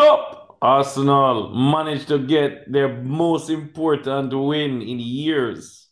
up! 0.00 0.58
Arsenal 0.62 1.54
managed 1.54 2.08
to 2.08 2.18
get 2.18 2.70
their 2.70 2.88
most 3.02 3.48
important 3.48 4.32
win 4.32 4.82
in 4.82 4.98
years. 4.98 5.88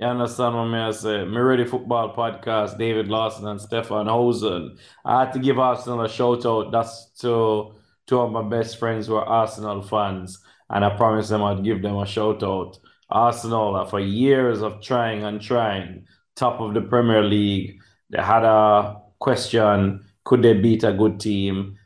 You 0.00 0.06
understand 0.06 0.54
what 0.54 0.80
I 0.80 0.90
say? 0.92 1.24
Me 1.24 1.38
Ready 1.38 1.64
Football 1.64 2.14
Podcast, 2.14 2.78
David 2.78 3.08
Lawson 3.08 3.46
and 3.46 3.60
Stefan 3.60 4.06
Hosen. 4.06 4.78
I 5.04 5.20
had 5.20 5.32
to 5.32 5.38
give 5.38 5.58
Arsenal 5.58 6.02
a 6.02 6.08
shout 6.08 6.46
out. 6.46 6.72
That's 6.72 7.10
to 7.20 7.74
two 8.06 8.20
of 8.20 8.32
my 8.32 8.42
best 8.42 8.78
friends 8.78 9.06
who 9.06 9.16
are 9.16 9.24
Arsenal 9.24 9.82
fans. 9.82 10.40
And 10.70 10.84
I 10.84 10.96
promised 10.96 11.30
them 11.30 11.42
I'd 11.42 11.64
give 11.64 11.82
them 11.82 11.96
a 11.96 12.06
shout 12.06 12.42
out. 12.42 12.78
Arsenal, 13.10 13.84
for 13.86 14.00
years 14.00 14.60
of 14.60 14.80
trying 14.82 15.24
and 15.24 15.40
trying, 15.40 16.06
top 16.36 16.60
of 16.60 16.74
the 16.74 16.80
Premier 16.80 17.22
League, 17.22 17.80
they 18.10 18.22
had 18.22 18.44
a 18.44 19.00
question 19.18 20.04
could 20.24 20.42
they 20.42 20.52
beat 20.52 20.84
a 20.84 20.92
good 20.92 21.18
team? 21.18 21.77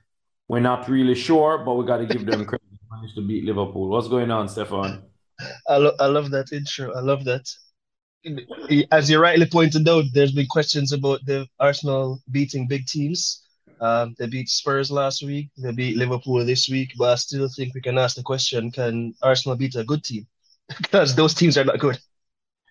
We're 0.52 0.60
not 0.60 0.86
really 0.86 1.14
sure, 1.14 1.64
but 1.64 1.74
we 1.76 1.86
got 1.86 1.96
to 1.96 2.06
give 2.06 2.26
them 2.26 2.44
credit. 2.44 2.66
Managed 2.90 3.14
to 3.14 3.26
beat 3.26 3.44
Liverpool. 3.44 3.88
What's 3.88 4.08
going 4.08 4.30
on, 4.30 4.48
Stefan? 4.48 5.02
I, 5.66 5.76
lo- 5.78 5.96
I 5.98 6.06
love 6.06 6.30
that 6.32 6.52
intro. 6.52 6.92
I 6.92 7.00
love 7.00 7.24
that 7.24 7.48
as 8.90 9.10
you 9.10 9.18
rightly 9.18 9.46
pointed 9.46 9.88
out, 9.88 10.04
there's 10.12 10.32
been 10.32 10.46
questions 10.46 10.92
about 10.92 11.24
the 11.24 11.46
Arsenal 11.58 12.20
beating 12.30 12.68
big 12.68 12.86
teams. 12.86 13.42
Um, 13.80 14.14
they 14.18 14.26
beat 14.26 14.48
Spurs 14.48 14.90
last 14.90 15.22
week. 15.24 15.48
They 15.56 15.72
beat 15.72 15.96
Liverpool 15.96 16.44
this 16.44 16.68
week. 16.68 16.92
But 16.96 17.10
I 17.10 17.14
still 17.16 17.48
think 17.48 17.74
we 17.74 17.80
can 17.80 17.98
ask 17.98 18.16
the 18.16 18.22
question: 18.22 18.70
Can 18.70 19.14
Arsenal 19.22 19.56
beat 19.56 19.74
a 19.74 19.84
good 19.84 20.04
team? 20.04 20.26
because 20.82 21.16
those 21.16 21.34
teams 21.34 21.58
are 21.58 21.64
not 21.64 21.78
good. 21.78 21.98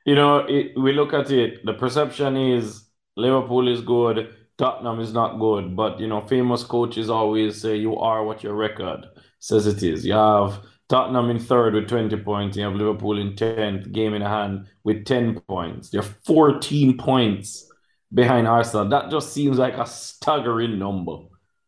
You 0.06 0.16
know, 0.16 0.46
it, 0.48 0.78
we 0.78 0.94
look 0.94 1.14
at 1.14 1.32
it. 1.32 1.66
The 1.66 1.74
perception 1.74 2.38
is 2.38 2.86
Liverpool 3.18 3.68
is 3.68 3.82
good, 3.82 4.34
Tottenham 4.62 5.00
is 5.00 5.12
not 5.12 5.40
good. 5.40 5.76
But 5.76 6.00
you 6.00 6.08
know, 6.08 6.22
famous 6.22 6.64
coaches 6.64 7.10
always 7.10 7.60
say 7.60 7.78
you 7.78 7.98
are 7.98 8.24
what 8.24 8.44
your 8.44 8.54
record 8.54 9.08
says 9.40 9.66
it 9.66 9.82
is. 9.82 10.06
You 10.06 10.14
have 10.14 10.60
Tottenham 10.88 11.32
in 11.32 11.40
third 11.40 11.74
with 11.74 11.90
20 11.90 12.16
points. 12.18 12.56
You 12.56 12.66
have 12.66 12.76
Liverpool 12.76 13.20
in 13.20 13.34
10th, 13.34 13.92
game 13.92 14.14
in 14.14 14.22
hand 14.22 14.68
with 14.84 15.06
10 15.06 15.40
points. 15.48 15.90
They're 15.90 16.04
14 16.04 16.96
points 17.00 17.72
behind 18.14 18.48
Arsenal. 18.48 18.88
That 18.88 19.10
just 19.10 19.34
seems 19.34 19.58
like 19.58 19.74
a 19.74 19.86
staggering 19.88 20.78
number 20.78 21.18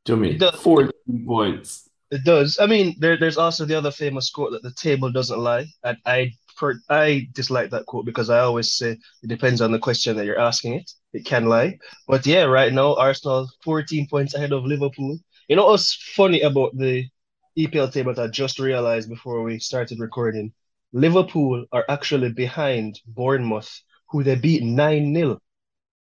to 0.05 0.15
me. 0.15 0.37
14 0.37 0.91
points. 1.25 1.89
It 2.11 2.23
does. 2.23 2.59
I 2.61 2.67
mean, 2.67 2.95
there, 2.99 3.17
there's 3.17 3.39
also 3.39 3.65
the 3.65 3.75
other 3.75 3.89
famous 3.89 4.29
quote 4.29 4.51
that 4.51 4.61
the 4.61 4.73
table 4.73 5.11
doesn't 5.11 5.39
lie. 5.39 5.65
And 5.83 5.97
I 6.05 6.33
I 6.89 7.27
dislike 7.33 7.71
that 7.71 7.87
quote 7.87 8.05
because 8.05 8.29
I 8.29 8.41
always 8.41 8.71
say 8.71 8.91
it 9.23 9.27
depends 9.27 9.61
on 9.61 9.71
the 9.71 9.79
question 9.79 10.15
that 10.17 10.25
you're 10.25 10.39
asking 10.39 10.75
it. 10.75 10.91
It 11.13 11.25
can 11.25 11.45
lie. 11.45 11.77
But 12.07 12.25
yeah, 12.25 12.43
right 12.43 12.73
now, 12.73 12.95
Arsenal 12.95 13.49
14 13.63 14.07
points 14.07 14.33
ahead 14.33 14.51
of 14.51 14.65
Liverpool. 14.65 15.17
You 15.47 15.55
know 15.55 15.67
what's 15.67 15.93
funny 15.93 16.41
about 16.41 16.75
the 16.77 17.07
EPL 17.57 17.91
table 17.91 18.13
that 18.13 18.23
I 18.23 18.27
just 18.27 18.59
realized 18.59 19.09
before 19.09 19.43
we 19.43 19.59
started 19.59 19.99
recording. 19.99 20.53
Liverpool 20.91 21.65
are 21.71 21.85
actually 21.89 22.31
behind 22.31 22.99
Bournemouth, 23.07 23.81
who 24.09 24.23
they 24.23 24.35
beat 24.35 24.63
9 24.63 25.13
0. 25.15 25.39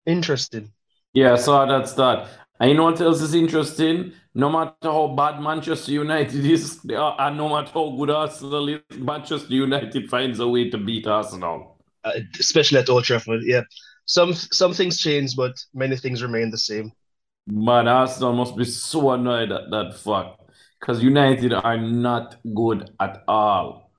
Interesting. 0.06 0.72
Yeah, 1.12 1.36
so 1.36 1.66
that's 1.66 1.92
that. 1.94 2.28
And 2.58 2.70
you 2.70 2.76
know 2.76 2.84
what 2.84 3.00
else 3.00 3.20
is 3.20 3.34
interesting? 3.34 4.12
No 4.34 4.48
matter 4.48 4.74
how 4.84 5.08
bad 5.08 5.40
Manchester 5.40 5.92
United 5.92 6.44
is, 6.44 6.80
and 6.88 7.36
no 7.36 7.48
matter 7.48 7.70
how 7.74 7.90
good 7.90 8.10
Arsenal 8.10 8.68
is, 8.68 8.80
Manchester 8.96 9.52
United 9.54 10.08
finds 10.08 10.40
a 10.40 10.48
way 10.48 10.70
to 10.70 10.78
beat 10.78 11.06
Arsenal. 11.06 11.76
Uh, 12.04 12.12
especially 12.38 12.78
at 12.78 12.88
Old 12.88 13.04
Trafford, 13.04 13.42
yeah. 13.44 13.62
Some 14.04 14.34
some 14.34 14.72
things 14.74 14.98
change, 14.98 15.36
but 15.36 15.52
many 15.74 15.96
things 15.96 16.22
remain 16.22 16.50
the 16.50 16.58
same. 16.58 16.92
Man, 17.46 17.88
Arsenal 17.88 18.32
must 18.34 18.56
be 18.56 18.64
so 18.64 19.10
annoyed 19.10 19.50
at 19.52 19.70
that 19.70 19.98
fact 19.98 20.40
because 20.80 21.02
United 21.02 21.52
are 21.52 21.78
not 21.78 22.36
good 22.54 22.90
at 23.00 23.22
all. 23.26 23.90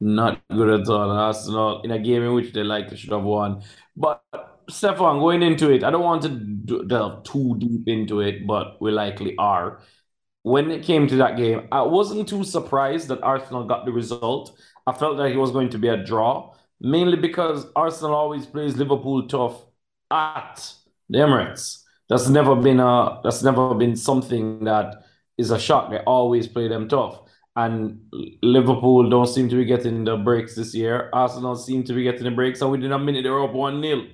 Not 0.00 0.40
good 0.50 0.80
at 0.80 0.88
all. 0.88 1.10
Arsenal 1.10 1.82
in 1.82 1.90
a 1.90 1.98
game 1.98 2.22
in 2.22 2.34
which 2.34 2.52
they 2.52 2.62
likely 2.62 2.96
should 2.96 3.12
have 3.12 3.22
won. 3.22 3.62
But 3.96 4.22
Stefan, 4.70 5.18
going 5.18 5.42
into 5.42 5.70
it, 5.70 5.82
I 5.82 5.90
don't 5.90 6.02
want 6.02 6.22
to 6.22 6.84
delve 6.86 7.24
too 7.24 7.56
deep 7.58 7.88
into 7.88 8.20
it, 8.20 8.46
but 8.46 8.80
we 8.80 8.90
likely 8.90 9.34
are. 9.38 9.80
When 10.42 10.70
it 10.70 10.84
came 10.84 11.08
to 11.08 11.16
that 11.16 11.36
game, 11.36 11.68
I 11.72 11.82
wasn't 11.82 12.28
too 12.28 12.44
surprised 12.44 13.08
that 13.08 13.22
Arsenal 13.22 13.64
got 13.64 13.84
the 13.84 13.92
result. 13.92 14.58
I 14.86 14.92
felt 14.92 15.16
like 15.16 15.34
it 15.34 15.38
was 15.38 15.50
going 15.50 15.70
to 15.70 15.78
be 15.78 15.88
a 15.88 15.96
draw, 15.96 16.54
mainly 16.80 17.16
because 17.16 17.66
Arsenal 17.74 18.14
always 18.14 18.46
plays 18.46 18.76
Liverpool 18.76 19.26
tough 19.28 19.62
at 20.10 20.72
the 21.08 21.18
Emirates. 21.18 21.82
That's 22.08 22.28
never 22.28 22.56
been 22.56 22.80
a 22.80 23.20
that's 23.22 23.42
never 23.42 23.74
been 23.74 23.96
something 23.96 24.64
that 24.64 25.04
is 25.36 25.50
a 25.50 25.58
shock. 25.58 25.90
They 25.90 25.98
always 25.98 26.46
play 26.46 26.68
them 26.68 26.88
tough. 26.88 27.20
And 27.56 28.00
Liverpool 28.42 29.10
don't 29.10 29.26
seem 29.26 29.48
to 29.48 29.56
be 29.56 29.64
getting 29.64 30.04
the 30.04 30.16
breaks 30.16 30.54
this 30.54 30.74
year. 30.74 31.10
Arsenal 31.12 31.56
seem 31.56 31.82
to 31.84 31.92
be 31.92 32.04
getting 32.04 32.22
the 32.24 32.30
breaks, 32.30 32.60
and 32.60 32.70
within 32.70 32.92
a 32.92 32.98
minute 32.98 33.24
they're 33.24 33.42
up 33.42 33.52
one 33.52 33.82
0 33.82 34.06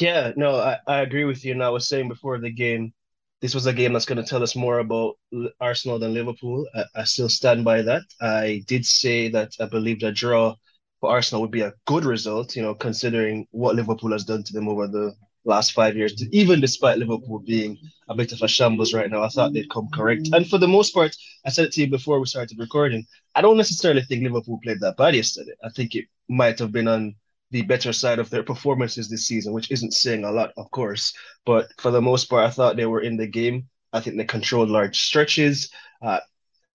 Yeah, 0.00 0.32
no, 0.36 0.56
I, 0.56 0.78
I 0.86 1.00
agree 1.00 1.24
with 1.24 1.44
you. 1.44 1.52
And 1.52 1.62
I 1.62 1.68
was 1.68 1.86
saying 1.86 2.08
before 2.08 2.38
the 2.38 2.50
game, 2.50 2.94
this 3.42 3.54
was 3.54 3.66
a 3.66 3.74
game 3.74 3.92
that's 3.92 4.06
going 4.06 4.22
to 4.22 4.28
tell 4.28 4.42
us 4.42 4.56
more 4.56 4.78
about 4.78 5.16
Arsenal 5.60 5.98
than 5.98 6.14
Liverpool. 6.14 6.66
I, 6.74 6.84
I 6.96 7.04
still 7.04 7.28
stand 7.28 7.62
by 7.62 7.82
that. 7.82 8.02
I 8.22 8.64
did 8.66 8.86
say 8.86 9.28
that 9.28 9.52
I 9.60 9.66
believe 9.66 10.00
the 10.00 10.10
draw 10.10 10.54
for 11.04 11.10
Arsenal 11.10 11.42
would 11.42 11.50
be 11.50 11.60
a 11.60 11.74
good 11.84 12.06
result, 12.06 12.56
you 12.56 12.62
know, 12.62 12.74
considering 12.74 13.46
what 13.50 13.76
Liverpool 13.76 14.12
has 14.12 14.24
done 14.24 14.42
to 14.42 14.52
them 14.54 14.68
over 14.68 14.88
the 14.88 15.14
last 15.44 15.72
five 15.72 15.94
years, 15.98 16.14
even 16.32 16.62
despite 16.62 16.96
Liverpool 16.96 17.40
being 17.40 17.76
a 18.08 18.14
bit 18.14 18.32
of 18.32 18.40
a 18.40 18.48
shambles 18.48 18.94
right 18.94 19.10
now. 19.10 19.22
I 19.22 19.28
thought 19.28 19.52
they'd 19.52 19.68
come 19.68 19.88
correct. 19.92 20.30
And 20.32 20.48
for 20.48 20.56
the 20.56 20.66
most 20.66 20.94
part, 20.94 21.14
I 21.44 21.50
said 21.50 21.66
it 21.66 21.72
to 21.72 21.82
you 21.82 21.90
before 21.90 22.18
we 22.18 22.24
started 22.24 22.58
recording. 22.58 23.04
I 23.34 23.42
don't 23.42 23.58
necessarily 23.58 24.00
think 24.00 24.22
Liverpool 24.22 24.58
played 24.62 24.80
that 24.80 24.96
bad 24.96 25.14
yesterday. 25.14 25.52
I 25.62 25.68
think 25.76 25.94
it 25.94 26.06
might 26.30 26.58
have 26.58 26.72
been 26.72 26.88
on 26.88 27.14
the 27.50 27.60
better 27.60 27.92
side 27.92 28.18
of 28.18 28.30
their 28.30 28.42
performances 28.42 29.10
this 29.10 29.26
season, 29.26 29.52
which 29.52 29.70
isn't 29.70 29.92
saying 29.92 30.24
a 30.24 30.32
lot, 30.32 30.54
of 30.56 30.70
course. 30.70 31.12
But 31.44 31.68
for 31.78 31.90
the 31.90 32.00
most 32.00 32.30
part, 32.30 32.46
I 32.46 32.50
thought 32.50 32.76
they 32.76 32.86
were 32.86 33.02
in 33.02 33.18
the 33.18 33.26
game. 33.26 33.68
I 33.92 34.00
think 34.00 34.16
they 34.16 34.24
controlled 34.24 34.70
large 34.70 34.98
stretches. 34.98 35.70
Uh, 36.00 36.20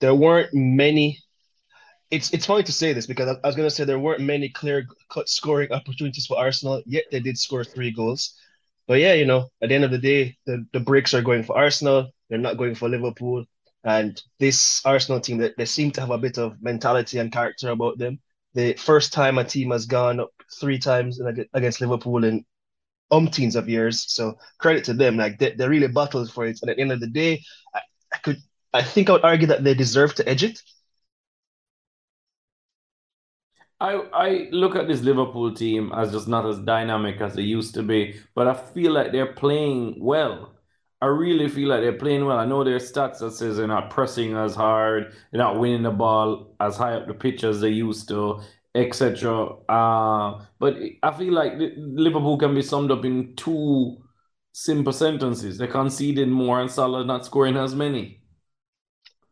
there 0.02 0.14
weren't 0.14 0.54
many. 0.54 1.18
It's 2.12 2.34
it's 2.34 2.46
funny 2.46 2.64
to 2.64 2.72
say 2.72 2.94
this 2.94 3.06
because 3.06 3.38
I, 3.44 3.48
was 3.48 3.56
going 3.56 3.70
to 3.70 3.74
say 3.74 3.84
there 3.84 4.00
weren't 4.00 4.22
many 4.22 4.50
clear 4.50 4.88
cut 5.10 5.30
scoring 5.30 5.72
opportunities 5.72 6.26
for 6.26 6.38
Arsenal, 6.38 6.82
yet 6.86 7.06
they 7.12 7.20
did 7.20 7.38
score 7.38 7.64
three 7.64 7.92
goals. 7.92 8.36
But 8.88 9.00
yeah, 9.00 9.14
you 9.14 9.26
know, 9.26 9.50
at 9.62 9.70
the 9.70 9.76
end 9.76 9.84
of 9.84 9.92
the 9.92 10.00
day, 10.00 10.38
the, 10.48 10.66
the 10.74 10.80
breaks 10.80 11.14
are 11.14 11.22
going 11.22 11.44
for 11.44 11.56
Arsenal. 11.56 12.10
They're 12.28 12.40
not 12.40 12.58
going 12.58 12.74
for 12.74 12.90
Liverpool. 12.90 13.46
And 13.84 14.20
this 14.40 14.84
Arsenal 14.84 15.22
team, 15.22 15.38
that 15.38 15.56
they, 15.56 15.64
they 15.64 15.66
seem 15.66 15.92
to 15.92 16.02
have 16.02 16.10
a 16.10 16.18
bit 16.18 16.40
of 16.40 16.62
mentality 16.62 17.20
and 17.20 17.32
character 17.32 17.70
about 17.70 18.00
them. 18.00 18.20
The 18.56 18.74
first 18.74 19.14
time 19.14 19.38
a 19.38 19.44
team 19.44 19.70
has 19.70 19.86
gone 19.86 20.20
up 20.20 20.32
three 20.60 20.80
times 20.80 21.22
against 21.54 21.82
Liverpool 21.82 22.24
in 22.24 22.44
umpteens 23.12 23.56
of 23.56 23.70
years. 23.70 24.12
So 24.12 24.38
credit 24.58 24.84
to 24.86 24.94
them. 24.94 25.18
Like 25.18 25.38
they, 25.38 25.52
they 25.52 25.68
really 25.68 25.88
battled 25.88 26.32
for 26.32 26.46
it. 26.46 26.60
And 26.62 26.72
at 26.72 26.78
the 26.78 26.82
end 26.82 26.92
of 26.92 27.00
the 27.00 27.08
day, 27.08 27.44
I, 27.76 27.82
I 28.14 28.18
could 28.18 28.38
I 28.74 28.82
think 28.84 29.10
I 29.10 29.14
would 29.14 29.24
argue 29.24 29.48
that 29.48 29.64
they 29.64 29.74
deserve 29.76 30.16
to 30.16 30.28
edge 30.28 30.44
it. 30.44 30.62
I 33.80 33.94
I 34.14 34.50
look 34.52 34.76
at 34.76 34.88
this 34.88 35.02
Liverpool 35.02 35.54
team 35.54 35.92
as 35.94 36.12
just 36.12 36.28
not 36.28 36.46
as 36.46 36.60
dynamic 36.60 37.22
as 37.22 37.36
they 37.36 37.44
used 37.44 37.74
to 37.76 37.84
be, 37.84 38.20
but 38.36 38.48
I 38.48 38.54
feel 38.54 38.92
like 38.92 39.12
they're 39.12 39.34
playing 39.34 39.96
well. 40.00 40.56
I 41.02 41.06
really 41.08 41.48
feel 41.48 41.70
like 41.70 41.82
they're 41.82 41.94
playing 41.98 42.26
well. 42.26 42.38
I 42.38 42.46
know 42.46 42.64
their 42.64 42.78
stats 42.80 43.20
that 43.20 43.32
says 43.32 43.56
they're 43.58 43.68
not 43.68 43.90
pressing 43.90 44.36
as 44.36 44.54
hard, 44.56 45.14
they're 45.32 45.40
not 45.40 45.60
winning 45.60 45.84
the 45.84 45.92
ball 45.92 46.56
as 46.60 46.76
high 46.76 46.94
up 46.96 47.08
the 47.08 47.14
pitch 47.14 47.44
as 47.46 47.62
they 47.62 47.70
used 47.70 48.10
to, 48.10 48.42
etc. 48.76 49.56
Uh, 49.70 50.46
but 50.60 50.76
I 51.04 51.12
feel 51.18 51.34
like 51.34 51.54
Liverpool 51.78 52.38
can 52.38 52.54
be 52.56 52.62
summed 52.62 52.92
up 52.92 53.06
in 53.06 53.36
two 53.38 54.04
simple 54.52 54.92
sentences. 54.94 55.58
They're 55.58 55.68
conceding 55.68 56.30
more 56.32 56.60
and 56.60 56.70
Salah 56.70 57.06
not 57.06 57.26
scoring 57.26 57.56
as 57.56 57.76
many. 57.76 58.22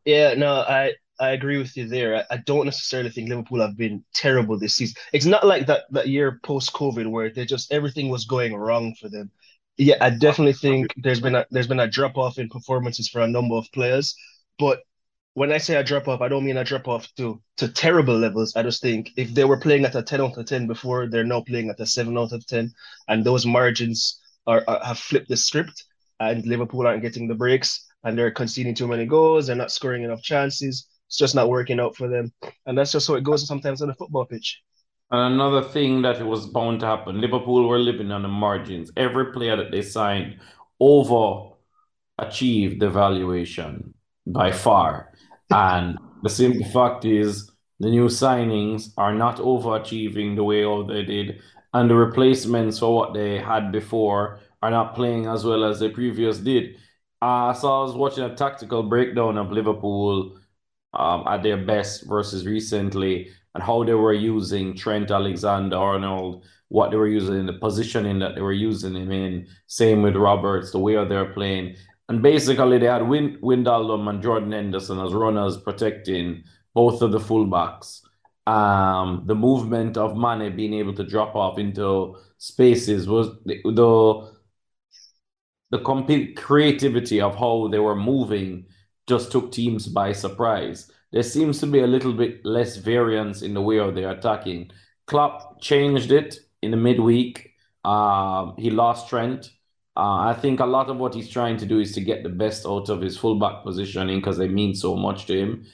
Yeah, 0.06 0.34
no, 0.36 0.54
I 0.62 0.94
I 1.20 1.30
agree 1.32 1.58
with 1.58 1.76
you 1.76 1.88
there. 1.88 2.18
I, 2.18 2.36
I, 2.36 2.38
don't 2.38 2.66
necessarily 2.66 3.10
think 3.10 3.30
Liverpool 3.30 3.62
have 3.62 3.76
been 3.76 4.04
terrible 4.14 4.58
this 4.58 4.76
season. 4.76 4.96
It's 5.14 5.26
not 5.26 5.46
like 5.46 5.66
that 5.68 5.86
that 5.92 6.08
year 6.08 6.40
post 6.44 6.74
COVID 6.74 7.10
where 7.10 7.30
they 7.30 7.46
just 7.46 7.72
everything 7.72 8.10
was 8.10 8.26
going 8.26 8.56
wrong 8.56 8.94
for 8.96 9.10
them. 9.10 9.32
Yeah, 9.78 9.98
I 10.02 10.12
definitely 10.12 10.54
think 10.54 10.94
there's 10.98 11.20
been 11.20 11.36
a 11.36 11.46
there's 11.52 11.68
been 11.68 11.80
a 11.80 11.88
drop 11.88 12.18
off 12.18 12.38
in 12.38 12.50
performances 12.50 13.10
for 13.10 13.22
a 13.22 13.28
number 13.28 13.56
of 13.56 13.72
players. 13.72 14.16
But 14.60 14.84
when 15.34 15.52
I 15.52 15.58
say 15.60 15.76
a 15.76 15.84
drop 15.84 16.08
off, 16.08 16.22
I 16.22 16.28
don't 16.28 16.46
mean 16.46 16.58
a 16.58 16.64
drop 16.64 16.88
off 16.88 17.08
to 17.16 17.42
to 17.58 17.68
terrible 17.68 18.18
levels. 18.18 18.56
I 18.56 18.64
just 18.64 18.82
think 18.82 19.12
if 19.18 19.34
they 19.34 19.46
were 19.46 19.60
playing 19.60 19.86
at 19.86 19.96
a 19.96 20.04
10 20.04 20.22
out 20.22 20.38
of 20.38 20.46
10 20.46 20.68
before, 20.68 21.08
they're 21.08 21.24
now 21.24 21.42
playing 21.42 21.70
at 21.70 21.80
a 21.80 21.86
7 21.86 22.18
out 22.18 22.32
of 22.32 22.46
10. 22.46 22.74
And 23.08 23.24
those 23.24 23.46
margins 23.46 24.20
are, 24.46 24.64
are 24.68 24.84
have 24.84 25.00
flipped 25.00 25.30
the 25.30 25.38
script 25.38 25.86
and 26.20 26.46
Liverpool 26.46 26.88
aren't 26.88 27.02
getting 27.04 27.28
the 27.28 27.36
breaks 27.36 27.86
and 28.04 28.18
they're 28.18 28.32
conceding 28.32 28.76
too 28.76 28.88
many 28.88 29.06
goals, 29.06 29.48
they're 29.48 29.56
not 29.56 29.72
scoring 29.72 30.04
enough 30.04 30.22
chances 30.22 30.88
it's 31.08 31.18
just 31.18 31.36
not 31.36 31.50
working 31.50 31.80
out 31.80 31.96
for 31.96 32.08
them. 32.08 32.32
And 32.66 32.78
that's 32.78 32.92
just 32.92 33.08
how 33.08 33.16
it 33.16 33.24
goes 33.24 33.48
sometimes 33.48 33.82
on 33.82 33.90
a 33.90 33.96
football 33.96 34.26
pitch. 34.26 34.62
And 35.12 35.34
another 35.34 35.64
thing 35.64 36.02
that 36.04 36.26
was 36.26 36.48
bound 36.48 36.82
to 36.82 36.86
happen, 36.86 37.22
Liverpool 37.22 37.68
were 37.68 37.80
living 37.80 38.12
on 38.12 38.24
the 38.24 38.28
margins. 38.28 38.92
Every 38.98 39.32
player 39.32 39.56
that 39.56 39.72
they 39.72 39.82
signed 39.82 40.40
over 40.80 41.52
achieved 42.20 42.82
the 42.82 42.90
valuation. 42.90 43.94
by 44.26 44.52
far. 44.52 45.14
And 45.52 45.98
the 46.24 46.30
simple 46.30 46.66
fact 46.70 47.06
is, 47.06 47.52
the 47.80 47.90
new 47.90 48.08
signings 48.08 48.92
are 48.98 49.14
not 49.14 49.38
overachieving 49.38 50.36
the 50.36 50.44
way 50.44 50.66
all 50.66 50.86
they 50.86 51.04
did, 51.04 51.42
and 51.74 51.90
the 51.90 51.96
replacements 51.96 52.80
for 52.80 52.96
what 52.96 53.14
they 53.14 53.40
had 53.40 53.72
before 53.72 54.40
are 54.62 54.72
not 54.72 54.96
playing 54.96 55.28
as 55.28 55.46
well 55.46 55.64
as 55.64 55.80
the 55.80 55.90
previous 55.90 56.40
did. 56.40 56.78
Uh, 57.22 57.54
so 57.54 57.68
I 57.68 57.84
was 57.84 57.96
watching 57.96 58.24
a 58.24 58.36
tactical 58.36 58.84
breakdown 58.84 59.38
of 59.38 59.52
Liverpool 59.52 60.40
um, 60.94 61.26
at 61.28 61.44
their 61.44 61.58
best 61.58 62.08
versus 62.08 62.46
recently, 62.46 63.30
and 63.54 63.64
how 63.64 63.84
they 63.84 63.94
were 63.94 64.14
using 64.14 64.76
Trent 64.76 65.12
Alexander-Arnold, 65.12 66.46
what 66.70 66.92
they 66.92 66.98
were 66.98 67.08
using, 67.08 67.46
the 67.46 67.54
positioning 67.54 68.20
that 68.20 68.36
they 68.36 68.42
were 68.42 68.54
using 68.54 68.96
him 68.96 69.12
in. 69.12 69.48
Same 69.68 70.02
with 70.02 70.16
Roberts, 70.16 70.72
the 70.72 70.80
way 70.80 70.94
they're 71.06 71.34
playing. 71.34 71.76
And 72.10 72.22
basically, 72.22 72.78
they 72.78 72.86
had 72.86 73.08
Win- 73.08 73.40
and 73.42 74.22
Jordan 74.24 74.52
Henderson 74.52 75.00
as 75.00 75.14
runners 75.14 75.58
protecting 75.58 76.44
both 76.74 77.02
of 77.02 77.12
the 77.12 77.20
fullbacks. 77.20 78.02
Um, 78.46 79.24
the 79.26 79.36
movement 79.36 79.98
of 79.98 80.16
Mane 80.16 80.56
being 80.56 80.74
able 80.74 80.94
to 80.94 81.04
drop 81.04 81.36
off 81.36 81.58
into 81.60 82.16
spaces 82.38 83.08
was 83.08 83.28
the, 83.46 83.62
the 83.64 84.38
the 85.70 85.80
complete 85.80 86.38
creativity 86.38 87.20
of 87.20 87.36
how 87.36 87.68
they 87.68 87.80
were 87.80 87.96
moving 87.96 88.66
just 89.08 89.32
took 89.32 89.52
teams 89.52 89.88
by 89.88 90.12
surprise. 90.12 90.92
There 91.12 91.24
seems 91.24 91.60
to 91.62 91.68
be 91.68 91.80
a 91.80 91.88
little 91.88 92.14
bit 92.14 92.46
less 92.46 92.76
variance 92.76 93.42
in 93.42 93.54
the 93.54 93.62
way 93.62 93.80
of 93.80 93.96
they're 93.96 94.12
attacking. 94.12 94.72
Klopp 95.06 95.62
changed 95.62 96.12
it 96.12 96.40
in 96.62 96.72
the 96.72 96.78
midweek. 96.78 97.52
Uh, 97.84 98.52
he 98.58 98.70
lost 98.70 99.10
Trent. 99.10 99.50
Uh, 99.96 100.28
I 100.28 100.34
think 100.34 100.60
a 100.60 100.66
lot 100.66 100.90
of 100.90 100.98
what 100.98 101.16
he's 101.16 101.30
trying 101.30 101.58
to 101.58 101.66
do 101.66 101.80
is 101.80 101.94
to 101.94 102.02
get 102.02 102.22
the 102.22 102.30
best 102.30 102.66
out 102.66 102.90
of 102.90 103.02
his 103.02 103.18
fullback 103.18 103.64
positioning 103.64 104.20
because 104.20 104.38
they 104.38 104.48
mean 104.48 104.76
so 104.76 104.96
much 104.96 105.26
to 105.28 105.40
him. 105.40 105.66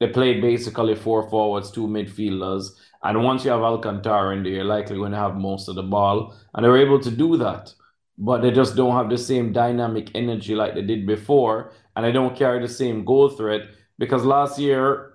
They 0.00 0.08
played 0.08 0.40
basically 0.40 0.94
four 0.94 1.28
forwards, 1.28 1.70
two 1.70 1.86
midfielders. 1.86 2.70
And 3.02 3.22
once 3.22 3.44
you 3.44 3.50
have 3.50 3.60
Alcantara 3.60 4.34
in 4.34 4.42
there, 4.42 4.52
you're 4.52 4.64
likely 4.64 4.96
going 4.96 5.12
to 5.12 5.18
have 5.18 5.36
most 5.36 5.68
of 5.68 5.74
the 5.74 5.82
ball. 5.82 6.34
And 6.54 6.64
they 6.64 6.68
were 6.68 6.78
able 6.78 7.00
to 7.00 7.10
do 7.10 7.36
that 7.36 7.72
but 8.18 8.42
they 8.42 8.50
just 8.50 8.74
don't 8.76 8.94
have 8.94 9.08
the 9.08 9.16
same 9.16 9.52
dynamic 9.52 10.10
energy 10.14 10.54
like 10.54 10.74
they 10.74 10.82
did 10.82 11.06
before, 11.06 11.72
and 11.94 12.04
they 12.04 12.12
don't 12.12 12.36
carry 12.36 12.60
the 12.60 12.68
same 12.68 13.04
goal 13.04 13.28
threat 13.28 13.62
because 13.98 14.24
last 14.24 14.58
year 14.58 15.14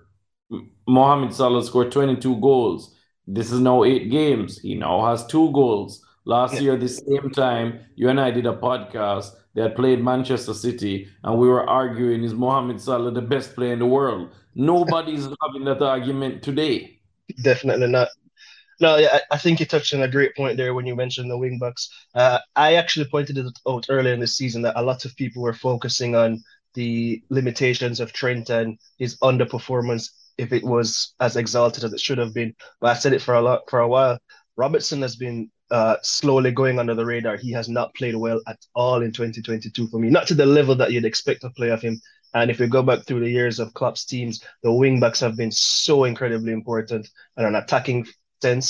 Mohamed 0.87 1.33
Salah 1.33 1.63
scored 1.63 1.91
22 1.91 2.39
goals. 2.39 2.95
This 3.27 3.51
is 3.51 3.59
now 3.59 3.83
eight 3.83 4.09
games. 4.09 4.59
He 4.59 4.75
now 4.75 5.05
has 5.05 5.25
two 5.25 5.51
goals. 5.51 6.03
Last 6.25 6.55
yeah. 6.55 6.61
year, 6.61 6.77
the 6.77 6.87
same 6.87 7.29
time, 7.31 7.79
you 7.95 8.09
and 8.09 8.19
I 8.19 8.31
did 8.31 8.45
a 8.45 8.55
podcast. 8.55 9.31
They 9.53 9.61
had 9.61 9.75
played 9.75 10.03
Manchester 10.03 10.53
City, 10.53 11.07
and 11.23 11.37
we 11.37 11.47
were 11.47 11.69
arguing 11.69 12.23
is 12.23 12.33
Mohamed 12.33 12.79
Salah 12.81 13.11
the 13.11 13.21
best 13.21 13.55
player 13.55 13.73
in 13.73 13.79
the 13.79 13.85
world? 13.85 14.29
Nobody's 14.55 15.23
having 15.41 15.65
that 15.65 15.81
argument 15.81 16.41
today. 16.41 16.99
Definitely 17.43 17.87
not. 17.87 18.07
No, 18.79 19.07
I 19.31 19.37
think 19.37 19.59
you 19.59 19.65
touched 19.65 19.93
on 19.93 20.01
a 20.01 20.07
great 20.07 20.35
point 20.35 20.57
there 20.57 20.73
when 20.73 20.85
you 20.85 20.95
mentioned 20.95 21.29
the 21.29 21.37
wing 21.37 21.59
backs. 21.59 21.89
Uh, 22.15 22.39
I 22.55 22.75
actually 22.75 23.07
pointed 23.09 23.37
it 23.37 23.59
out 23.67 23.85
earlier 23.89 24.13
in 24.13 24.19
the 24.19 24.27
season 24.27 24.61
that 24.63 24.79
a 24.79 24.83
lot 24.83 25.05
of 25.05 25.15
people 25.15 25.41
were 25.43 25.53
focusing 25.53 26.15
on 26.15 26.43
the 26.73 27.21
limitations 27.29 27.99
of 27.99 28.13
Trent 28.13 28.49
and 28.49 28.79
his 28.97 29.17
underperformance 29.19 30.09
if 30.37 30.51
it 30.51 30.63
was 30.63 31.13
as 31.19 31.37
exalted 31.37 31.83
as 31.83 31.93
it 31.93 31.99
should 31.99 32.17
have 32.17 32.33
been. 32.33 32.55
But 32.81 32.87
I 32.87 32.93
said 32.99 33.13
it 33.13 33.21
for 33.21 33.35
a 33.35 33.41
lot 33.41 33.69
for 33.69 33.79
a 33.79 33.87
while. 33.87 34.17
Robertson 34.55 35.01
has 35.01 35.15
been 35.15 35.51
uh, 35.71 35.97
slowly 36.01 36.51
going 36.51 36.79
under 36.79 36.95
the 36.95 37.05
radar. 37.05 37.37
He 37.37 37.51
has 37.51 37.69
not 37.69 37.93
played 37.95 38.15
well 38.15 38.41
at 38.47 38.59
all 38.75 39.01
in 39.01 39.11
2022 39.11 39.87
for 39.87 39.99
me, 39.99 40.09
not 40.09 40.27
to 40.27 40.35
the 40.35 40.45
level 40.45 40.75
that 40.75 40.91
you'd 40.91 41.05
expect 41.05 41.41
to 41.41 41.49
play 41.51 41.69
of 41.69 41.81
him. 41.81 41.99
And 42.35 42.49
if 42.49 42.59
we 42.59 42.67
go 42.67 42.81
back 42.81 43.05
through 43.05 43.19
the 43.19 43.29
years 43.29 43.59
of 43.59 43.73
Klopp's 43.73 44.05
teams, 44.05 44.43
the 44.63 44.71
wing 44.71 44.99
backs 44.99 45.19
have 45.19 45.37
been 45.37 45.51
so 45.51 46.03
incredibly 46.05 46.51
important 46.51 47.07
and 47.37 47.45
an 47.45 47.55
attacking 47.55 48.07
sense 48.43 48.65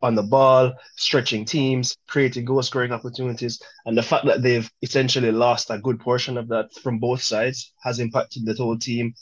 on 0.00 0.14
the 0.14 0.22
ball, 0.22 0.72
stretching 0.96 1.44
teams, 1.44 1.96
creating 2.08 2.44
goal 2.44 2.62
scoring 2.62 2.92
opportunities. 2.92 3.60
And 3.86 3.96
the 3.96 4.02
fact 4.10 4.26
that 4.26 4.42
they've 4.42 4.70
essentially 4.80 5.32
lost 5.32 5.70
a 5.70 5.78
good 5.78 5.98
portion 6.00 6.36
of 6.38 6.48
that 6.48 6.72
from 6.82 6.98
both 6.98 7.22
sides 7.22 7.72
has 7.82 7.98
impacted 7.98 8.44
the 8.44 8.54
whole 8.54 8.78
team. 8.78 9.14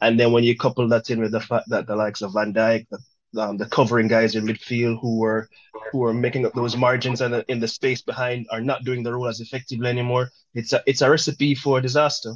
And 0.00 0.18
then 0.18 0.32
when 0.32 0.44
you 0.44 0.56
couple 0.56 0.88
that 0.88 1.10
in 1.10 1.20
with 1.20 1.32
the 1.32 1.40
fact 1.40 1.68
that 1.68 1.86
the 1.86 1.96
likes 1.96 2.22
of 2.22 2.34
Van 2.34 2.52
Dijk, 2.52 2.86
the, 2.90 3.42
um, 3.42 3.56
the 3.56 3.66
covering 3.66 4.08
guys 4.08 4.34
in 4.34 4.46
midfield 4.46 5.00
who 5.00 5.18
were 5.18 5.48
who 5.92 5.98
were 5.98 6.14
making 6.14 6.46
up 6.46 6.54
those 6.54 6.76
margins 6.76 7.20
and 7.20 7.44
in 7.48 7.60
the 7.60 7.68
space 7.68 8.02
behind 8.02 8.46
are 8.50 8.60
not 8.60 8.84
doing 8.84 9.02
the 9.02 9.12
role 9.12 9.28
as 9.28 9.40
effectively 9.40 9.88
anymore, 9.88 10.30
it's 10.54 10.72
a 10.72 10.82
it's 10.86 11.02
a 11.02 11.10
recipe 11.10 11.54
for 11.54 11.80
disaster. 11.80 12.32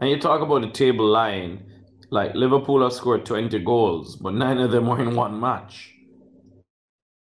And 0.00 0.10
you 0.10 0.18
talk 0.18 0.42
about 0.42 0.62
the 0.62 0.70
table 0.70 1.06
line, 1.06 1.64
like 2.10 2.34
Liverpool 2.34 2.82
have 2.82 2.92
scored 2.92 3.24
20 3.24 3.58
goals, 3.60 4.16
but 4.16 4.34
nine 4.34 4.58
of 4.58 4.70
them 4.70 4.86
were 4.86 5.00
in 5.00 5.14
one 5.14 5.38
match. 5.40 5.95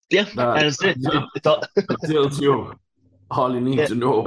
Yeah, 0.09 0.23
that, 0.35 0.57
and 0.57 0.67
it. 0.67 1.27
it, 1.35 1.47
all... 1.47 1.63
tells 2.05 2.41
you 2.41 2.73
all 3.29 3.53
you 3.53 3.61
need 3.61 3.79
yeah. 3.79 3.85
to 3.85 3.95
know. 3.95 4.25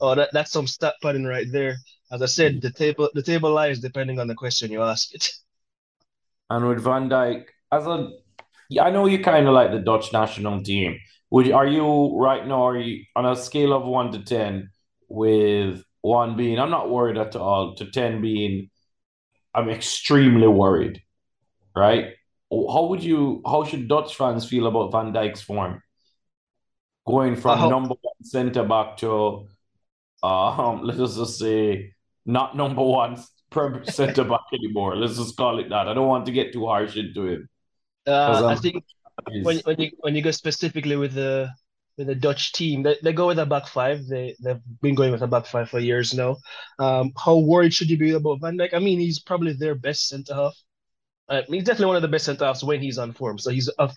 Oh, 0.00 0.14
that, 0.14 0.30
that's 0.32 0.50
some 0.50 0.66
stat 0.66 0.94
padding 1.02 1.24
right 1.24 1.46
there. 1.50 1.76
As 2.10 2.22
I 2.22 2.26
said, 2.26 2.60
the 2.60 2.70
table 2.70 3.08
the 3.14 3.22
table 3.22 3.52
lies 3.52 3.78
depending 3.78 4.18
on 4.18 4.26
the 4.26 4.34
question 4.34 4.72
you 4.72 4.82
ask 4.82 5.14
it. 5.14 5.30
And 6.48 6.66
with 6.66 6.82
Van 6.82 7.08
Dijk, 7.08 7.44
as 7.70 7.86
a, 7.86 8.10
I 8.80 8.90
know 8.90 9.06
you 9.06 9.22
kind 9.22 9.46
of 9.46 9.54
like 9.54 9.70
the 9.70 9.78
Dutch 9.78 10.12
national 10.12 10.62
team. 10.62 10.98
Would 11.30 11.46
you, 11.46 11.54
are 11.54 11.66
you 11.66 12.16
right 12.18 12.44
now? 12.44 12.66
Are 12.66 12.76
you 12.76 13.04
on 13.14 13.24
a 13.24 13.36
scale 13.36 13.72
of 13.72 13.84
one 13.84 14.10
to 14.12 14.24
ten, 14.24 14.70
with 15.08 15.84
one 16.00 16.36
being 16.36 16.58
I'm 16.58 16.70
not 16.70 16.90
worried 16.90 17.18
at 17.18 17.36
all, 17.36 17.76
to 17.76 17.88
ten 17.90 18.20
being 18.20 18.70
I'm 19.54 19.68
extremely 19.68 20.48
worried, 20.48 21.02
right? 21.76 22.14
How 22.50 22.86
would 22.86 23.02
you 23.02 23.42
how 23.46 23.64
should 23.64 23.88
Dutch 23.88 24.16
fans 24.16 24.48
feel 24.48 24.66
about 24.66 24.92
Van 24.92 25.12
Dijk's 25.12 25.42
form? 25.42 25.82
Going 27.06 27.36
from 27.36 27.70
number 27.70 27.94
one 28.00 28.22
centre 28.22 28.64
back 28.64 28.96
to 28.98 29.46
um, 30.22 30.82
let 30.84 30.98
us 30.98 31.16
just 31.16 31.38
say 31.38 31.94
not 32.26 32.56
number 32.56 32.82
one 32.82 33.16
centre 33.84 34.24
back 34.24 34.40
anymore. 34.52 34.96
Let's 34.96 35.16
just 35.16 35.36
call 35.36 35.58
it 35.58 35.68
that. 35.70 35.88
I 35.88 35.94
don't 35.94 36.08
want 36.08 36.26
to 36.26 36.32
get 36.32 36.52
too 36.52 36.66
harsh 36.66 36.96
into 36.96 37.26
it. 37.26 37.40
Uh, 38.06 38.46
I 38.46 38.54
think 38.56 38.84
when 39.42 39.58
when 39.58 39.80
you 39.80 39.90
when 40.00 40.14
you 40.14 40.22
go 40.22 40.30
specifically 40.30 40.96
with 40.96 41.14
the 41.14 41.50
with 41.96 42.06
the 42.06 42.14
Dutch 42.14 42.52
team, 42.52 42.82
they, 42.82 42.96
they 43.02 43.12
go 43.12 43.26
with 43.26 43.38
a 43.38 43.46
back 43.46 43.66
five. 43.66 44.06
They 44.06 44.34
they've 44.40 44.60
been 44.80 44.94
going 44.94 45.12
with 45.12 45.22
a 45.22 45.26
back 45.26 45.46
five 45.46 45.68
for 45.68 45.78
years 45.78 46.14
now. 46.14 46.36
Um, 46.78 47.12
how 47.22 47.38
worried 47.38 47.74
should 47.74 47.90
you 47.90 47.98
be 47.98 48.12
about 48.12 48.40
Van 48.40 48.56
Dijk? 48.56 48.74
I 48.74 48.78
mean, 48.78 48.98
he's 48.98 49.20
probably 49.20 49.52
their 49.52 49.74
best 49.74 50.08
centre 50.08 50.34
half. 50.34 50.56
Uh, 51.30 51.42
he's 51.48 51.64
definitely 51.64 51.86
one 51.86 51.96
of 51.96 52.02
the 52.02 52.08
best 52.08 52.24
centre 52.24 52.44
halves 52.44 52.64
when 52.64 52.82
he's 52.82 52.98
on 52.98 53.12
form. 53.12 53.38
So 53.38 53.50
he's 53.50 53.68
of, 53.68 53.94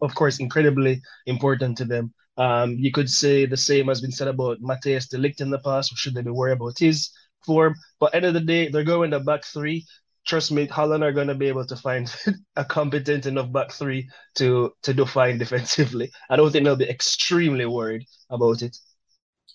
of 0.00 0.14
course 0.14 0.38
incredibly 0.38 1.02
important 1.26 1.76
to 1.78 1.84
them. 1.84 2.14
Um, 2.38 2.76
you 2.78 2.92
could 2.92 3.10
say 3.10 3.44
the 3.44 3.56
same 3.56 3.88
has 3.88 4.00
been 4.00 4.12
said 4.12 4.28
about 4.28 4.60
Matthijs 4.60 5.08
de 5.08 5.16
Ligt 5.18 5.40
in 5.40 5.50
the 5.50 5.58
past. 5.58 5.96
Should 5.96 6.14
they 6.14 6.22
be 6.22 6.30
worried 6.30 6.52
about 6.52 6.78
his 6.78 7.10
form? 7.44 7.74
But 7.98 8.14
end 8.14 8.24
of 8.24 8.34
the 8.34 8.40
day, 8.40 8.68
they're 8.68 8.84
going 8.84 9.10
the 9.10 9.20
back 9.20 9.44
three. 9.44 9.84
Trust 10.26 10.52
me, 10.52 10.66
Holland 10.66 11.02
are 11.02 11.12
going 11.12 11.28
to 11.28 11.34
be 11.34 11.48
able 11.48 11.66
to 11.66 11.76
find 11.76 12.14
a 12.56 12.64
competent 12.64 13.26
enough 13.26 13.50
back 13.52 13.72
three 13.72 14.08
to 14.36 14.72
to 14.82 14.94
define 14.94 15.38
defensively. 15.44 16.12
I 16.30 16.36
don't 16.36 16.52
think 16.52 16.64
they'll 16.64 16.76
be 16.76 16.88
extremely 16.88 17.66
worried 17.66 18.06
about 18.30 18.62
it. 18.62 18.76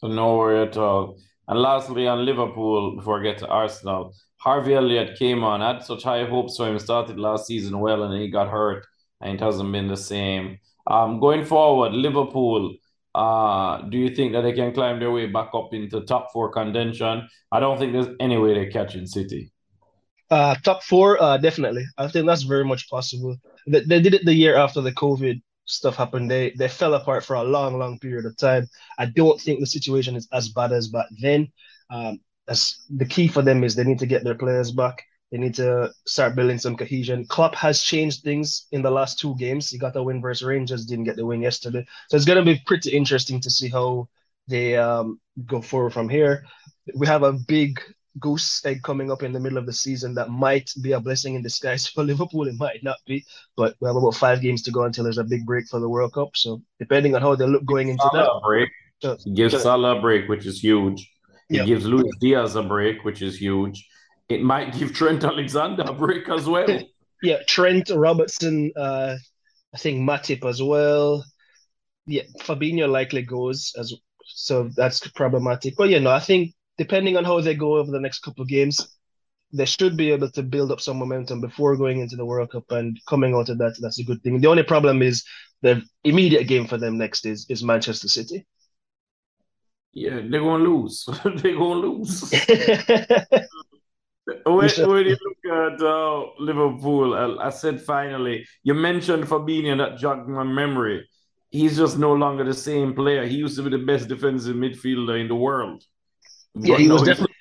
No 0.04 0.38
worry 0.38 0.62
at 0.68 0.78
all. 0.78 1.18
And 1.52 1.62
lastly, 1.62 2.08
on 2.08 2.26
Liverpool, 2.26 2.96
before 2.96 3.20
I 3.20 3.24
get 3.24 3.40
to 3.40 3.48
Arsenal, 3.48 4.16
Harvey 4.38 4.74
Elliott 4.74 5.20
came 5.20 5.44
on. 5.44 5.62
I 5.62 5.74
had 5.74 5.84
such 5.84 6.04
high 6.04 6.24
hopes 6.24 6.56
for 6.56 6.70
him. 6.70 6.80
Started 6.80 7.20
last 7.20 7.46
season 7.46 7.78
well, 7.80 8.04
and 8.04 8.22
he 8.22 8.30
got 8.30 8.48
hurt, 8.48 8.86
and 9.20 9.34
it 9.34 9.44
hasn't 9.44 9.70
been 9.70 9.90
the 9.90 9.98
same. 9.98 10.60
Um, 10.88 11.20
going 11.20 11.44
forward, 11.44 11.92
Liverpool. 11.92 12.74
Uh, 13.14 13.82
do 13.90 13.98
you 13.98 14.16
think 14.16 14.32
that 14.32 14.44
they 14.44 14.54
can 14.54 14.74
climb 14.74 15.02
their 15.02 15.12
way 15.12 15.26
back 15.26 15.50
up 15.54 15.74
into 15.74 16.00
top 16.06 16.32
four 16.32 16.50
contention? 16.54 17.28
I 17.52 17.60
don't 17.60 17.78
think 17.78 17.92
there's 17.92 18.16
any 18.22 18.38
way 18.38 18.54
they're 18.54 18.72
catching 18.72 19.06
City. 19.06 19.52
Uh, 20.30 20.56
top 20.64 20.82
four, 20.84 21.22
uh, 21.22 21.36
definitely. 21.36 21.84
I 21.98 22.08
think 22.08 22.28
that's 22.28 22.44
very 22.44 22.64
much 22.64 22.90
possible. 22.90 23.36
They, 23.68 23.82
they 23.82 24.00
did 24.00 24.14
it 24.14 24.24
the 24.24 24.34
year 24.34 24.56
after 24.56 24.80
the 24.80 24.94
COVID 24.94 25.42
stuff 25.72 25.96
happened. 25.96 26.30
They 26.30 26.52
they 26.52 26.68
fell 26.68 26.94
apart 26.94 27.24
for 27.26 27.36
a 27.36 27.44
long, 27.44 27.80
long 27.80 28.00
period 28.00 28.26
of 28.26 28.38
time. 28.38 28.68
I 28.98 29.06
don't 29.06 29.40
think 29.40 29.60
the 29.60 29.66
situation 29.66 30.16
is 30.16 30.28
as 30.32 30.50
bad 30.50 30.72
as 30.72 30.88
back 30.88 31.08
then. 31.20 31.52
Um, 31.90 32.20
as 32.48 32.78
the 32.90 33.06
key 33.06 33.28
for 33.28 33.42
them 33.42 33.64
is 33.64 33.76
they 33.76 33.84
need 33.84 34.00
to 34.00 34.06
get 34.06 34.24
their 34.24 34.36
players 34.36 34.72
back. 34.72 35.04
They 35.32 35.38
need 35.38 35.56
to 35.56 35.92
start 36.06 36.36
building 36.36 36.58
some 36.58 36.76
cohesion. 36.76 37.26
Klopp 37.26 37.56
has 37.56 37.82
changed 37.82 38.24
things 38.24 38.68
in 38.72 38.82
the 38.82 38.92
last 38.92 39.18
two 39.18 39.36
games. 39.38 39.70
He 39.70 39.78
got 39.78 39.96
a 39.96 40.04
win 40.04 40.22
versus 40.22 40.46
Rangers, 40.46 40.86
didn't 40.86 41.06
get 41.06 41.16
the 41.16 41.26
win 41.26 41.42
yesterday. 41.42 41.86
So 42.10 42.18
it's 42.18 42.26
going 42.26 42.44
to 42.44 42.54
be 42.54 42.62
pretty 42.66 42.92
interesting 42.92 43.40
to 43.42 43.50
see 43.50 43.70
how 43.70 44.10
they 44.48 44.76
um, 44.76 45.22
go 45.46 45.62
forward 45.62 45.94
from 45.94 46.10
here. 46.10 46.44
We 46.96 47.08
have 47.08 47.24
a 47.24 47.32
big 47.32 47.80
goose 48.20 48.64
egg 48.66 48.82
coming 48.84 49.12
up 49.12 49.24
in 49.24 49.32
the 49.32 49.40
middle 49.40 49.58
of 49.58 49.66
the 49.66 49.74
season 49.74 50.14
that 50.16 50.30
might 50.30 50.70
be 50.82 50.92
a 50.92 51.00
blessing 51.00 51.36
in 51.36 51.42
disguise 51.42 51.88
for 51.94 52.04
Liverpool. 52.04 52.48
It 52.48 52.56
might 52.58 52.84
not 52.84 52.98
be, 53.06 53.26
but 53.56 53.76
we 53.80 53.88
have 53.88 53.96
about 53.96 54.16
five 54.16 54.42
games 54.42 54.62
to 54.64 54.72
go 54.72 54.84
until 54.84 55.04
there's 55.04 55.18
a 55.18 55.24
big 55.24 55.46
break 55.46 55.68
for 55.68 55.80
the 55.80 55.90
World 55.90 56.14
Cup. 56.14 56.36
So 56.36 56.62
depending 56.80 57.16
on 57.16 57.22
how 57.22 57.36
they 57.36 57.46
look 57.46 57.66
going 57.66 57.90
into 57.90 58.04
Salah 58.12 58.24
that 58.24 58.42
break, 58.46 58.70
so, 59.02 59.18
give 59.34 59.52
Salah 59.52 59.98
a 59.98 60.02
break, 60.02 60.30
which 60.30 60.46
is 60.46 60.62
huge. 60.62 61.10
It 61.50 61.58
yep. 61.58 61.66
gives 61.66 61.86
Luis 61.86 62.12
Diaz 62.20 62.56
a 62.56 62.64
break, 62.64 63.04
which 63.04 63.22
is 63.22 63.38
huge. 63.38 63.88
it 64.30 64.42
might 64.42 64.74
give 64.78 64.94
Trent 64.94 65.24
Alexander 65.32 65.84
a 65.86 65.94
break 65.94 66.30
as 66.30 66.48
well. 66.48 66.68
yeah, 67.24 67.38
Trent 67.48 67.90
Robertson, 67.94 68.72
uh, 68.76 69.16
I 69.74 69.78
think 69.78 70.08
Matip 70.08 70.48
as 70.48 70.62
well. 70.62 71.26
Yeah, 72.06 72.24
Fabinho 72.42 72.90
likely 72.90 73.22
goes 73.22 73.74
as 73.78 73.94
so 74.34 74.70
that's 74.76 75.06
problematic. 75.10 75.76
But 75.78 75.90
you 75.90 76.00
know, 76.00 76.12
I 76.12 76.20
think 76.20 76.54
depending 76.82 77.16
on 77.16 77.24
how 77.24 77.40
they 77.40 77.54
go 77.54 77.78
over 77.78 77.92
the 77.92 78.00
next 78.06 78.20
couple 78.26 78.42
of 78.42 78.50
games, 78.50 78.98
they 79.54 79.66
should 79.66 79.96
be 79.96 80.12
able 80.12 80.32
to 80.32 80.42
build 80.42 80.72
up 80.72 80.82
some 80.82 80.98
momentum 80.98 81.40
before 81.40 81.78
going 81.78 82.00
into 82.00 82.16
the 82.16 82.26
World 82.26 82.50
Cup 82.52 82.72
and 82.72 82.98
coming 83.08 83.36
out 83.36 83.50
of 83.50 83.60
that. 83.60 83.76
That's 83.80 84.00
a 84.00 84.04
good 84.04 84.24
thing. 84.24 84.42
The 84.42 84.48
only 84.48 84.64
problem 84.64 85.04
is 85.04 85.24
the 85.62 85.84
immediate 86.04 86.46
game 86.48 86.66
for 86.66 86.78
them 86.78 86.98
next 86.98 87.28
is 87.28 87.46
is 87.50 87.64
Manchester 87.64 88.08
City. 88.08 88.48
Yeah, 89.94 90.22
they're 90.30 90.48
gonna 90.48 90.64
lose. 90.64 90.96
they're 91.24 91.60
gonna 91.64 91.88
lose. 91.88 92.32
when, 94.46 94.70
when 94.92 95.06
you 95.12 95.18
look 95.28 95.44
at 95.62 95.78
uh, 95.96 96.26
Liverpool, 96.40 97.14
I, 97.14 97.48
I, 97.48 97.50
said 97.52 97.80
finally, 97.80 98.48
you 98.64 98.74
mentioned 98.74 99.26
Fabinho 99.26 99.78
that 99.78 100.00
jogged 100.00 100.28
my 100.28 100.48
memory. 100.62 101.08
He's 101.52 101.78
just 101.78 102.00
no 102.00 102.14
longer 102.14 102.44
the 102.44 102.56
same 102.72 102.96
player. 102.96 103.24
He 103.28 103.36
used 103.46 103.58
to 103.58 103.64
be 103.64 103.70
the 103.78 103.86
best 103.92 104.08
defensive 104.08 104.56
midfielder 104.56 105.20
in 105.22 105.28
the 105.28 105.42
world. 105.48 105.84
Yeah, 106.56 106.78
he 106.78 106.88
was 106.90 107.04
definitely 107.04 107.34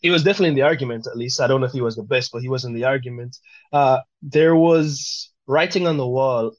he 0.00 0.10
was 0.10 0.22
definitely 0.22 0.50
in 0.50 0.54
the 0.54 0.62
argument. 0.62 1.06
At 1.06 1.16
least 1.16 1.40
I 1.40 1.46
don't 1.46 1.60
know 1.60 1.66
if 1.66 1.72
he 1.72 1.80
was 1.80 1.96
the 1.96 2.02
best, 2.02 2.30
but 2.32 2.42
he 2.42 2.48
was 2.48 2.64
in 2.64 2.74
the 2.74 2.84
argument. 2.84 3.36
Uh, 3.72 4.00
there 4.22 4.54
was 4.54 5.32
writing 5.46 5.86
on 5.86 5.96
the 5.96 6.06
wall 6.06 6.52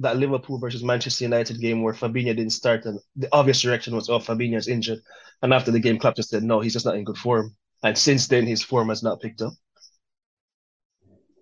that 0.00 0.16
Liverpool 0.16 0.58
versus 0.58 0.82
Manchester 0.82 1.24
United 1.24 1.60
game 1.60 1.82
where 1.82 1.94
Fabinho 1.94 2.34
didn't 2.36 2.50
start, 2.50 2.84
and 2.86 2.98
the 3.16 3.28
obvious 3.32 3.64
reaction 3.64 3.94
was, 3.94 4.08
"Oh, 4.08 4.18
Fabinho's 4.18 4.68
injured." 4.68 5.00
And 5.42 5.52
after 5.54 5.70
the 5.70 5.80
game, 5.80 5.98
Klopp 5.98 6.16
just 6.16 6.30
said, 6.30 6.42
"No, 6.42 6.60
he's 6.60 6.72
just 6.72 6.86
not 6.86 6.96
in 6.96 7.04
good 7.04 7.18
form." 7.18 7.54
And 7.84 7.96
since 7.96 8.26
then, 8.28 8.46
his 8.46 8.62
form 8.62 8.88
has 8.88 9.02
not 9.02 9.20
picked 9.20 9.42
up. 9.42 9.52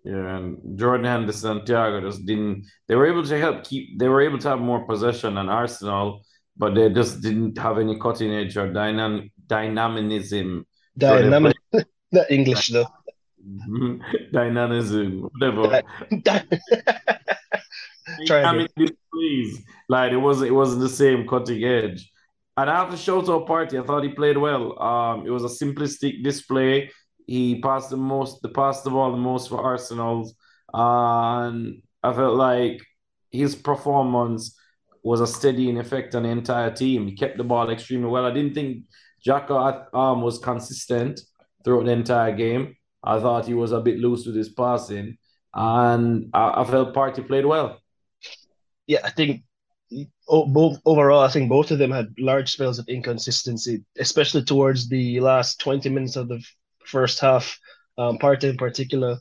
Yeah, 0.05 0.37
and 0.39 0.79
Jordan 0.79 1.05
Henderson 1.05 1.59
and 1.59 1.61
Thiago 1.63 2.01
just 2.03 2.25
didn't. 2.25 2.65
They 2.89 2.95
were 2.97 3.07
able 3.07 3.23
to 3.25 3.39
help 3.39 3.65
keep. 3.65 3.99
They 3.99 4.09
were 4.09 4.23
able 4.23 4.39
to 4.39 4.49
have 4.49 4.59
more 4.61 4.87
possession 4.87 5.35
than 5.35 5.49
Arsenal, 5.51 6.25
but 6.57 6.75
they 6.75 6.89
just 6.91 7.21
didn't 7.21 7.59
have 7.59 7.79
any 7.79 7.99
cutting 7.99 8.33
edge 8.33 8.57
or 8.57 8.69
dynam- 8.69 9.31
dynamism. 9.51 10.65
Dynamic, 10.97 11.57
so 11.75 11.83
not 12.13 12.31
English 12.31 12.69
though. 12.69 12.87
Dynamism, 14.33 15.29
whatever. 15.33 15.83
Dynamic 18.27 18.71
displays. 18.77 19.63
Like 19.91 20.13
it 20.13 20.19
wasn't. 20.19 20.51
It 20.51 20.55
wasn't 20.55 20.83
the 20.83 20.89
same 20.89 21.27
cutting 21.27 21.65
edge. 21.65 22.13
And 22.57 22.71
after 22.71 22.97
shout 22.97 23.29
out 23.29 23.49
Partey, 23.49 23.83
I 23.83 23.85
thought 23.85 24.05
he 24.05 24.11
played 24.11 24.39
well. 24.39 24.81
Um, 24.81 25.27
it 25.27 25.31
was 25.31 25.43
a 25.43 25.65
simplistic 25.65 26.23
display. 26.23 26.93
He 27.27 27.61
passed 27.61 27.91
the 27.91 27.97
most, 27.97 28.41
the 28.41 28.51
passed 28.51 28.85
the 28.85 28.91
ball 28.91 29.11
the 29.11 29.17
most 29.17 29.49
for 29.49 29.61
Arsenal, 29.61 30.33
uh, 30.73 31.49
and 31.49 31.83
I 32.05 32.13
felt 32.13 32.37
like 32.37 32.81
his 33.33 33.57
performance 33.57 34.57
was 35.03 35.21
a 35.21 35.27
steadying 35.27 35.79
effect 35.79 36.15
on 36.15 36.23
the 36.23 36.29
entire 36.29 36.71
team. 36.71 37.09
He 37.09 37.17
kept 37.17 37.37
the 37.37 37.45
ball 37.45 37.71
extremely 37.71 38.09
well. 38.09 38.27
I 38.27 38.33
didn't 38.33 38.55
think 38.55 38.85
Xhaka 39.27 39.93
um, 39.95 40.23
was 40.23 40.39
consistent 40.39 41.21
throughout 41.65 41.87
the 41.87 41.93
entire 41.93 42.35
game. 42.35 42.77
I 43.03 43.19
thought 43.19 43.47
he 43.47 43.55
was 43.55 43.73
a 43.73 43.81
bit 43.81 43.99
loose 43.99 44.27
with 44.27 44.37
his 44.37 44.51
passing, 44.51 45.17
and 45.55 46.31
I, 46.35 46.63
I 46.63 46.65
felt 46.65 46.95
Partey 46.95 47.27
played 47.27 47.47
well. 47.47 47.81
Yeah, 48.87 49.01
I 49.05 49.11
think 49.11 49.43
overall, 50.29 51.23
I 51.23 51.29
think 51.29 51.49
both 51.49 51.71
of 51.71 51.79
them 51.79 51.91
had 51.91 52.15
large 52.19 52.51
spells 52.51 52.79
of 52.79 52.89
inconsistency, 52.89 53.85
especially 53.99 54.45
towards 54.45 54.89
the 54.89 55.21
last 55.21 55.61
20 55.61 55.89
minutes 55.89 56.17
of 56.17 56.29
the 56.29 56.43
first 56.87 57.21
half. 57.21 57.59
Um, 57.99 58.19
Partey 58.19 58.51
in 58.51 58.57
particular 58.57 59.19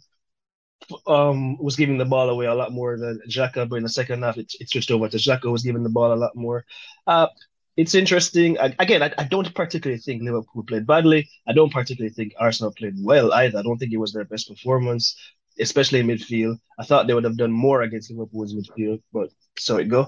um, 1.08 1.58
was 1.58 1.76
giving 1.76 1.98
the 1.98 2.06
ball 2.06 2.30
away 2.30 2.46
a 2.46 2.54
lot 2.54 2.72
more 2.72 2.98
than 2.98 3.20
Xhaka, 3.30 3.68
but 3.68 3.78
in 3.78 3.84
the 3.84 3.90
second 3.90 4.24
half, 4.24 4.38
it, 4.38 4.54
it 4.60 4.70
switched 4.70 4.92
over 4.92 5.10
to 5.10 5.18
Xhaka, 5.18 5.52
was 5.52 5.64
giving 5.64 5.84
the 5.84 5.90
ball 5.90 6.14
a 6.14 6.16
lot 6.16 6.36
more. 6.36 6.66
Uh, 7.08 7.28
it's 7.80 7.96
interesting. 7.96 8.60
I, 8.60 8.76
again, 8.80 9.02
I, 9.02 9.14
I, 9.18 9.24
don't 9.24 9.56
particularly 9.56 10.02
think 10.02 10.22
Liverpool 10.22 10.64
played 10.64 10.86
badly. 10.86 11.30
I 11.48 11.54
don't 11.54 11.72
particularly 11.72 12.14
think 12.14 12.34
Arsenal 12.38 12.74
played 12.74 12.96
well 13.00 13.32
either. 13.32 13.58
I 13.58 13.62
don't 13.62 13.78
think 13.78 13.94
it 13.94 14.04
was 14.04 14.12
their 14.12 14.26
best 14.26 14.50
performance, 14.50 15.16
especially 15.60 16.02
in 16.02 16.08
midfield. 16.08 16.58
I 16.78 16.84
thought 16.84 17.08
they 17.08 17.14
would 17.14 17.24
have 17.24 17.38
done 17.38 17.54
more 17.54 17.84
against 17.84 18.12
Liverpool's 18.12 18.54
midfield, 18.54 19.02
but 19.14 19.30
so 19.58 19.78
it 19.78 19.86
go. 19.86 20.08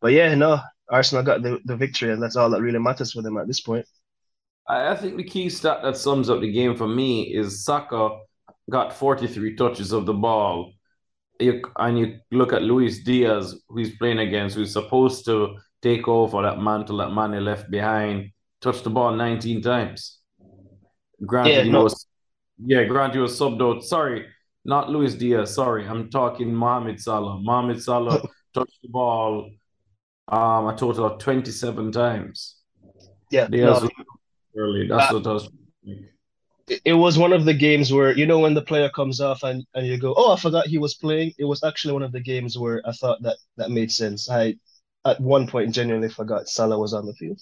But 0.00 0.12
yeah, 0.12 0.32
no, 0.36 0.60
Arsenal 0.88 1.24
got 1.24 1.42
the, 1.42 1.58
the 1.64 1.76
victory, 1.76 2.12
and 2.12 2.22
that's 2.22 2.36
all 2.36 2.50
that 2.50 2.62
really 2.62 2.78
matters 2.78 3.12
for 3.12 3.22
them 3.22 3.36
at 3.36 3.48
this 3.48 3.60
point. 3.60 3.84
I 4.68 4.94
think 4.94 5.16
the 5.16 5.24
key 5.24 5.48
stat 5.50 5.80
that 5.82 5.96
sums 5.96 6.30
up 6.30 6.40
the 6.40 6.52
game 6.52 6.76
for 6.76 6.86
me 6.86 7.34
is 7.34 7.64
Saka 7.64 8.16
got 8.70 8.92
43 8.92 9.56
touches 9.56 9.90
of 9.90 10.06
the 10.06 10.14
ball. 10.14 10.72
You, 11.40 11.62
and 11.78 11.98
you 11.98 12.18
look 12.30 12.52
at 12.52 12.62
Luis 12.62 13.02
Diaz, 13.02 13.60
who 13.68 13.78
he's 13.78 13.96
playing 13.96 14.20
against, 14.20 14.54
who's 14.54 14.72
supposed 14.72 15.24
to 15.24 15.56
take 15.82 16.08
over 16.08 16.42
that 16.42 16.60
mantle 16.60 16.98
that 16.98 17.12
Mane 17.12 17.44
left 17.44 17.70
behind, 17.70 18.30
touched 18.60 18.84
the 18.84 18.90
ball 18.90 19.14
19 19.14 19.62
times. 19.62 20.18
Granted, 21.24 21.52
yeah, 21.52 21.62
he 21.62 21.70
no. 21.70 21.84
was 21.84 22.06
yeah, 22.64 22.84
granted 22.84 23.14
he 23.14 23.20
was 23.20 23.38
subbed 23.38 23.62
out. 23.62 23.84
Sorry, 23.84 24.26
not 24.64 24.90
Luis 24.90 25.14
Diaz. 25.14 25.54
Sorry, 25.54 25.86
I'm 25.86 26.10
talking 26.10 26.54
Mohamed 26.54 27.00
Salah. 27.00 27.40
Mohamed 27.40 27.82
Salah 27.82 28.22
touched 28.54 28.78
the 28.82 28.88
ball 28.88 29.50
um, 30.28 30.66
a 30.66 30.76
total 30.76 31.06
of 31.06 31.18
27 31.18 31.92
times. 31.92 32.56
Yeah. 33.30 33.48
No, 33.50 33.88
early. 34.56 34.88
That's 34.88 35.12
uh, 35.12 35.14
what 35.14 35.26
I 35.26 35.32
was 35.32 35.48
it 36.84 36.92
was 36.92 37.18
one 37.18 37.32
of 37.32 37.44
the 37.44 37.54
games 37.54 37.92
where 37.92 38.12
you 38.16 38.26
know 38.26 38.38
when 38.38 38.54
the 38.54 38.62
player 38.62 38.90
comes 38.90 39.20
off 39.20 39.42
and, 39.42 39.64
and 39.74 39.86
you 39.86 39.98
go, 39.98 40.14
oh, 40.16 40.32
I 40.32 40.36
forgot 40.36 40.66
he 40.66 40.78
was 40.78 40.94
playing. 40.94 41.32
It 41.38 41.44
was 41.44 41.62
actually 41.64 41.94
one 41.94 42.02
of 42.02 42.12
the 42.12 42.20
games 42.20 42.58
where 42.58 42.82
I 42.84 42.92
thought 42.92 43.22
that 43.22 43.36
that 43.56 43.70
made 43.70 43.90
sense. 43.90 44.30
I 44.30 44.56
at 45.04 45.20
one 45.20 45.46
point 45.46 45.74
genuinely 45.74 46.08
forgot 46.08 46.48
Salah 46.48 46.78
was 46.78 46.94
on 46.94 47.06
the 47.06 47.14
field. 47.14 47.40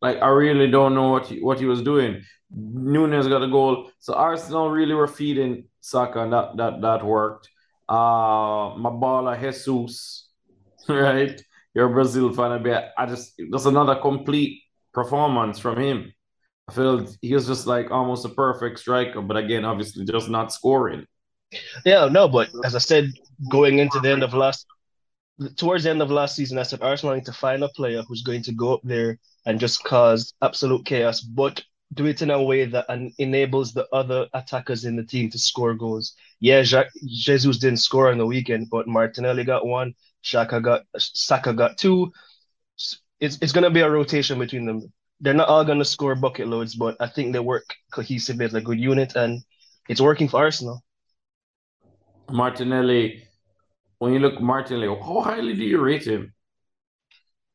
Like 0.00 0.18
I 0.20 0.28
really 0.28 0.70
don't 0.70 0.94
know 0.94 1.10
what 1.10 1.26
he, 1.26 1.40
what 1.40 1.58
he 1.58 1.66
was 1.66 1.82
doing. 1.82 2.22
Nunez 2.50 3.28
got 3.28 3.42
a 3.42 3.48
goal, 3.48 3.90
so 3.98 4.14
Arsenal 4.14 4.70
really 4.70 4.94
were 4.94 5.06
feeding 5.06 5.64
Saka, 5.80 6.20
and 6.20 6.32
that 6.32 6.56
that 6.56 6.80
that 6.82 7.04
worked. 7.04 7.48
Uh, 7.88 8.74
Mabala 8.76 9.38
Jesus 9.40 10.28
right? 10.88 11.40
You're 11.74 11.90
a 11.90 11.92
Brazil 11.92 12.32
fan. 12.32 12.66
I 12.98 13.06
just 13.06 13.40
that's 13.50 13.66
another 13.66 13.96
complete 13.96 14.62
performance 14.92 15.58
from 15.58 15.80
him. 15.80 16.12
I 16.68 16.74
feel 16.74 17.06
he 17.20 17.34
was 17.34 17.46
just 17.46 17.66
like 17.66 17.90
almost 17.90 18.24
a 18.24 18.28
perfect 18.28 18.78
striker, 18.78 19.20
but 19.20 19.36
again, 19.36 19.64
obviously 19.64 20.04
just 20.04 20.28
not 20.28 20.52
scoring. 20.52 21.06
Yeah, 21.84 22.08
no, 22.10 22.28
but 22.28 22.50
as 22.64 22.74
I 22.74 22.78
said, 22.78 23.12
going 23.50 23.78
into 23.78 24.00
the 24.00 24.10
end 24.10 24.22
of 24.22 24.32
last, 24.32 24.66
towards 25.56 25.84
the 25.84 25.90
end 25.90 26.02
of 26.02 26.10
last 26.10 26.36
season, 26.36 26.58
I 26.58 26.62
said 26.62 26.82
Arsenal 26.82 27.14
need 27.14 27.26
to 27.26 27.32
find 27.32 27.62
a 27.62 27.68
player 27.68 28.02
who's 28.02 28.22
going 28.22 28.42
to 28.44 28.52
go 28.52 28.74
up 28.74 28.80
there 28.84 29.18
and 29.46 29.60
just 29.60 29.82
cause 29.84 30.32
absolute 30.42 30.84
chaos, 30.84 31.20
but 31.20 31.62
do 31.94 32.06
it 32.06 32.22
in 32.22 32.30
a 32.30 32.42
way 32.42 32.64
that 32.64 32.86
enables 33.18 33.72
the 33.72 33.86
other 33.92 34.26
attackers 34.32 34.84
in 34.84 34.96
the 34.96 35.04
team 35.04 35.30
to 35.30 35.38
score 35.38 35.74
goals. 35.74 36.14
Yeah, 36.40 36.62
Jesus 37.06 37.58
didn't 37.58 37.80
score 37.80 38.10
on 38.10 38.18
the 38.18 38.26
weekend, 38.26 38.68
but 38.70 38.88
Martinelli 38.88 39.44
got 39.44 39.66
one. 39.66 39.94
Shaka 40.22 40.60
got 40.60 40.84
Saka 40.96 41.52
got 41.52 41.76
two. 41.76 42.12
It's 43.20 43.38
it's 43.40 43.52
gonna 43.52 43.70
be 43.70 43.80
a 43.80 43.90
rotation 43.90 44.38
between 44.38 44.64
them. 44.64 44.92
They're 45.20 45.34
not 45.34 45.48
all 45.48 45.64
gonna 45.64 45.84
score 45.84 46.14
bucket 46.14 46.48
loads, 46.48 46.74
but 46.74 46.96
I 47.00 47.08
think 47.08 47.32
they 47.32 47.40
work 47.40 47.64
cohesively 47.92 48.44
as 48.44 48.54
a 48.54 48.60
good 48.60 48.80
unit, 48.80 49.14
and 49.16 49.42
it's 49.88 50.00
working 50.00 50.28
for 50.28 50.38
Arsenal. 50.38 50.82
Martinelli, 52.30 53.24
when 54.02 54.12
you 54.12 54.18
look 54.18 54.40
Martinelli, 54.40 54.88
how 54.88 55.20
highly 55.20 55.54
do 55.54 55.62
you 55.62 55.80
rate 55.80 56.04
him? 56.04 56.34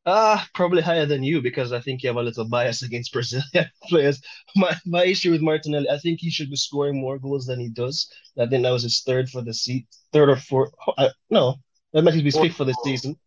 Ah, 0.06 0.42
uh, 0.42 0.46
probably 0.54 0.80
higher 0.80 1.04
than 1.04 1.22
you 1.22 1.42
because 1.42 1.74
I 1.74 1.80
think 1.80 2.02
you 2.02 2.08
have 2.08 2.16
a 2.16 2.22
little 2.22 2.48
bias 2.48 2.80
against 2.88 3.12
Brazilian 3.12 3.70
players. 3.90 4.22
My 4.56 4.74
my 4.86 5.04
issue 5.04 5.30
with 5.30 5.42
Martinelli, 5.42 5.90
I 5.90 5.98
think 5.98 6.20
he 6.20 6.30
should 6.30 6.48
be 6.48 6.56
scoring 6.56 6.98
more 6.98 7.18
goals 7.18 7.44
than 7.44 7.60
he 7.60 7.68
does. 7.68 8.10
I 8.38 8.46
think 8.46 8.62
that 8.62 8.70
was 8.70 8.84
his 8.84 9.02
third 9.02 9.28
for 9.28 9.42
the 9.42 9.52
seat, 9.52 9.86
third 10.14 10.30
or 10.30 10.36
fourth. 10.36 10.72
Uh, 10.96 11.10
no, 11.28 11.56
that 11.92 12.02
might 12.02 12.14
be 12.14 12.30
fifth 12.30 12.56
for 12.56 12.64
the 12.64 12.78
season. 12.82 13.18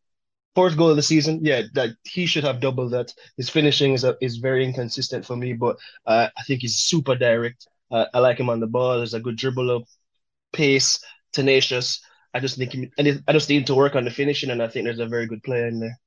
Fourth 0.55 0.75
goal 0.75 0.89
of 0.89 0.95
the 0.95 1.03
season. 1.13 1.45
Yeah, 1.45 1.61
that 1.75 1.91
he 2.03 2.25
should 2.25 2.43
have 2.43 2.59
doubled 2.59 2.91
that. 2.93 3.13
His 3.37 3.51
finishing 3.51 3.93
is 3.93 4.03
a, 4.03 4.17
is 4.19 4.37
very 4.37 4.65
inconsistent 4.65 5.27
for 5.27 5.35
me, 5.35 5.53
but 5.53 5.77
uh, 6.07 6.29
I 6.35 6.41
think 6.47 6.61
he's 6.61 6.77
super 6.77 7.15
direct. 7.15 7.67
Uh, 7.91 8.05
I 8.15 8.17
like 8.17 8.39
him 8.39 8.49
on 8.49 8.59
the 8.59 8.73
ball. 8.75 8.97
There's 8.97 9.13
a 9.13 9.19
good 9.19 9.37
dribbler, 9.37 9.85
pace, 10.53 10.99
tenacious. 11.33 12.01
I 12.33 12.39
just 12.39 12.57
think 12.57 12.71
he, 12.71 12.89
I 13.27 13.33
just 13.33 13.49
need 13.49 13.67
to 13.67 13.75
work 13.75 13.95
on 13.95 14.05
the 14.05 14.11
finishing, 14.11 14.49
and 14.51 14.61
I 14.61 14.67
think 14.67 14.85
there's 14.85 14.99
a 14.99 15.05
very 15.05 15.27
good 15.27 15.43
player 15.43 15.67
in 15.67 15.79
there. 15.79 15.99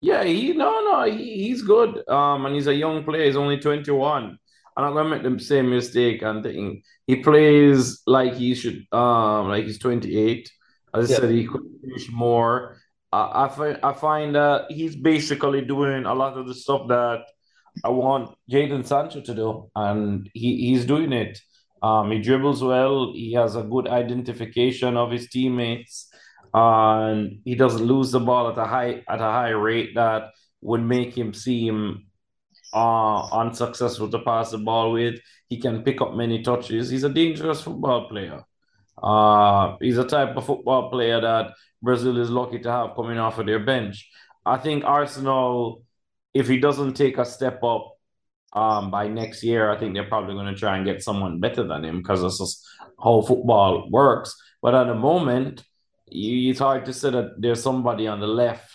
Yeah, 0.00 0.24
he 0.24 0.52
no 0.52 0.80
no 0.80 1.04
he, 1.10 1.44
he's 1.48 1.62
good. 1.62 2.06
Um, 2.08 2.46
and 2.46 2.54
he's 2.54 2.66
a 2.66 2.74
young 2.74 3.04
player. 3.04 3.24
He's 3.24 3.36
only 3.36 3.58
21. 3.58 4.38
I'm 4.76 4.84
not 4.84 4.94
gonna 4.94 5.08
make 5.08 5.22
the 5.22 5.38
same 5.44 5.70
mistake 5.70 6.22
and 6.22 6.42
think 6.42 6.84
he 7.06 7.16
plays 7.16 8.02
like 8.06 8.34
he 8.34 8.54
should. 8.54 8.84
Um, 8.92 9.48
like 9.48 9.64
he's 9.64 9.78
28. 9.78 10.50
As 10.94 11.10
I 11.10 11.14
said, 11.14 11.30
he 11.30 11.46
could 11.46 11.62
finish 11.80 12.10
more. 12.10 12.78
I, 13.12 13.44
I 13.44 13.48
find 13.48 13.78
I 13.82 13.92
find 13.92 14.34
that 14.34 14.66
he's 14.70 14.96
basically 14.96 15.62
doing 15.62 16.04
a 16.04 16.14
lot 16.14 16.36
of 16.36 16.46
the 16.48 16.54
stuff 16.54 16.88
that 16.88 17.24
I 17.84 17.90
want 17.90 18.36
Jaden 18.50 18.86
Sancho 18.86 19.20
to 19.22 19.34
do, 19.34 19.70
and 19.74 20.28
he, 20.34 20.68
he's 20.70 20.84
doing 20.84 21.12
it. 21.12 21.38
Um, 21.82 22.10
he 22.12 22.20
dribbles 22.20 22.62
well. 22.62 23.12
He 23.12 23.32
has 23.32 23.56
a 23.56 23.62
good 23.62 23.88
identification 23.88 24.96
of 24.96 25.10
his 25.10 25.28
teammates, 25.28 26.08
and 26.54 27.40
he 27.44 27.54
doesn't 27.54 27.84
lose 27.84 28.12
the 28.12 28.20
ball 28.20 28.50
at 28.50 28.58
a 28.58 28.64
high 28.64 29.02
at 29.08 29.20
a 29.20 29.32
high 29.38 29.50
rate 29.50 29.94
that 29.96 30.30
would 30.60 30.82
make 30.82 31.16
him 31.16 31.34
seem 31.34 32.06
uh, 32.72 33.26
unsuccessful 33.32 34.08
to 34.10 34.18
pass 34.20 34.50
the 34.52 34.58
ball 34.58 34.92
with. 34.92 35.18
He 35.48 35.58
can 35.58 35.82
pick 35.82 36.00
up 36.00 36.14
many 36.14 36.42
touches. 36.42 36.88
He's 36.88 37.04
a 37.04 37.08
dangerous 37.08 37.62
football 37.62 38.08
player. 38.08 38.44
Uh, 39.02 39.76
he's 39.80 39.98
a 39.98 40.06
type 40.06 40.36
of 40.36 40.46
football 40.46 40.90
player 40.90 41.20
that 41.20 41.50
Brazil 41.82 42.18
is 42.18 42.30
lucky 42.30 42.60
to 42.60 42.70
have 42.70 42.94
coming 42.94 43.18
off 43.18 43.38
of 43.38 43.46
their 43.46 43.58
bench. 43.58 44.08
I 44.46 44.58
think 44.58 44.84
Arsenal, 44.84 45.82
if 46.32 46.48
he 46.48 46.58
doesn't 46.58 46.94
take 46.94 47.18
a 47.18 47.24
step 47.24 47.62
up 47.64 47.91
um, 48.52 48.90
by 48.90 49.08
next 49.08 49.42
year, 49.42 49.70
I 49.70 49.78
think 49.78 49.94
they're 49.94 50.08
probably 50.08 50.34
going 50.34 50.52
to 50.52 50.58
try 50.58 50.76
and 50.76 50.86
get 50.86 51.02
someone 51.02 51.40
better 51.40 51.66
than 51.66 51.84
him 51.84 51.98
because 51.98 52.22
this 52.22 52.38
just 52.38 52.64
how 53.02 53.22
football 53.22 53.88
works. 53.90 54.34
But 54.60 54.74
at 54.74 54.86
the 54.86 54.94
moment, 54.94 55.64
you, 56.08 56.50
it's 56.50 56.60
hard 56.60 56.84
to 56.86 56.92
say 56.92 57.10
that 57.10 57.40
there's 57.40 57.62
somebody 57.62 58.06
on 58.06 58.20
the 58.20 58.26
left. 58.26 58.70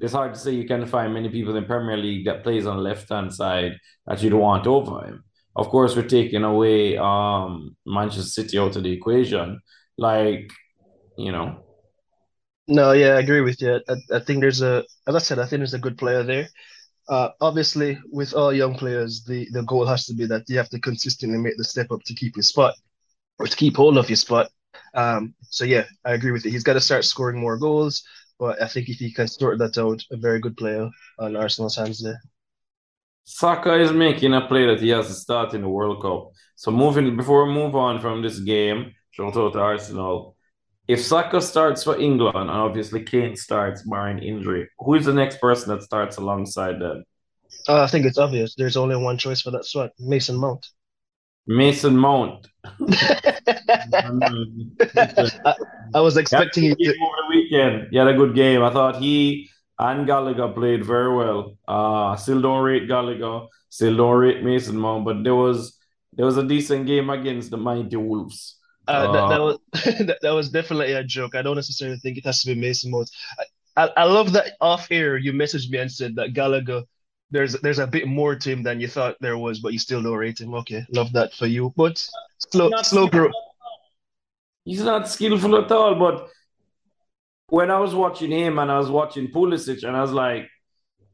It's 0.00 0.12
hard 0.12 0.34
to 0.34 0.40
say 0.40 0.52
you 0.52 0.66
can 0.66 0.84
find 0.86 1.14
many 1.14 1.28
people 1.28 1.54
in 1.56 1.64
Premier 1.64 1.96
League 1.96 2.26
that 2.26 2.42
plays 2.42 2.66
on 2.66 2.76
the 2.76 2.82
left 2.82 3.08
hand 3.08 3.32
side 3.32 3.78
that 4.06 4.22
you'd 4.22 4.34
want 4.34 4.66
over 4.66 5.04
him. 5.04 5.24
Of 5.54 5.68
course, 5.68 5.94
we're 5.94 6.08
taking 6.08 6.42
away 6.42 6.96
um, 6.96 7.76
Manchester 7.86 8.22
City 8.22 8.58
out 8.58 8.74
of 8.74 8.82
the 8.82 8.92
equation. 8.92 9.60
Like, 9.96 10.50
you 11.16 11.30
know, 11.30 11.62
no, 12.68 12.92
yeah, 12.92 13.14
I 13.14 13.20
agree 13.20 13.40
with 13.40 13.60
you. 13.60 13.80
I, 13.88 14.16
I 14.16 14.20
think 14.20 14.40
there's 14.40 14.62
a, 14.62 14.84
as 15.06 15.14
I 15.14 15.18
said, 15.18 15.38
I 15.38 15.46
think 15.46 15.60
there's 15.60 15.74
a 15.74 15.78
good 15.78 15.98
player 15.98 16.22
there. 16.22 16.48
Uh, 17.08 17.30
obviously, 17.40 17.98
with 18.10 18.32
all 18.34 18.52
young 18.52 18.74
players, 18.74 19.24
the, 19.24 19.48
the 19.52 19.62
goal 19.62 19.86
has 19.86 20.06
to 20.06 20.14
be 20.14 20.26
that 20.26 20.48
you 20.48 20.56
have 20.56 20.68
to 20.70 20.78
consistently 20.78 21.38
make 21.38 21.56
the 21.56 21.64
step 21.64 21.90
up 21.90 22.02
to 22.04 22.14
keep 22.14 22.36
your 22.36 22.42
spot 22.42 22.74
or 23.38 23.46
to 23.46 23.56
keep 23.56 23.76
hold 23.76 23.98
of 23.98 24.08
your 24.08 24.16
spot. 24.16 24.48
Um, 24.94 25.34
so 25.42 25.64
yeah, 25.64 25.84
I 26.04 26.12
agree 26.12 26.30
with 26.30 26.44
you. 26.44 26.50
He's 26.50 26.62
got 26.62 26.74
to 26.74 26.80
start 26.80 27.04
scoring 27.04 27.40
more 27.40 27.58
goals, 27.58 28.04
but 28.38 28.62
I 28.62 28.68
think 28.68 28.88
if 28.88 28.98
he 28.98 29.12
can 29.12 29.28
sort 29.28 29.58
that 29.58 29.78
out, 29.78 30.02
a 30.10 30.16
very 30.16 30.38
good 30.38 30.56
player 30.56 30.88
on 31.18 31.36
Arsenal's 31.36 31.76
hands 31.76 32.02
there. 32.02 32.20
Saka 33.24 33.80
is 33.80 33.92
making 33.92 34.34
a 34.34 34.46
play 34.46 34.66
that 34.66 34.80
he 34.80 34.88
has 34.90 35.06
to 35.08 35.14
start 35.14 35.54
in 35.54 35.62
the 35.62 35.68
World 35.68 36.02
Cup. 36.02 36.32
So 36.56 36.70
moving 36.70 37.16
before 37.16 37.46
we 37.46 37.54
move 37.54 37.74
on 37.74 38.00
from 38.00 38.22
this 38.22 38.38
game, 38.38 38.94
shout 39.10 39.36
out 39.36 39.52
to 39.52 39.60
Arsenal 39.60 40.36
if 40.88 41.00
Saka 41.02 41.40
starts 41.40 41.84
for 41.84 41.98
England 41.98 42.36
and 42.36 42.50
obviously 42.50 43.02
Kane 43.02 43.36
starts 43.36 43.82
barring 43.82 44.18
injury, 44.18 44.68
who 44.78 44.94
is 44.94 45.04
the 45.04 45.12
next 45.12 45.40
person 45.40 45.74
that 45.74 45.82
starts 45.82 46.16
alongside 46.16 46.80
them? 46.80 47.04
Uh, 47.68 47.82
I 47.82 47.86
think 47.86 48.06
it's 48.06 48.18
obvious. 48.18 48.54
There's 48.56 48.76
only 48.76 48.96
one 48.96 49.18
choice 49.18 49.40
for 49.40 49.52
that 49.52 49.64
slot: 49.64 49.92
Mason 49.98 50.36
Mount. 50.36 50.66
Mason 51.46 51.96
Mount. 51.96 52.46
I, 52.64 52.80
I, 55.94 56.00
was 56.00 56.16
expecting 56.16 56.64
you 56.64 56.74
to... 56.74 56.84
over 56.84 57.16
the 57.16 57.26
weekend. 57.30 57.88
He 57.90 57.96
had 57.96 58.08
a 58.08 58.14
good 58.14 58.34
game. 58.34 58.62
I 58.62 58.70
thought 58.70 58.96
he 58.96 59.48
and 59.78 60.06
Gallagher 60.06 60.48
played 60.48 60.84
very 60.84 61.14
well. 61.14 61.56
Uh 61.66 62.16
still 62.16 62.40
don't 62.40 62.62
rate 62.62 62.88
Gallagher, 62.88 63.46
still 63.68 63.96
don't 63.96 64.18
rate 64.18 64.42
Mason 64.42 64.76
Mount, 64.76 65.04
but 65.04 65.24
there 65.24 65.34
was 65.34 65.78
there 66.12 66.26
was 66.26 66.36
a 66.36 66.46
decent 66.46 66.86
game 66.86 67.10
against 67.10 67.50
the 67.50 67.56
mighty 67.56 67.96
Wolves. 67.96 68.58
Uh, 68.88 69.12
that, 69.12 69.28
that, 69.28 69.40
uh, 69.40 69.44
was 69.44 69.58
that, 70.06 70.18
that, 70.22 70.30
was 70.30 70.50
definitely 70.50 70.92
a 70.92 71.04
joke. 71.04 71.34
I 71.34 71.42
don't 71.42 71.56
necessarily 71.56 71.98
think 71.98 72.18
it 72.18 72.26
has 72.26 72.42
to 72.42 72.54
be 72.54 72.60
Mason 72.60 72.90
Mount. 72.90 73.10
I, 73.38 73.84
I, 73.84 73.90
I, 73.98 74.04
love 74.04 74.32
that 74.32 74.54
off 74.60 74.88
air 74.90 75.16
you 75.16 75.32
messaged 75.32 75.70
me 75.70 75.78
and 75.78 75.90
said 75.90 76.16
that 76.16 76.34
Gallagher 76.34 76.82
there's 77.32 77.54
there's 77.60 77.78
a 77.78 77.86
bit 77.86 78.06
more 78.06 78.36
to 78.36 78.50
him 78.50 78.62
than 78.62 78.78
you 78.80 78.86
thought 78.86 79.16
there 79.20 79.38
was, 79.38 79.58
but 79.58 79.72
you 79.72 79.78
still 79.78 80.02
don't 80.02 80.14
rate 80.14 80.40
him. 80.40 80.54
Okay, 80.54 80.84
love 80.90 81.12
that 81.14 81.32
for 81.32 81.46
you. 81.46 81.72
But 81.76 82.06
slow 82.50 82.70
slow 82.82 83.08
growth. 83.08 83.32
He's 84.64 84.82
not 84.82 85.08
skillful 85.08 85.56
at 85.56 85.72
all. 85.72 85.94
But 85.94 86.28
when 87.48 87.70
I 87.70 87.78
was 87.78 87.94
watching 87.94 88.30
him 88.30 88.58
and 88.58 88.70
I 88.70 88.78
was 88.78 88.90
watching 88.90 89.28
Pulisic, 89.28 89.82
and 89.82 89.96
I 89.96 90.02
was 90.02 90.12
like, 90.12 90.48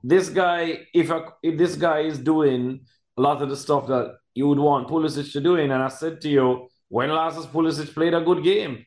this 0.02 0.28
guy, 0.28 0.86
if 0.92 1.10
I, 1.10 1.20
if 1.42 1.56
this 1.56 1.76
guy 1.76 2.00
is 2.00 2.18
doing 2.18 2.80
a 3.16 3.20
lot 3.20 3.40
of 3.40 3.48
the 3.48 3.56
stuff 3.56 3.86
that 3.86 4.16
you 4.34 4.48
would 4.48 4.58
want 4.58 4.88
Pulisic 4.88 5.32
to 5.32 5.40
doing, 5.40 5.70
and 5.70 5.82
I 5.82 5.88
said 5.88 6.20
to 6.22 6.28
you 6.28 6.68
when 6.88 7.10
has 7.10 7.46
Pulisic 7.46 7.94
played 7.94 8.14
a 8.14 8.20
good 8.20 8.42
game? 8.42 8.86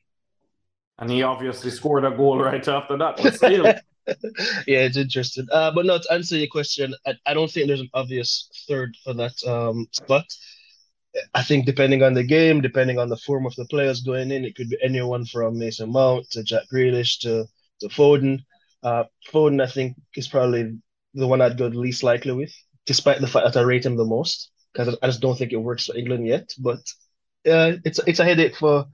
And 0.98 1.10
he 1.10 1.24
obviously 1.24 1.72
scored 1.72 2.06
a 2.06 2.12
goal 2.12 2.40
right 2.44 2.66
after 2.68 2.98
that. 2.98 3.18
But 3.22 3.36
still. 3.36 3.66
yeah, 4.68 4.84
it's 4.86 4.98
interesting. 4.98 5.48
Uh, 5.52 5.72
but 5.72 5.86
no, 5.86 5.98
to 5.98 6.14
answer 6.14 6.36
your 6.36 6.48
question, 6.48 6.94
I, 7.06 7.14
I 7.26 7.34
don't 7.34 7.50
think 7.50 7.68
there's 7.68 7.82
an 7.82 7.90
obvious 7.94 8.50
third 8.68 8.96
for 9.04 9.14
that 9.14 9.44
um, 9.46 9.88
spot. 9.92 10.26
I 11.34 11.44
think 11.44 11.66
depending 11.66 12.04
on 12.04 12.14
the 12.14 12.24
game, 12.24 12.62
depending 12.62 12.98
on 12.98 13.10
the 13.10 13.18
form 13.18 13.46
of 13.46 13.56
the 13.56 13.66
players 13.66 14.02
going 14.02 14.32
in, 14.32 14.46
it 14.46 14.56
could 14.56 14.70
be 14.70 14.78
anyone 14.82 15.26
from 15.26 15.58
Mason 15.58 15.92
Mount 15.92 16.30
to 16.32 16.44
Jack 16.44 16.64
Grealish 16.74 17.20
to 17.20 17.46
to 17.82 17.88
Foden. 17.90 18.40
Uh, 18.82 19.04
Foden, 19.32 19.62
I 19.62 19.68
think, 19.68 19.98
is 20.16 20.28
probably 20.28 20.78
the 21.14 21.28
one 21.28 21.42
I'd 21.42 21.58
go 21.58 21.68
least 21.68 22.04
likely 22.04 22.32
with, 22.32 22.54
despite 22.86 23.20
the 23.20 23.28
fact 23.28 23.46
that 23.46 23.60
I 23.60 23.64
rate 23.64 23.86
him 23.86 23.98
the 23.98 24.06
most, 24.06 24.52
because 24.72 24.96
I 25.02 25.08
just 25.08 25.22
don't 25.22 25.38
think 25.38 25.52
it 25.52 25.58
works 25.58 25.88
for 25.88 25.98
England 25.98 26.26
yet. 26.26 26.50
But 26.58 26.80
uh, 27.48 27.74
it's 27.86 28.00
it's 28.08 28.20
a 28.20 28.26
headache 28.26 28.56
for 28.56 28.86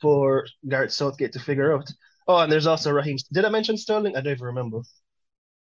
for 0.00 0.46
Gareth 0.68 0.92
Southgate 0.92 1.32
to 1.32 1.40
figure 1.40 1.74
out. 1.74 1.90
Oh, 2.28 2.38
and 2.38 2.50
there's 2.50 2.66
also 2.66 2.90
Raheem. 2.90 3.16
Did 3.32 3.44
I 3.44 3.48
mention 3.48 3.76
Sterling? 3.76 4.16
I 4.16 4.20
don't 4.20 4.32
even 4.32 4.46
remember. 4.46 4.80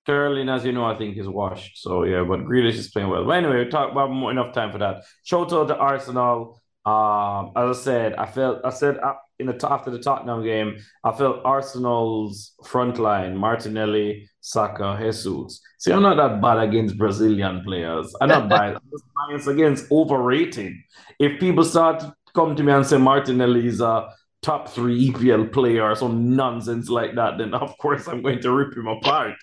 Sterling, 0.04 0.50
as 0.50 0.66
you 0.66 0.72
know, 0.72 0.86
I 0.86 0.98
think 0.98 1.18
is 1.18 1.28
washed. 1.28 1.78
So 1.78 2.04
yeah, 2.04 2.24
but 2.24 2.42
Grealish 2.42 2.74
is 2.74 2.90
playing 2.90 3.10
well. 3.10 3.26
But 3.26 3.32
anyway, 3.32 3.64
we 3.64 3.70
talk 3.70 3.92
about 3.92 4.12
more, 4.12 4.32
enough 4.32 4.54
time 4.54 4.72
for 4.72 4.78
that. 4.80 5.04
Shout 5.24 5.52
out 5.54 5.68
to 5.68 5.78
Arsenal. 5.78 6.60
Um, 6.84 7.52
as 7.56 7.78
I 7.78 7.82
said, 7.82 8.16
I 8.16 8.26
felt 8.26 8.62
I 8.66 8.72
said 8.72 8.98
uh, 8.98 9.14
in 9.38 9.46
the 9.48 9.68
after 9.70 9.92
the 9.92 10.00
Tottenham 10.00 10.44
game, 10.44 10.78
I 11.04 11.12
felt 11.12 11.42
Arsenal's 11.46 12.54
front 12.66 12.98
line: 12.98 13.38
Martinelli, 13.38 14.28
Saka, 14.40 14.98
Jesus. 15.00 15.62
See, 15.78 15.92
I'm 15.92 16.02
not 16.02 16.18
that 16.18 16.42
bad 16.42 16.58
against 16.58 16.98
Brazilian 16.98 17.64
players. 17.64 18.12
I'm 18.20 18.30
not 18.30 18.50
bad. 18.56 18.76
I'm 18.76 18.90
just 18.92 19.04
biased 19.16 19.48
against 19.48 19.92
overrated. 19.92 20.74
If 21.20 21.40
people 21.40 21.64
start 21.64 22.04
come 22.34 22.56
to 22.56 22.64
me 22.64 22.72
and 22.72 22.86
say 22.86 22.98
Martinelli 22.98 23.68
is 23.68 23.82
a 23.82 24.10
top 24.42 24.70
three 24.70 25.10
EPL 25.10 25.52
player 25.52 25.84
or 25.84 25.96
some 25.96 26.36
nonsense 26.36 26.90
like 26.90 27.16
that, 27.16 27.38
then 27.38 27.54
of 27.54 27.78
course 27.78 28.08
I'm 28.08 28.22
going 28.22 28.42
to 28.42 28.52
rip 28.52 28.76
him 28.76 28.88
apart. 28.88 29.36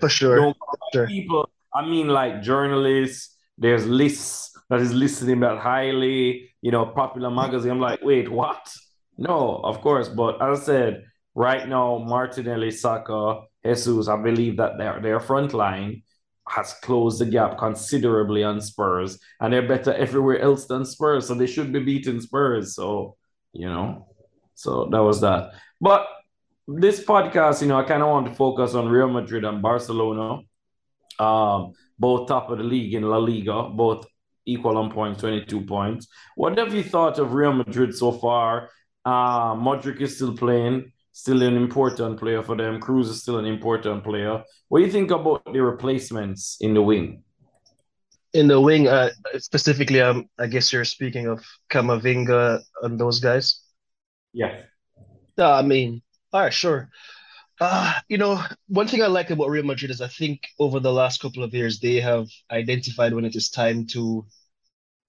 For 0.00 0.08
sure. 0.08 0.54
sure. 0.92 1.06
People, 1.06 1.48
I 1.74 1.86
mean, 1.86 2.08
like 2.08 2.42
journalists, 2.42 3.36
there's 3.58 3.86
lists 3.86 4.50
that 4.68 4.80
is 4.80 4.92
listening 4.92 5.40
that 5.40 5.58
highly, 5.58 6.50
you 6.62 6.70
know, 6.70 6.86
popular 6.86 7.30
magazine. 7.30 7.72
I'm 7.72 7.80
like, 7.80 8.00
wait, 8.02 8.30
what? 8.30 8.72
No, 9.18 9.60
of 9.62 9.80
course. 9.80 10.08
But 10.08 10.40
as 10.42 10.60
I 10.60 10.64
said, 10.64 11.04
right 11.34 11.68
now, 11.68 11.98
Martinelli, 11.98 12.70
Saka, 12.70 13.42
Jesus, 13.64 14.08
I 14.08 14.16
believe 14.16 14.56
that 14.56 14.78
their, 14.78 15.00
their 15.00 15.20
front 15.20 15.52
line 15.52 16.02
has 16.50 16.74
closed 16.82 17.20
the 17.20 17.26
gap 17.26 17.56
considerably 17.58 18.42
on 18.42 18.60
Spurs, 18.60 19.18
and 19.40 19.52
they're 19.52 19.68
better 19.68 19.94
everywhere 19.94 20.40
else 20.40 20.66
than 20.66 20.84
Spurs, 20.84 21.28
so 21.28 21.34
they 21.34 21.46
should 21.46 21.72
be 21.72 21.78
beating 21.78 22.20
Spurs. 22.20 22.74
So, 22.74 23.16
you 23.52 23.66
know, 23.66 24.08
so 24.54 24.88
that 24.90 25.02
was 25.02 25.20
that. 25.20 25.52
But 25.80 26.08
this 26.66 27.04
podcast, 27.04 27.62
you 27.62 27.68
know, 27.68 27.78
I 27.78 27.84
kind 27.84 28.02
of 28.02 28.08
want 28.08 28.26
to 28.26 28.34
focus 28.34 28.74
on 28.74 28.88
Real 28.88 29.08
Madrid 29.08 29.44
and 29.44 29.62
Barcelona, 29.62 30.40
um, 31.20 31.72
both 31.98 32.26
top 32.26 32.50
of 32.50 32.58
the 32.58 32.64
league 32.64 32.94
in 32.94 33.04
La 33.04 33.18
Liga, 33.18 33.68
both 33.68 34.04
equal 34.44 34.76
on 34.76 34.90
points, 34.90 35.20
22 35.20 35.60
points. 35.62 36.08
What 36.34 36.58
have 36.58 36.74
you 36.74 36.82
thought 36.82 37.20
of 37.20 37.32
Real 37.32 37.52
Madrid 37.52 37.94
so 37.94 38.10
far? 38.10 38.70
Uh, 39.04 39.54
Modric 39.54 40.00
is 40.00 40.16
still 40.16 40.36
playing 40.36 40.90
still 41.20 41.42
an 41.42 41.56
important 41.56 42.18
player 42.18 42.42
for 42.42 42.56
them. 42.56 42.80
Kroos 42.80 43.08
is 43.08 43.22
still 43.22 43.38
an 43.38 43.46
important 43.46 44.02
player. 44.02 44.42
What 44.68 44.80
do 44.80 44.86
you 44.86 44.92
think 44.92 45.10
about 45.10 45.44
the 45.44 45.60
replacements 45.60 46.56
in 46.60 46.74
the 46.74 46.82
wing? 46.82 47.22
In 48.32 48.46
the 48.46 48.60
wing, 48.60 48.86
uh, 48.88 49.10
specifically, 49.38 50.00
um, 50.00 50.28
I 50.38 50.46
guess 50.46 50.72
you're 50.72 50.84
speaking 50.84 51.26
of 51.26 51.44
Camavinga 51.70 52.60
and 52.82 52.98
those 52.98 53.20
guys. 53.20 53.60
Yeah. 54.32 54.62
Uh, 55.36 55.54
I 55.54 55.62
mean, 55.62 56.02
all 56.32 56.42
right, 56.42 56.54
sure. 56.54 56.88
Uh, 57.60 57.92
you 58.08 58.16
know, 58.16 58.42
one 58.68 58.88
thing 58.88 59.02
I 59.02 59.06
like 59.08 59.30
about 59.30 59.50
Real 59.50 59.64
Madrid 59.64 59.90
is 59.90 60.00
I 60.00 60.08
think 60.08 60.46
over 60.58 60.80
the 60.80 60.92
last 60.92 61.20
couple 61.20 61.42
of 61.42 61.52
years 61.52 61.80
they 61.80 61.96
have 62.00 62.28
identified 62.50 63.12
when 63.12 63.24
it 63.24 63.36
is 63.36 63.50
time 63.50 63.86
to 63.88 64.24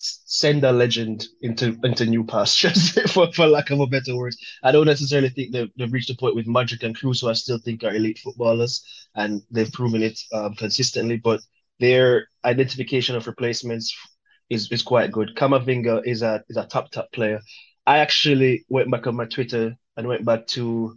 send 0.02 0.64
a 0.64 0.72
legend 0.72 1.28
into 1.42 1.78
into 1.84 2.06
new 2.06 2.24
pastures, 2.24 2.92
for, 3.12 3.32
for 3.32 3.48
lack 3.48 3.70
of 3.70 3.80
a 3.80 3.88
better 3.88 4.16
word. 4.16 4.34
I 4.64 4.72
don't 4.72 4.88
necessarily 4.88 5.30
think 5.30 5.52
they've, 5.52 5.70
they've 5.78 5.92
reached 5.92 6.10
a 6.10 6.16
point 6.16 6.36
with 6.36 6.48
Modric 6.48 6.84
and 6.84 6.98
Kroos, 6.98 7.22
who 7.22 7.30
I 7.30 7.34
still 7.34 7.60
think 7.60 7.84
are 7.84 7.94
elite 7.94 8.20
footballers, 8.20 8.84
and 9.16 9.42
they've 9.52 9.72
proven 9.72 10.04
it 10.04 10.20
um, 10.34 10.56
consistently. 10.56 11.18
But 11.18 11.42
their 11.80 12.28
identification 12.46 13.16
of 13.16 13.28
replacements 13.28 13.96
is, 14.50 14.72
is 14.72 14.82
quite 14.82 15.12
good. 15.12 15.36
Camavinga 15.36 16.06
is 16.06 16.22
a 16.22 16.44
is 16.50 16.58
a 16.58 16.66
top 16.66 16.92
top 16.92 17.12
player. 17.12 17.40
I 17.86 18.00
actually 18.00 18.66
went 18.70 18.92
back 18.92 19.08
on 19.08 19.16
my 19.16 19.26
Twitter 19.26 19.76
and 19.98 20.08
went 20.08 20.26
back 20.26 20.48
to 20.48 20.96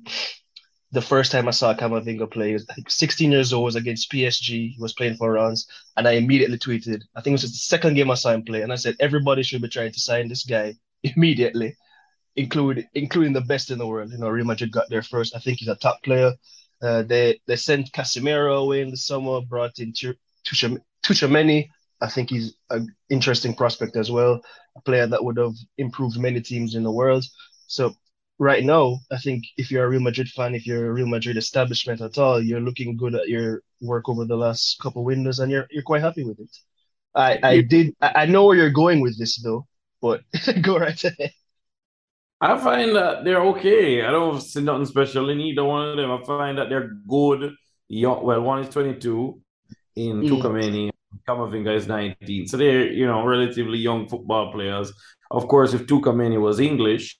the 0.94 1.02
first 1.02 1.32
time 1.32 1.48
I 1.48 1.50
saw 1.50 1.74
Camavinga 1.74 2.30
play. 2.30 2.52
Was 2.52 2.66
16 2.88 3.32
years 3.32 3.52
old, 3.52 3.64
was 3.64 3.76
against 3.76 4.10
PSG. 4.10 4.74
He 4.74 4.76
was 4.78 4.92
playing 4.92 5.16
for 5.16 5.32
Reims, 5.32 5.66
and 5.96 6.06
I 6.06 6.12
immediately 6.12 6.56
tweeted. 6.56 7.02
I 7.16 7.20
think 7.20 7.32
it 7.32 7.42
was 7.42 7.42
the 7.42 7.48
second 7.48 7.94
game 7.94 8.10
I 8.10 8.14
saw 8.14 8.32
him 8.32 8.44
play, 8.44 8.62
and 8.62 8.72
I 8.72 8.76
said 8.76 8.96
everybody 9.00 9.42
should 9.42 9.60
be 9.60 9.68
trying 9.68 9.92
to 9.92 10.00
sign 10.00 10.28
this 10.28 10.44
guy 10.44 10.74
immediately, 11.02 11.76
include 12.36 12.86
including 12.94 13.32
the 13.32 13.40
best 13.40 13.70
in 13.70 13.78
the 13.78 13.86
world. 13.86 14.12
You 14.12 14.18
know, 14.18 14.28
Real 14.28 14.46
Madrid 14.46 14.70
got 14.70 14.88
there 14.88 15.02
first. 15.02 15.34
I 15.34 15.40
think 15.40 15.58
he's 15.58 15.68
a 15.68 15.76
top 15.76 16.02
player. 16.04 16.32
Uh, 16.80 17.02
they 17.02 17.40
they 17.46 17.56
sent 17.56 17.92
Casemiro 17.92 18.62
away 18.62 18.80
in 18.80 18.90
the 18.90 18.96
summer, 18.96 19.40
brought 19.40 19.78
in 19.80 19.92
Tchouameni. 19.92 21.68
I 22.00 22.08
think 22.08 22.30
he's 22.30 22.54
an 22.70 22.94
interesting 23.10 23.54
prospect 23.54 23.96
as 23.96 24.10
well, 24.10 24.40
a 24.76 24.80
player 24.82 25.06
that 25.06 25.24
would 25.24 25.38
have 25.38 25.54
improved 25.78 26.18
many 26.18 26.40
teams 26.40 26.74
in 26.74 26.82
the 26.84 26.90
world. 26.90 27.24
So 27.66 27.96
right 28.38 28.64
now, 28.64 28.98
I 29.10 29.18
think 29.18 29.44
if 29.56 29.70
you're 29.70 29.84
a 29.84 29.88
Real 29.88 30.00
Madrid 30.00 30.28
fan, 30.28 30.54
if 30.54 30.66
you're 30.66 30.88
a 30.88 30.92
Real 30.92 31.06
Madrid 31.06 31.36
establishment 31.36 32.00
at 32.00 32.18
all, 32.18 32.42
you're 32.42 32.60
looking 32.60 32.96
good 32.96 33.14
at 33.14 33.28
your 33.28 33.62
work 33.80 34.08
over 34.08 34.24
the 34.24 34.36
last 34.36 34.78
couple 34.80 35.04
windows, 35.04 35.38
and 35.38 35.50
you're 35.50 35.66
you're 35.70 35.82
quite 35.82 36.02
happy 36.02 36.24
with 36.24 36.40
it. 36.40 36.56
I 37.14 37.38
I 37.42 37.60
did 37.60 37.94
I 38.00 38.26
know 38.26 38.46
where 38.46 38.56
you're 38.56 38.70
going 38.70 39.00
with 39.00 39.18
this 39.18 39.40
though, 39.42 39.66
but 40.00 40.22
go 40.62 40.78
right 40.78 41.02
ahead. 41.04 41.32
I 42.40 42.58
find 42.58 42.94
that 42.96 43.24
they're 43.24 43.42
okay. 43.52 44.02
I 44.02 44.10
don't 44.10 44.40
see 44.40 44.60
nothing 44.60 44.86
special 44.86 45.30
in 45.30 45.40
either 45.40 45.64
one 45.64 45.88
of 45.88 45.96
them. 45.96 46.10
I 46.10 46.22
find 46.24 46.58
that 46.58 46.68
they're 46.68 46.90
good. 47.08 47.54
Young, 47.88 48.22
well, 48.24 48.42
one 48.42 48.60
is 48.60 48.68
22 48.68 49.40
in 49.96 50.20
mm. 50.20 50.28
Tchouameni. 50.28 50.90
Camavinga 51.26 51.74
is 51.74 51.86
19. 51.86 52.48
So 52.48 52.56
they're, 52.56 52.92
you 52.92 53.06
know, 53.06 53.24
relatively 53.24 53.78
young 53.78 54.08
football 54.08 54.52
players. 54.52 54.92
Of 55.30 55.48
course, 55.48 55.72
if 55.72 55.86
Tchouameni 55.86 56.40
was 56.40 56.60
English, 56.60 57.18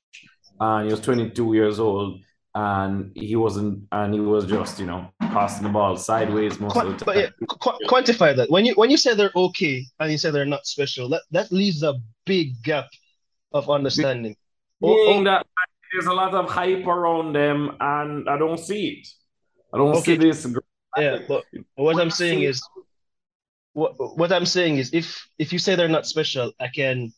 and 0.61 0.87
he 0.87 0.91
was 0.91 1.01
22 1.01 1.55
years 1.55 1.79
old 1.79 2.21
and 2.55 3.11
he 3.17 3.35
wasn't 3.35 3.83
and 3.91 4.15
he 4.15 4.21
was 4.21 4.47
just 4.47 4.79
you 4.79 4.87
know 4.87 5.09
passing 5.21 5.65
the 5.65 5.69
ball 5.69 5.97
sideways 5.97 6.61
most 6.61 6.75
Qu- 6.75 6.81
of 6.81 6.99
the 6.99 7.05
time. 7.05 7.19
Yeah, 7.19 7.47
qu- 7.49 7.87
quantify 7.89 8.37
that 8.37 8.51
when 8.51 8.65
you 8.65 8.75
when 8.75 8.91
you 8.91 8.97
say 8.97 9.15
they're 9.15 9.33
okay 9.35 9.85
and 9.99 10.13
you 10.13 10.19
say 10.19 10.31
they're 10.31 10.45
not 10.47 10.67
special 10.67 11.09
that 11.09 11.23
that 11.33 11.51
leaves 11.51 11.83
a 11.83 11.95
big 12.25 12.63
gap 12.63 12.87
of 13.53 13.69
understanding 13.69 14.37
Being 14.81 15.21
oh, 15.21 15.25
that 15.25 15.47
there's 15.93 16.07
a 16.07 16.13
lot 16.13 16.35
of 16.35 16.49
hype 16.49 16.87
around 16.87 17.33
them 17.35 17.77
and 17.81 18.29
i 18.29 18.39
don't 18.39 18.59
see 18.59 18.89
it 18.89 19.09
i 19.73 19.79
don't 19.79 19.97
okay. 19.97 20.01
see 20.01 20.17
this 20.17 20.47
yeah 20.97 21.19
but 21.27 21.45
what 21.75 22.01
i'm 22.01 22.11
saying 22.11 22.43
is 22.43 22.63
what 23.73 23.95
what 24.17 24.33
i'm 24.33 24.47
saying 24.47 24.79
is 24.79 24.93
if 24.93 25.29
if 25.39 25.53
you 25.53 25.59
say 25.59 25.75
they're 25.75 25.89
not 25.89 26.07
special 26.07 26.53
i 26.61 26.69
can 26.69 27.13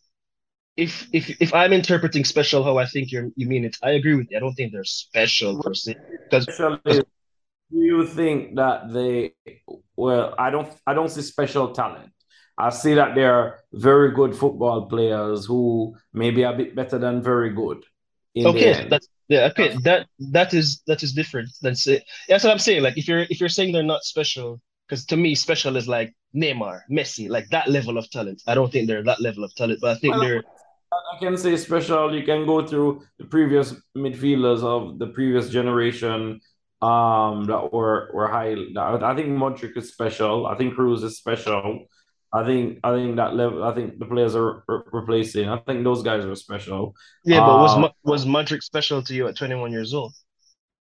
if 0.77 1.09
if 1.13 1.31
if 1.41 1.55
I'm 1.55 1.73
interpreting 1.73 2.25
special 2.25 2.63
how 2.63 2.79
I 2.79 2.87
think 2.87 3.11
you 3.11 3.33
you 3.37 3.47
mean 3.47 3.65
it, 3.65 3.77
I 3.83 3.93
agree 3.93 4.15
with 4.15 4.31
you. 4.31 4.37
I 4.37 4.41
don't 4.41 4.55
think 4.55 4.73
they're 4.73 4.85
special 4.85 5.63
per 5.63 5.75
se. 5.75 5.97
Because 6.31 6.47
do 7.71 7.79
you 7.79 8.07
think 8.07 8.57
that 8.57 8.93
they 8.93 9.33
well, 9.97 10.35
I 10.39 10.51
don't 10.51 10.73
I 10.87 10.95
don't 10.95 11.09
see 11.09 11.23
special 11.23 11.73
talent. 11.73 12.13
I 12.59 12.71
see 12.71 12.95
that 12.95 13.15
they're 13.15 13.61
very 13.73 14.13
good 14.13 14.35
football 14.35 14.87
players 14.87 15.45
who 15.47 15.95
maybe 16.13 16.43
a 16.43 16.53
bit 16.53 16.75
better 16.75 16.99
than 16.99 17.23
very 17.23 17.51
good. 17.51 17.85
Okay, 18.37 18.87
that's 18.89 19.09
yeah, 19.29 19.47
okay. 19.47 19.77
That 19.83 20.07
that 20.19 20.55
is 20.55 20.83
that 20.87 21.03
is 21.03 21.13
different 21.13 21.49
than 21.63 21.75
say 21.75 22.05
that's 22.29 22.45
what 22.45 22.53
I'm 22.53 22.59
saying. 22.59 22.83
Like 22.83 22.99
if 22.99 23.09
you're 23.09 23.27
if 23.31 23.41
you're 23.41 23.49
saying 23.49 23.73
they're 23.73 23.83
not 23.83 24.05
special, 24.05 24.61
because 24.87 25.07
to 25.07 25.17
me, 25.17 25.35
special 25.35 25.77
is 25.77 25.89
like 25.89 26.15
Neymar, 26.35 26.83
Messi, 26.91 27.29
like 27.29 27.49
that 27.49 27.69
level 27.69 27.99
of 27.99 28.09
talent. 28.11 28.43
I 28.47 28.55
don't 28.55 28.71
think 28.71 28.87
they're 28.87 29.03
that 29.05 29.21
level 29.21 29.43
of 29.43 29.55
talent, 29.55 29.81
but 29.81 29.97
I 29.97 29.99
think 29.99 30.15
well, 30.15 30.23
they're 30.23 30.45
I 30.93 31.19
can 31.19 31.37
say 31.37 31.57
special. 31.57 32.15
You 32.15 32.25
can 32.25 32.47
go 32.47 32.67
through 32.67 33.03
the 33.19 33.25
previous 33.25 33.75
midfielders 33.97 34.63
of 34.63 34.99
the 34.99 35.09
previous 35.09 35.51
generation 35.51 36.41
um, 36.83 37.45
that 37.45 37.73
were 37.73 38.11
were 38.13 38.29
high. 38.29 38.53
I 38.53 39.15
think 39.15 39.29
Modric 39.29 39.77
is 39.77 39.93
special. 39.93 40.47
I 40.47 40.57
think 40.57 40.75
Kroos 40.75 41.03
is 41.03 41.19
special. 41.19 41.87
I 42.33 42.45
think 42.45 42.81
I 42.85 42.93
think 42.95 43.17
that 43.17 43.35
level. 43.35 43.65
I 43.65 43.75
think 43.75 43.99
the 43.99 44.07
players 44.07 44.35
are 44.35 44.63
re- 44.69 44.81
replacing. 44.93 45.49
I 45.49 45.59
think 45.59 45.85
those 45.85 46.03
guys 46.03 46.25
are 46.25 46.35
special. 46.35 46.95
Yeah, 47.25 47.41
but 47.41 47.59
was 47.59 47.85
uh, 47.85 47.89
was 48.05 48.25
Modric 48.25 48.63
special 48.63 49.03
to 49.03 49.15
you 49.15 49.29
at 49.29 49.37
21 49.37 49.73
years 49.73 49.95
old? 49.95 50.13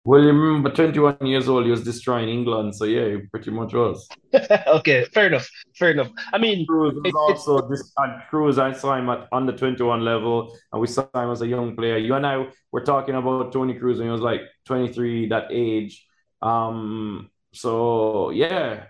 Well, 0.03 0.19
you 0.19 0.27
remember, 0.29 0.71
21 0.71 1.17
years 1.27 1.47
old, 1.47 1.65
he 1.65 1.71
was 1.71 1.83
destroying 1.83 2.27
England. 2.27 2.75
So, 2.75 2.85
yeah, 2.85 3.07
he 3.09 3.17
pretty 3.27 3.51
much 3.51 3.73
was. 3.73 4.07
okay, 4.67 5.05
fair 5.13 5.27
enough. 5.27 5.47
Fair 5.75 5.91
enough. 5.91 6.09
I 6.33 6.39
mean, 6.39 6.65
Kroos 6.65 6.95
was 6.95 7.03
it, 7.05 7.13
also 7.13 7.69
this 7.69 7.91
and 7.97 8.21
Kroos. 8.31 8.57
I 8.57 8.71
saw 8.73 8.95
him 8.95 9.09
at 9.09 9.27
under 9.31 9.55
21 9.55 10.03
level, 10.03 10.57
and 10.71 10.81
we 10.81 10.87
saw 10.87 11.07
him 11.13 11.29
as 11.29 11.43
a 11.43 11.47
young 11.47 11.75
player. 11.75 11.97
You 11.97 12.15
and 12.15 12.25
I 12.25 12.47
were 12.71 12.81
talking 12.81 13.13
about 13.13 13.51
Toni 13.51 13.75
Kroos 13.75 13.97
when 13.97 14.07
he 14.07 14.11
was 14.11 14.21
like 14.21 14.41
23, 14.65 15.29
that 15.29 15.47
age. 15.51 16.03
Um, 16.41 17.29
so 17.53 18.31
yeah. 18.31 18.85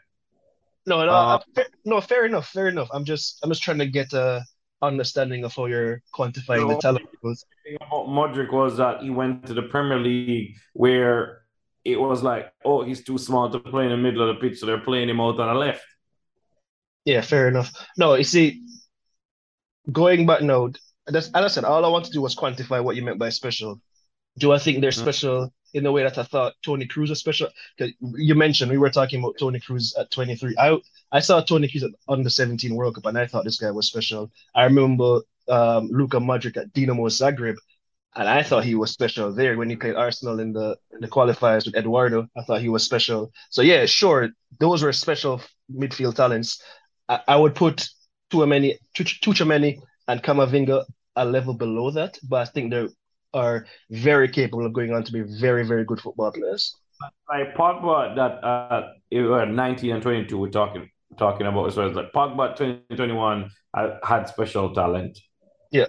No, 0.86 1.06
no, 1.06 1.12
uh, 1.12 1.40
fair, 1.54 1.66
no, 1.84 2.00
fair 2.00 2.26
enough, 2.26 2.48
fair 2.48 2.70
enough. 2.70 2.88
I'm 2.92 3.04
just, 3.04 3.40
I'm 3.44 3.50
just 3.52 3.62
trying 3.62 3.80
to 3.80 3.86
get 3.86 4.14
a 4.14 4.46
understanding 4.82 5.44
of 5.44 5.56
how 5.56 5.66
you're 5.66 6.02
quantifying 6.14 6.68
the 6.68 6.78
talent. 6.78 7.08
Modric 7.92 8.52
was 8.52 8.78
that 8.78 9.02
he 9.02 9.10
went 9.10 9.46
to 9.48 9.54
the 9.54 9.64
Premier 9.64 10.00
League 10.00 10.56
where 10.74 11.42
it 11.84 12.00
was 12.00 12.24
like, 12.24 12.52
oh, 12.66 12.84
he's 12.84 13.04
too 13.04 13.18
small 13.18 13.50
to 13.50 13.60
play 13.60 13.86
in 13.86 13.92
the 13.92 13.98
middle 13.98 14.28
of 14.28 14.36
the 14.36 14.42
pitch, 14.42 14.60
so 14.60 14.66
they're 14.66 14.80
playing 14.80 15.10
him 15.10 15.20
out 15.20 15.40
on 15.40 15.54
the 15.54 15.60
left. 15.60 15.84
Yeah, 17.06 17.22
fair 17.22 17.48
enough. 17.48 17.72
No, 17.98 18.14
you 18.14 18.24
see, 18.24 18.64
going 19.92 20.26
back 20.26 20.42
now, 20.42 20.70
that's, 21.08 21.28
as 21.28 21.44
I 21.44 21.48
said, 21.48 21.64
all 21.64 21.84
I 21.84 21.90
want 21.90 22.06
to 22.06 22.12
do 22.12 22.22
was 22.22 22.36
quantify 22.36 22.84
what 22.84 22.96
you 22.96 23.04
meant 23.04 23.18
by 23.18 23.30
special. 23.30 23.82
Do 24.38 24.52
I 24.52 24.60
think 24.60 24.82
they're 24.82 24.92
mm-hmm. 24.92 25.02
special 25.02 25.54
in 25.74 25.84
the 25.84 25.92
way 25.92 26.04
that 26.04 26.18
I 26.18 26.24
thought 26.24 26.54
Toni 26.64 26.88
Kroos 26.88 27.10
was 27.10 27.20
special? 27.20 27.50
You 28.00 28.36
mentioned 28.36 28.72
we 28.72 28.78
were 28.78 28.90
talking 28.90 29.20
about 29.20 29.38
Toni 29.38 29.60
Kroos 29.60 29.94
at 30.00 30.12
23. 30.12 30.56
I 30.58 30.78
I 31.12 31.20
saw 31.20 31.42
Toni 31.42 31.68
Kroos 31.68 31.84
at 31.84 31.92
under 32.08 32.30
17 32.30 32.74
World 32.76 32.96
Cup, 32.96 33.06
and 33.06 33.18
I 33.18 33.28
thought 33.28 33.44
this 33.44 33.60
guy 33.60 33.72
was 33.72 33.88
special. 33.88 34.32
I 34.56 34.64
remember 34.66 35.22
um, 35.48 35.90
Luka 35.92 36.18
Modric 36.18 36.58
at 36.58 36.74
Dinamo 36.74 37.08
Zagreb, 37.10 37.56
and 38.16 38.28
I 38.28 38.44
thought 38.44 38.64
he 38.64 38.76
was 38.76 38.92
special 38.92 39.34
there 39.34 39.58
when 39.58 39.70
he 39.70 39.76
played 39.76 39.96
Arsenal 39.96 40.40
in 40.40 40.54
the 40.54 40.78
in 40.92 41.02
the 41.02 41.08
qualifiers 41.08 41.66
with 41.66 41.76
Eduardo. 41.76 42.28
I 42.38 42.44
thought 42.44 42.62
he 42.62 42.70
was 42.70 42.84
special. 42.84 43.32
So 43.50 43.62
yeah, 43.62 43.86
sure, 43.86 44.30
those 44.60 44.84
were 44.84 44.94
special 44.94 45.42
midfield 45.74 46.16
talents. 46.16 46.62
I, 47.08 47.20
I 47.28 47.36
would 47.36 47.56
put 47.56 47.88
Tchouameni, 48.32 48.78
Tchouameni 48.96 49.80
and 50.08 50.24
Camavinga 50.24 50.86
a 51.16 51.26
level 51.26 51.54
below 51.54 51.92
that, 51.92 52.18
but 52.28 52.48
I 52.48 52.52
think 52.52 52.72
they 52.72 52.88
are 53.34 53.66
very 53.90 54.28
capable 54.28 54.66
of 54.66 54.74
going 54.74 54.94
on 54.94 55.04
to 55.04 55.12
be 55.12 55.22
very, 55.22 55.66
very 55.66 55.86
good 55.86 56.00
football 56.00 56.32
players. 56.32 56.76
Like 57.30 57.56
Pogba, 57.56 58.16
that 58.16 58.44
uh, 58.44 59.46
19 59.46 59.92
and 59.92 60.04
22, 60.04 60.38
we're 60.38 60.50
talking 60.50 60.90
talking 61.18 61.48
about 61.48 61.68
as 61.68 61.76
well 61.76 61.90
as 61.90 61.96
like 61.96 62.12
Pogba 62.14 62.56
2021 62.56 63.50
had 64.04 64.26
special 64.26 64.74
talent. 64.74 65.18
Yeah, 65.72 65.88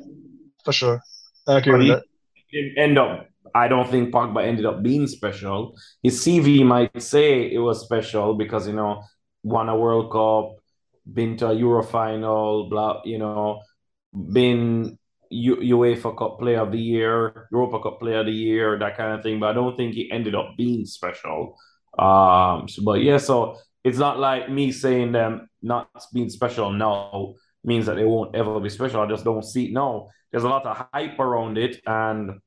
for 0.64 0.72
sure. 0.72 1.02
I 1.46 1.58
agree 1.58 1.78
with 1.78 1.88
that. 1.88 2.04
End 2.76 2.98
up, 2.98 3.28
I 3.54 3.68
don't 3.68 3.90
think 3.90 4.12
Pogba 4.12 4.44
ended 4.44 4.66
up 4.66 4.82
being 4.82 5.06
special. 5.06 5.76
His 6.02 6.20
CV 6.20 6.64
might 6.64 7.02
say 7.02 7.52
it 7.52 7.58
was 7.58 7.84
special 7.84 8.34
because 8.34 8.66
you 8.66 8.74
know 8.74 9.02
won 9.42 9.68
a 9.68 9.76
World 9.76 10.12
Cup, 10.12 10.62
been 11.10 11.36
to 11.38 11.48
a 11.48 11.54
Euro 11.54 11.82
final, 11.82 12.68
blah, 12.68 13.02
you 13.04 13.18
know, 13.18 13.60
been 14.12 14.98
U- 15.32 15.76
UEFA 15.76 16.16
Cup 16.16 16.38
Player 16.38 16.60
of 16.60 16.72
the 16.72 16.78
Year, 16.78 17.48
Europa 17.50 17.80
Cup 17.82 18.00
Player 18.00 18.20
of 18.20 18.26
the 18.26 18.32
Year, 18.32 18.78
that 18.78 18.96
kind 18.96 19.12
of 19.12 19.22
thing. 19.22 19.40
But 19.40 19.50
I 19.50 19.52
don't 19.54 19.76
think 19.76 19.94
he 19.94 20.10
ended 20.10 20.34
up 20.34 20.54
being 20.56 20.84
special. 20.86 21.56
Um, 21.98 22.68
so, 22.68 22.82
but 22.84 23.02
yeah, 23.02 23.18
so 23.18 23.58
it's 23.84 23.98
not 23.98 24.18
like 24.18 24.50
me 24.50 24.72
saying 24.72 25.12
them 25.12 25.48
not 25.62 25.88
being 26.12 26.30
special 26.30 26.72
now 26.72 27.34
means 27.64 27.86
that 27.86 27.96
they 27.96 28.04
won't 28.04 28.34
ever 28.34 28.58
be 28.60 28.68
special. 28.68 29.00
I 29.00 29.08
just 29.08 29.24
don't 29.24 29.44
see 29.44 29.66
it 29.66 29.72
now. 29.72 30.08
There's 30.30 30.44
a 30.44 30.48
lot 30.48 30.66
of 30.66 30.88
hype 30.92 31.18
around 31.18 31.58
it, 31.58 31.80
and 31.86 32.40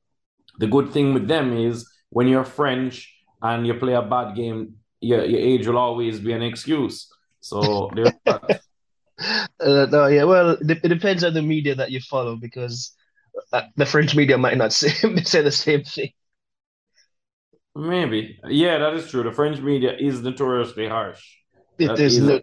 the 0.57 0.67
good 0.67 0.91
thing 0.91 1.13
with 1.13 1.27
them 1.27 1.53
is 1.53 1.89
when 2.09 2.27
you're 2.27 2.45
French 2.45 3.13
and 3.41 3.67
you 3.67 3.73
play 3.75 3.93
a 3.93 4.01
bad 4.01 4.35
game, 4.35 4.75
your, 5.01 5.23
your 5.25 5.39
age 5.39 5.67
will 5.67 5.77
always 5.77 6.19
be 6.19 6.33
an 6.33 6.41
excuse. 6.41 7.07
So 7.41 7.91
there's 7.93 8.11
uh, 9.19 9.87
no, 9.91 10.07
yeah, 10.07 10.23
well, 10.23 10.57
it 10.61 10.81
depends 10.81 11.23
on 11.23 11.33
the 11.33 11.41
media 11.41 11.75
that 11.75 11.91
you 11.91 12.01
follow 12.01 12.35
because 12.35 12.91
uh, 13.53 13.63
the 13.75 13.85
French 13.85 14.15
media 14.15 14.37
might 14.37 14.57
not 14.57 14.73
say 14.79 14.89
say 15.23 15.41
the 15.41 15.51
same 15.51 15.83
thing. 15.83 16.11
Maybe. 17.75 18.39
Yeah, 18.47 18.77
that 18.79 18.93
is 18.93 19.09
true. 19.09 19.23
The 19.23 19.31
French 19.31 19.59
media 19.59 19.95
is 19.97 20.21
notoriously 20.21 20.87
harsh. 20.87 21.21
It 21.77 21.87
that 21.87 21.99
is. 21.99 22.19
No, 22.19 22.39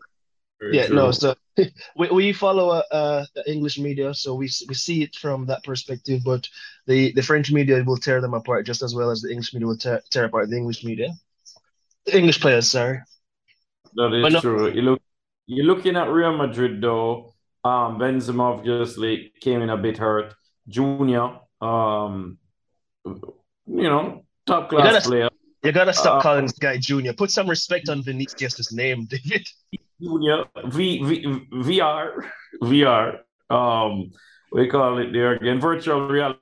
yeah, 0.70 0.86
true. 0.86 0.96
no. 0.96 1.10
So 1.10 1.34
we, 1.96 2.10
we 2.10 2.32
follow 2.32 2.68
uh, 2.68 2.82
uh, 2.90 3.24
the 3.34 3.50
English 3.50 3.78
media, 3.78 4.12
so 4.12 4.34
we 4.34 4.50
we 4.68 4.74
see 4.74 5.02
it 5.02 5.16
from 5.16 5.46
that 5.46 5.64
perspective. 5.64 6.20
But 6.24 6.48
the, 6.86 7.12
the 7.12 7.22
French 7.22 7.50
media 7.50 7.82
will 7.82 7.96
tear 7.96 8.20
them 8.20 8.34
apart 8.34 8.66
just 8.66 8.82
as 8.82 8.94
well 8.94 9.10
as 9.10 9.22
the 9.22 9.30
English 9.30 9.54
media 9.54 9.66
will 9.66 9.76
tear, 9.76 10.02
tear 10.10 10.24
apart 10.24 10.50
the 10.50 10.56
English 10.56 10.84
media. 10.84 11.08
The 12.04 12.18
English 12.18 12.40
players, 12.40 12.70
sorry. 12.70 13.00
That 13.94 14.12
is 14.12 14.32
no, 14.32 14.40
true. 14.40 14.70
You 14.70 14.82
look, 14.82 15.01
you're 15.46 15.66
looking 15.66 15.96
at 15.96 16.08
Real 16.08 16.36
Madrid 16.36 16.80
though. 16.80 17.34
Um, 17.64 17.98
Benzema 17.98 18.58
obviously 18.58 19.32
came 19.40 19.62
in 19.62 19.70
a 19.70 19.76
bit 19.76 19.98
hurt. 19.98 20.34
Junior, 20.68 21.38
um, 21.60 22.38
you 23.04 23.16
know, 23.66 24.24
top 24.46 24.68
class 24.68 24.86
you 24.86 24.92
gotta, 24.92 25.08
player. 25.08 25.28
You 25.62 25.72
gotta 25.72 25.92
stop 25.92 26.18
uh, 26.18 26.22
calling 26.22 26.46
this 26.46 26.58
guy 26.58 26.76
Junior. 26.76 27.12
Put 27.12 27.30
some 27.30 27.48
respect 27.48 27.88
on 27.88 28.02
Vinicius' 28.02 28.72
name, 28.72 29.04
David. 29.10 29.46
Junior, 30.00 30.44
v, 30.66 31.02
v, 31.02 31.26
VR, 31.52 32.28
VR. 32.62 33.18
Um, 33.50 34.10
we 34.52 34.68
call 34.68 34.98
it 34.98 35.12
there 35.12 35.34
again, 35.34 35.60
virtual 35.60 36.08
reality. 36.08 36.38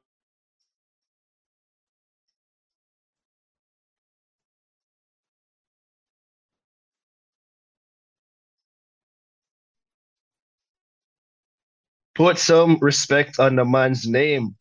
Put 12.20 12.38
some 12.38 12.76
respect 12.82 13.40
on 13.40 13.56
the 13.56 13.64
man's 13.64 14.06
name. 14.06 14.54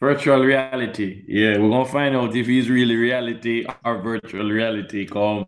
Virtual 0.00 0.40
reality. 0.40 1.24
Yeah, 1.28 1.58
we're 1.58 1.68
gonna 1.68 1.84
find 1.84 2.16
out 2.16 2.34
if 2.34 2.46
he's 2.46 2.70
really 2.70 2.96
reality 2.96 3.66
or 3.84 4.00
virtual 4.00 4.48
reality 4.48 5.04
come 5.04 5.44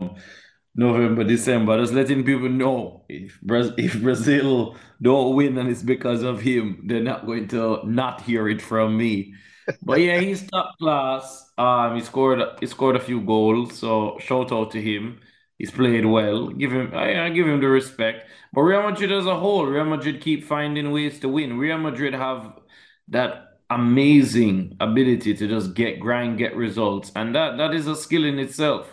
November, 0.74 1.24
December. 1.24 1.78
Just 1.78 1.94
letting 1.94 2.22
people 2.22 2.50
know 2.50 3.06
if 3.08 3.38
if 3.78 4.02
Brazil 4.02 4.76
don't 5.00 5.36
win 5.36 5.56
and 5.56 5.70
it's 5.70 5.82
because 5.82 6.22
of 6.22 6.42
him, 6.42 6.82
they're 6.84 7.02
not 7.02 7.24
going 7.24 7.48
to 7.48 7.80
not 7.86 8.20
hear 8.20 8.46
it 8.46 8.60
from 8.60 8.98
me. 8.98 9.32
But 9.80 10.00
yeah, 10.00 10.20
he's 10.20 10.46
top 10.50 10.76
class. 10.78 11.50
Um, 11.56 11.94
he 11.96 12.02
scored 12.02 12.42
he 12.60 12.66
scored 12.66 12.96
a 12.96 13.00
few 13.00 13.22
goals, 13.22 13.78
so 13.78 14.18
shout 14.20 14.52
out 14.52 14.72
to 14.72 14.82
him. 14.82 15.18
He's 15.62 15.70
played 15.70 16.04
well. 16.06 16.48
Give 16.48 16.72
him 16.72 16.92
I, 16.92 17.26
I 17.26 17.30
give 17.30 17.46
him 17.46 17.60
the 17.60 17.68
respect. 17.68 18.28
But 18.52 18.62
Real 18.62 18.82
Madrid 18.82 19.12
as 19.12 19.26
a 19.26 19.38
whole, 19.38 19.64
Real 19.66 19.84
Madrid 19.84 20.20
keep 20.20 20.44
finding 20.44 20.90
ways 20.90 21.20
to 21.20 21.28
win. 21.28 21.56
Real 21.58 21.78
Madrid 21.78 22.14
have 22.14 22.58
that 23.08 23.58
amazing 23.70 24.76
ability 24.80 25.34
to 25.34 25.46
just 25.48 25.74
get 25.74 26.00
grind, 26.00 26.38
get 26.38 26.56
results, 26.56 27.12
and 27.14 27.34
that 27.36 27.58
that 27.58 27.74
is 27.74 27.86
a 27.86 27.94
skill 27.96 28.24
in 28.24 28.40
itself. 28.40 28.88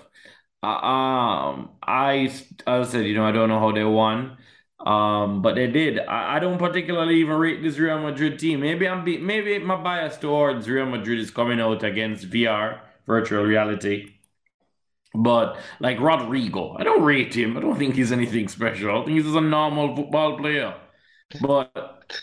Uh, 0.64 0.68
um, 0.68 1.72
I 1.84 2.32
I 2.68 2.84
said, 2.84 3.06
you 3.08 3.16
know, 3.16 3.26
I 3.26 3.32
don't 3.32 3.50
know 3.50 3.60
how 3.60 3.72
they 3.72 3.84
won, 3.84 4.38
um, 4.86 5.42
but 5.42 5.56
they 5.56 5.68
did. 5.68 6.00
I, 6.00 6.36
I 6.38 6.40
don't 6.40 6.60
particularly 6.60 7.16
even 7.22 7.38
rate 7.38 7.64
this 7.64 7.80
Real 7.80 8.00
Madrid 8.00 8.38
team. 8.40 8.60
Maybe 8.62 8.88
I'm 8.88 9.04
be, 9.06 9.18
maybe 9.18 9.58
my 9.60 9.76
bias 9.82 10.18
towards 10.18 10.70
Real 10.70 10.86
Madrid 10.86 11.20
is 11.20 11.32
coming 11.32 11.60
out 11.62 11.84
against 11.84 12.30
VR, 12.30 12.82
virtual 13.08 13.44
reality. 13.44 14.19
But 15.14 15.58
like 15.80 15.98
Rodrygo, 15.98 16.80
I 16.80 16.84
don't 16.84 17.04
rate 17.04 17.36
him. 17.36 17.58
I 17.58 17.62
don't 17.62 17.78
think 17.78 17.96
he's 17.96 18.12
anything 18.12 18.48
special. 18.48 19.02
I 19.02 19.06
think 19.06 19.16
he's 19.16 19.24
just 19.26 19.36
a 19.36 19.42
normal 19.42 19.96
football 19.96 20.38
player. 20.38 20.76
But 21.42 22.14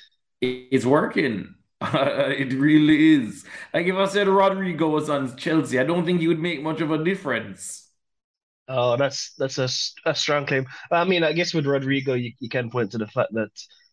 it's 0.41 0.87
working. 0.87 1.55
it 1.83 2.53
really 2.55 3.15
is. 3.15 3.45
Like 3.75 3.87
if 3.87 3.97
I 3.97 4.07
said 4.07 4.29
Rodrygo 4.29 4.91
was 4.91 5.11
on 5.11 5.37
Chelsea, 5.37 5.79
I 5.79 5.85
don't 5.85 6.05
think 6.07 6.21
he 6.21 6.29
would 6.29 6.39
make 6.41 6.63
much 6.63 6.81
of 6.81 6.91
a 6.91 7.03
difference. 7.03 7.91
Oh, 8.69 8.97
that's 8.97 9.35
that's 9.39 9.59
a, 9.59 9.69
a 10.11 10.15
strong 10.15 10.47
claim. 10.47 10.67
I 10.91 11.05
mean, 11.05 11.23
I 11.23 11.33
guess 11.33 11.55
with 11.55 11.67
Rodrygo, 11.67 12.21
you, 12.21 12.33
you 12.41 12.49
can 12.49 12.71
point 12.71 12.91
to 12.93 12.99
the 12.99 13.07
fact 13.07 13.33
that 13.35 13.51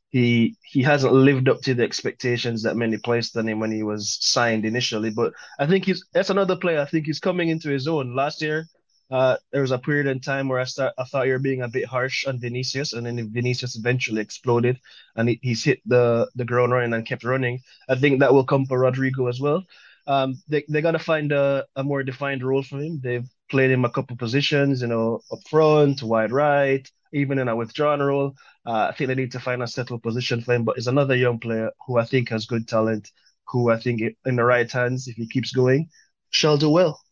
he 0.10 0.56
he 0.64 0.82
hasn't 0.82 1.14
lived 1.14 1.48
up 1.50 1.62
to 1.62 1.74
the 1.76 1.84
expectations 1.84 2.64
that 2.64 2.76
many 2.76 2.98
placed 2.98 3.38
on 3.38 3.48
him 3.48 3.60
when 3.60 3.72
he 3.72 3.84
was 3.84 4.18
signed 4.22 4.66
initially. 4.66 5.12
But 5.12 5.34
I 5.60 5.68
think 5.68 5.86
he's 5.86 6.04
that's 6.14 6.32
another 6.32 6.56
player. 6.56 6.80
I 6.80 6.86
think 6.86 7.06
he's 7.06 7.20
coming 7.20 7.50
into 7.50 7.70
his 7.70 7.88
own. 7.88 8.16
Last 8.16 8.42
year, 8.42 8.66
uh, 9.12 9.38
there 9.52 9.62
was 9.62 9.72
a 9.72 9.78
period 9.80 10.08
in 10.08 10.20
time 10.20 10.48
where 10.48 10.60
I 10.60 10.64
start 10.66 10.94
I 10.98 11.04
thought 11.06 11.28
you 11.28 11.34
were 11.34 11.40
being 11.40 11.62
a 11.62 11.68
bit 11.68 11.86
harsh 11.86 12.26
on 12.26 12.40
Vinicius, 12.40 12.94
and 12.94 13.06
then 13.06 13.32
Vinicius 13.32 13.76
eventually 13.76 14.22
exploded, 14.22 14.80
and 15.16 15.30
he, 15.30 15.40
he's 15.42 15.64
hit 15.64 15.82
the 15.86 16.30
the 16.36 16.46
ground 16.46 16.72
running 16.74 16.94
and 16.94 17.06
kept 17.06 17.24
running. 17.24 17.60
I 17.90 17.96
think 17.96 18.20
that 18.20 18.34
will 18.34 18.46
come 18.46 18.66
for 18.66 18.80
Rodrygo 18.80 19.30
as 19.30 19.40
well. 19.40 19.64
Um, 20.08 20.42
they 20.48 20.64
they 20.70 20.82
got 20.82 20.92
to 20.92 21.00
find 21.00 21.32
a, 21.32 21.66
a 21.76 21.84
more 21.84 22.04
defined 22.04 22.44
role 22.44 22.64
for 22.64 22.80
him. 22.80 23.00
They've 23.02 23.28
played 23.50 23.72
him 23.72 23.86
a 23.86 23.90
couple 23.90 24.18
positions, 24.18 24.82
you 24.82 24.88
know, 24.88 25.22
up 25.32 25.40
front, 25.50 26.02
wide 26.04 26.32
right, 26.32 26.90
even 27.14 27.40
in 27.40 27.48
a 27.48 27.56
withdrawn 27.56 28.02
role. 28.02 28.36
Uh, 28.66 28.88
I 28.90 28.94
think 28.94 29.08
they 29.10 29.16
need 29.16 29.32
to 29.34 29.40
find 29.40 29.62
a 29.64 29.68
settled 29.68 30.04
position 30.04 30.42
for 30.42 30.54
him. 30.54 30.64
But 30.64 30.76
he's 30.76 30.88
another 30.88 31.16
young 31.16 31.40
player 31.40 31.72
who 31.88 31.98
I 31.98 32.06
think 32.06 32.30
has 32.30 32.46
good 32.46 32.68
talent, 32.68 33.12
who 33.48 33.70
I 33.70 33.80
think 33.80 34.02
in 34.26 34.36
the 34.36 34.44
right 34.44 34.70
hands, 34.72 35.08
if 35.08 35.16
he 35.16 35.28
keeps 35.28 35.52
going, 35.52 35.90
shall 36.32 36.58
do 36.58 36.70
well. 36.70 37.03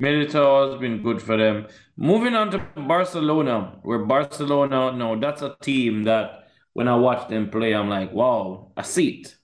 Militao 0.00 0.70
has 0.72 0.80
been 0.80 1.02
good 1.02 1.22
for 1.22 1.36
them. 1.36 1.66
Moving 1.96 2.34
on 2.34 2.50
to 2.50 2.58
Barcelona, 2.76 3.78
where 3.82 4.00
Barcelona, 4.04 4.92
no, 4.92 5.18
that's 5.18 5.42
a 5.42 5.56
team 5.62 6.04
that 6.04 6.48
when 6.72 6.88
I 6.88 6.96
watch 6.96 7.28
them 7.28 7.50
play, 7.50 7.74
I'm 7.74 7.88
like, 7.88 8.12
wow, 8.12 8.72
I 8.76 8.82
see 8.82 9.20
it. 9.20 9.36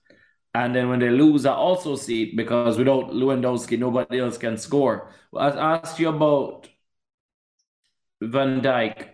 And 0.53 0.75
then 0.75 0.89
when 0.89 0.99
they 0.99 1.11
lose, 1.11 1.45
I 1.45 1.53
also 1.53 1.95
see 1.95 2.23
it 2.23 2.35
because 2.35 2.77
without 2.77 3.11
Lewandowski, 3.11 3.77
nobody 3.77 4.19
else 4.19 4.37
can 4.37 4.57
score. 4.57 5.11
I 5.37 5.49
asked 5.49 5.99
you 5.99 6.09
about 6.09 6.67
Van 8.21 8.61
Dijk 8.61 9.07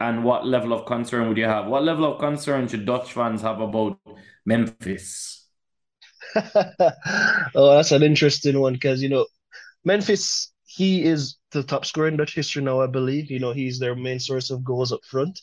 and 0.00 0.24
what 0.24 0.46
level 0.46 0.72
of 0.72 0.86
concern 0.86 1.28
would 1.28 1.38
you 1.38 1.46
have? 1.46 1.66
What 1.66 1.84
level 1.84 2.04
of 2.12 2.20
concern 2.20 2.68
should 2.68 2.84
Dutch 2.86 3.12
fans 3.12 3.42
have 3.42 3.60
about 3.60 3.98
Memphis? 4.44 5.48
oh, 6.36 7.76
that's 7.76 7.92
an 7.92 8.02
interesting 8.02 8.60
one 8.60 8.74
because, 8.74 9.02
you 9.02 9.08
know, 9.08 9.26
Memphis 9.84 10.52
he 10.74 11.04
is 11.04 11.36
the 11.52 11.62
top 11.62 11.84
scorer 11.84 12.08
in 12.08 12.16
Dutch 12.16 12.34
history 12.34 12.62
now, 12.62 12.80
I 12.80 12.86
believe. 12.86 13.30
You 13.30 13.38
know, 13.38 13.52
he's 13.52 13.78
their 13.78 13.94
main 13.94 14.18
source 14.18 14.50
of 14.50 14.64
goals 14.64 14.90
up 14.92 15.04
front, 15.04 15.40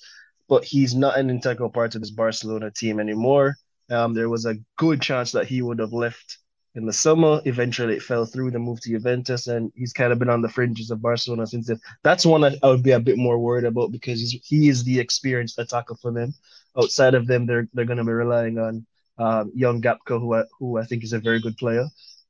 but 0.50 0.65
he's 0.65 0.94
not 0.94 1.17
an 1.17 1.30
integral 1.30 1.70
part 1.70 1.96
of 1.96 2.02
this 2.02 2.12
Barcelona 2.12 2.70
team 2.72 3.00
anymore. 3.00 3.56
Um, 3.89 4.13
there 4.13 4.30
was 4.30 4.46
a 4.46 4.58
good 4.78 5.02
chance 5.02 5.32
that 5.32 5.48
he 5.48 5.62
would 5.62 5.80
have 5.80 5.94
left 5.94 6.38
in 6.76 6.86
the 6.86 6.94
summer. 6.94 7.41
Eventually, 7.46 7.96
it 7.96 8.04
fell 8.04 8.26
through 8.26 8.52
the 8.52 8.60
move 8.60 8.82
to 8.82 8.89
Juventus, 8.89 9.48
and 9.48 9.72
he's 9.74 9.94
kind 9.94 10.12
of 10.12 10.20
been 10.20 10.30
on 10.30 10.41
the 10.41 10.50
fringes 10.50 10.91
of 10.91 11.02
Barcelona 11.02 11.48
since 11.48 11.67
then. 11.67 11.80
That's 12.04 12.26
one 12.26 12.44
I, 12.44 12.58
I 12.62 12.67
would 12.67 12.84
be 12.84 12.91
a 12.91 13.00
bit 13.00 13.17
more 13.17 13.39
worried 13.39 13.65
about 13.65 13.91
because 13.91 14.20
he's, 14.20 14.36
he 14.46 14.67
is 14.67 14.84
the 14.84 15.00
experienced 15.00 15.60
attacker 15.60 15.96
for 15.96 16.12
them. 16.12 16.34
Outside 16.78 17.13
of 17.13 17.28
them, 17.28 17.46
they're 17.46 17.67
they're 17.74 17.86
going 17.86 17.98
to 17.98 18.04
be 18.04 18.12
relying 18.12 18.58
on 18.58 18.86
um, 19.17 19.52
young 19.56 19.82
Gakpo, 19.82 20.20
who 20.20 20.34
I, 20.36 20.44
who 20.60 20.78
I 20.78 20.86
think 20.86 21.04
is 21.04 21.13
a 21.13 21.20
very 21.20 21.39
good 21.39 21.58
player. 21.58 21.86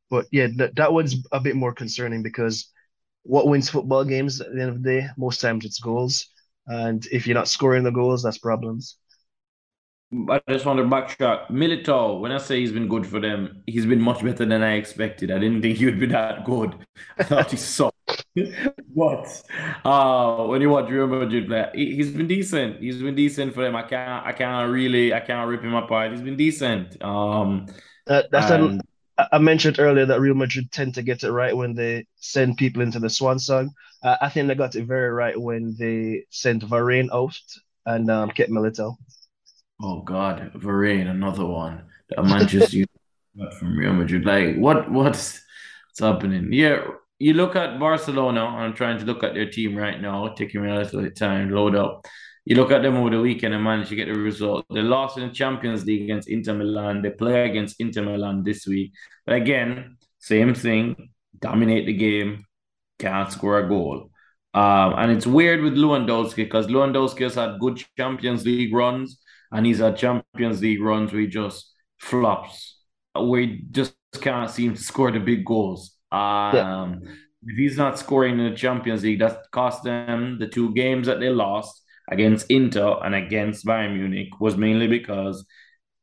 But 0.09 0.25
yeah, 0.31 0.47
that, 0.57 0.75
that 0.75 0.93
one's 0.93 1.15
a 1.31 1.39
bit 1.39 1.55
more 1.55 1.73
concerning 1.73 2.21
because 2.21 2.69
what 3.23 3.47
wins 3.47 3.69
football 3.69 4.03
games 4.03 4.41
at 4.41 4.53
the 4.53 4.61
end 4.61 4.69
of 4.69 4.83
the 4.83 5.01
day? 5.01 5.07
Most 5.17 5.41
times 5.41 5.65
it's 5.65 5.79
goals. 5.79 6.27
And 6.67 7.05
if 7.11 7.27
you're 7.27 7.35
not 7.35 7.47
scoring 7.47 7.83
the 7.83 7.91
goals, 7.91 8.23
that's 8.23 8.37
problems. 8.37 8.97
I 10.29 10.41
just 10.49 10.65
want 10.65 10.77
to 10.77 10.83
backtrack. 10.83 11.47
Militao, 11.49 12.19
when 12.19 12.33
I 12.33 12.37
say 12.37 12.59
he's 12.59 12.73
been 12.73 12.89
good 12.89 13.07
for 13.07 13.21
them, 13.21 13.63
he's 13.65 13.85
been 13.85 14.01
much 14.01 14.21
better 14.21 14.45
than 14.45 14.61
I 14.61 14.73
expected. 14.73 15.31
I 15.31 15.39
didn't 15.39 15.61
think 15.61 15.77
he 15.77 15.85
would 15.85 15.99
be 15.99 16.07
that 16.07 16.43
good. 16.43 16.75
I 17.17 17.23
thought 17.23 17.51
he 17.51 17.57
sucked. 17.57 18.25
but 18.95 19.43
uh, 19.85 20.45
when 20.47 20.61
you 20.61 20.69
watch 20.69 20.89
Real 20.89 21.07
Madrid 21.07 21.47
play, 21.47 21.69
he's 21.73 22.11
been 22.11 22.27
decent. 22.27 22.81
He's 22.81 23.01
been 23.01 23.15
decent 23.15 23.53
for 23.53 23.61
them. 23.61 23.75
I 23.75 23.83
can't, 23.83 24.25
I 24.25 24.33
can't 24.33 24.71
really, 24.71 25.13
I 25.13 25.21
can't 25.21 25.49
rip 25.49 25.61
him 25.61 25.75
apart. 25.75 26.11
He's 26.11 26.21
been 26.21 26.35
decent. 26.37 27.01
Um, 27.01 27.67
that, 28.05 28.29
that's 28.31 28.51
and, 28.51 28.81
I 29.31 29.37
mentioned 29.39 29.79
earlier 29.79 30.05
that 30.05 30.19
Real 30.19 30.35
Madrid 30.35 30.71
tend 30.71 30.95
to 30.95 31.01
get 31.01 31.23
it 31.23 31.31
right 31.31 31.55
when 31.55 31.73
they 31.73 32.05
send 32.17 32.57
people 32.57 32.81
into 32.81 32.99
the 32.99 33.09
swan 33.09 33.39
song. 33.39 33.71
Uh, 34.03 34.17
I 34.21 34.29
think 34.29 34.47
they 34.47 34.55
got 34.55 34.75
it 34.75 34.85
very 34.85 35.09
right 35.09 35.39
when 35.39 35.75
they 35.77 36.25
sent 36.29 36.67
Varane 36.67 37.09
out 37.13 37.37
and 37.85 38.09
um, 38.09 38.31
kept 38.31 38.51
Militao. 38.51 38.95
Oh 39.81 40.01
God, 40.01 40.51
Varane, 40.55 41.09
another 41.09 41.45
one. 41.45 41.83
That 42.09 42.23
Manchester 42.23 42.85
from 43.59 43.77
Real 43.77 43.93
Madrid. 43.93 44.25
Like, 44.25 44.57
what, 44.57 44.91
what's, 44.91 45.41
what's 45.89 45.99
happening? 45.99 46.51
Yeah, 46.51 46.83
you 47.19 47.33
look 47.33 47.55
at 47.55 47.79
Barcelona. 47.79 48.45
I'm 48.45 48.73
trying 48.73 48.99
to 48.99 49.05
look 49.05 49.23
at 49.23 49.33
their 49.33 49.49
team 49.49 49.75
right 49.75 49.99
now, 49.99 50.27
taking 50.29 50.63
me 50.63 50.69
a 50.69 50.75
little 50.75 51.09
time, 51.11 51.51
load 51.51 51.75
up 51.75 52.07
you 52.45 52.55
look 52.55 52.71
at 52.71 52.81
them 52.81 52.95
over 52.95 53.11
the 53.11 53.21
weekend 53.21 53.53
and 53.53 53.63
manage 53.63 53.89
to 53.89 53.95
get 53.95 54.07
the 54.07 54.19
result. 54.19 54.65
They 54.73 54.81
lost 54.81 55.17
in 55.17 55.27
the 55.27 55.33
Champions 55.33 55.85
League 55.85 56.03
against 56.03 56.29
Inter 56.29 56.53
Milan. 56.53 57.01
They 57.01 57.11
play 57.11 57.49
against 57.49 57.79
Inter 57.79 58.01
Milan 58.01 58.43
this 58.43 58.65
week. 58.65 58.93
But 59.25 59.35
again, 59.35 59.97
same 60.19 60.55
thing. 60.55 61.09
Dominate 61.39 61.85
the 61.85 61.93
game, 61.93 62.45
can't 62.99 63.31
score 63.31 63.59
a 63.59 63.67
goal. 63.67 64.09
Um, 64.53 64.93
and 64.97 65.11
it's 65.11 65.27
weird 65.27 65.61
with 65.61 65.75
Lewandowski 65.75 66.37
because 66.37 66.67
Lewandowski 66.67 67.21
has 67.21 67.35
had 67.35 67.59
good 67.59 67.81
Champions 67.97 68.45
League 68.45 68.73
runs, 68.73 69.19
and 69.51 69.65
he's 69.65 69.79
had 69.79 69.97
Champions 69.97 70.61
League 70.61 70.81
runs 70.81 71.11
where 71.11 71.21
he 71.21 71.27
just 71.27 71.71
flops, 71.99 72.79
where 73.15 73.41
he 73.41 73.63
just 73.71 73.95
can't 74.19 74.49
seem 74.49 74.73
to 74.73 74.81
score 74.81 75.11
the 75.11 75.19
big 75.19 75.45
goals. 75.45 75.95
Um, 76.11 76.19
yeah. 76.53 76.95
If 77.43 77.57
he's 77.57 77.77
not 77.77 77.97
scoring 77.97 78.39
in 78.39 78.51
the 78.51 78.57
Champions 78.57 79.03
League, 79.03 79.19
that 79.19 79.49
cost 79.51 79.83
them 79.83 80.37
the 80.37 80.47
two 80.47 80.73
games 80.73 81.07
that 81.07 81.19
they 81.19 81.29
lost 81.29 81.81
against 82.11 82.51
Inter 82.51 82.99
and 83.03 83.15
against 83.15 83.65
Bayern 83.65 83.95
Munich 83.95 84.39
was 84.39 84.57
mainly 84.57 84.87
because 84.87 85.45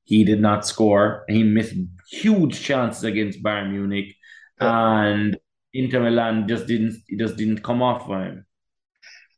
he 0.05 0.25
did 0.25 0.41
not 0.41 0.67
score. 0.67 1.25
He 1.29 1.43
missed 1.43 1.75
huge 2.11 2.61
chances 2.61 3.05
against 3.05 3.43
Bayern 3.43 3.71
Munich, 3.71 4.17
yeah. 4.61 5.03
and 5.03 5.39
Inter 5.75 6.01
Milan 6.01 6.49
just 6.49 6.67
didn't 6.67 6.97
just 7.19 7.37
didn't 7.37 7.63
come 7.63 7.83
off 7.83 8.07
for 8.07 8.25
him. 8.25 8.47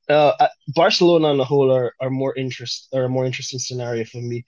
Uh, 0.08 0.48
Barcelona 0.68 1.28
on 1.28 1.38
the 1.38 1.44
whole 1.44 1.72
are, 1.72 1.92
are 2.00 2.10
more 2.10 2.34
interest 2.36 2.88
are 2.94 3.04
a 3.04 3.08
more 3.08 3.26
interesting 3.26 3.58
scenario 3.58 4.04
for 4.04 4.18
me. 4.18 4.44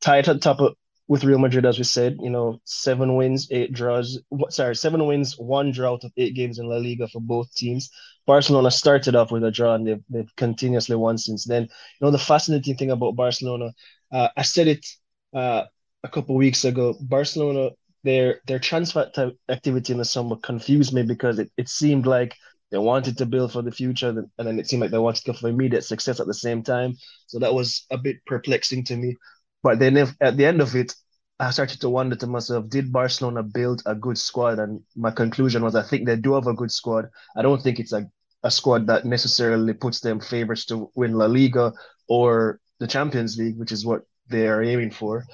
Tied 0.00 0.28
at 0.28 0.42
top 0.42 0.60
of 0.60 0.74
with 1.06 1.24
Real 1.24 1.38
Madrid, 1.38 1.66
as 1.66 1.76
we 1.78 1.84
said, 1.84 2.16
you 2.20 2.30
know, 2.30 2.60
seven 2.64 3.14
wins, 3.14 3.48
eight 3.50 3.72
draws. 3.72 4.20
Sorry, 4.48 4.74
seven 4.74 5.06
wins, 5.06 5.38
one 5.38 5.70
draw 5.70 5.92
out 5.92 6.04
of 6.04 6.12
eight 6.16 6.34
games 6.34 6.58
in 6.58 6.66
La 6.66 6.76
Liga 6.76 7.08
for 7.08 7.20
both 7.20 7.52
teams. 7.54 7.90
Barcelona 8.26 8.70
started 8.70 9.14
off 9.14 9.30
with 9.30 9.44
a 9.44 9.50
draw 9.50 9.74
and 9.74 9.86
they've, 9.86 10.02
they've 10.08 10.36
continuously 10.36 10.96
won 10.96 11.18
since 11.18 11.44
then. 11.44 11.64
You 11.64 11.68
know, 12.00 12.10
the 12.10 12.18
fascinating 12.18 12.76
thing 12.76 12.90
about 12.90 13.16
Barcelona, 13.16 13.72
uh, 14.12 14.28
I 14.36 14.42
said 14.42 14.68
it 14.68 14.86
uh, 15.34 15.64
a 16.02 16.08
couple 16.08 16.36
weeks 16.36 16.64
ago. 16.64 16.94
Barcelona, 17.00 17.70
their 18.02 18.40
their 18.46 18.58
transfer 18.58 19.10
activity 19.48 19.92
in 19.92 19.98
the 19.98 20.04
summer 20.04 20.36
confused 20.36 20.94
me 20.94 21.02
because 21.02 21.38
it, 21.38 21.50
it 21.56 21.68
seemed 21.68 22.06
like 22.06 22.34
they 22.70 22.78
wanted 22.78 23.18
to 23.18 23.26
build 23.26 23.52
for 23.52 23.62
the 23.62 23.70
future, 23.70 24.08
and 24.08 24.46
then 24.46 24.58
it 24.58 24.66
seemed 24.68 24.80
like 24.80 24.90
they 24.90 24.98
wanted 24.98 25.24
to 25.24 25.32
go 25.32 25.38
for 25.38 25.48
immediate 25.48 25.84
success 25.84 26.18
at 26.18 26.26
the 26.26 26.34
same 26.34 26.62
time. 26.62 26.94
So 27.26 27.38
that 27.38 27.54
was 27.54 27.86
a 27.90 27.98
bit 27.98 28.24
perplexing 28.26 28.84
to 28.86 28.96
me. 28.96 29.16
But 29.64 29.78
then 29.78 29.96
if, 29.96 30.14
at 30.20 30.36
the 30.36 30.44
end 30.44 30.60
of 30.60 30.76
it, 30.76 30.94
I 31.40 31.50
started 31.50 31.80
to 31.80 31.88
wonder 31.88 32.14
to 32.16 32.26
myself, 32.26 32.68
did 32.68 32.92
Barcelona 32.92 33.42
build 33.42 33.82
a 33.86 33.94
good 33.94 34.18
squad? 34.18 34.58
And 34.58 34.82
my 34.94 35.10
conclusion 35.10 35.64
was 35.64 35.74
I 35.74 35.82
think 35.82 36.06
they 36.06 36.16
do 36.16 36.34
have 36.34 36.46
a 36.46 36.52
good 36.52 36.70
squad. 36.70 37.08
I 37.34 37.40
don't 37.40 37.62
think 37.62 37.80
it's 37.80 37.92
a, 37.92 38.06
a 38.42 38.50
squad 38.50 38.86
that 38.88 39.06
necessarily 39.06 39.72
puts 39.72 40.00
them 40.00 40.20
favorites 40.20 40.66
to 40.66 40.90
win 40.94 41.14
La 41.14 41.24
Liga 41.26 41.72
or 42.08 42.60
the 42.78 42.86
Champions 42.86 43.38
League, 43.38 43.58
which 43.58 43.72
is 43.72 43.86
what 43.86 44.02
they 44.28 44.46
are 44.46 44.62
aiming 44.62 44.90
for. 44.90 45.24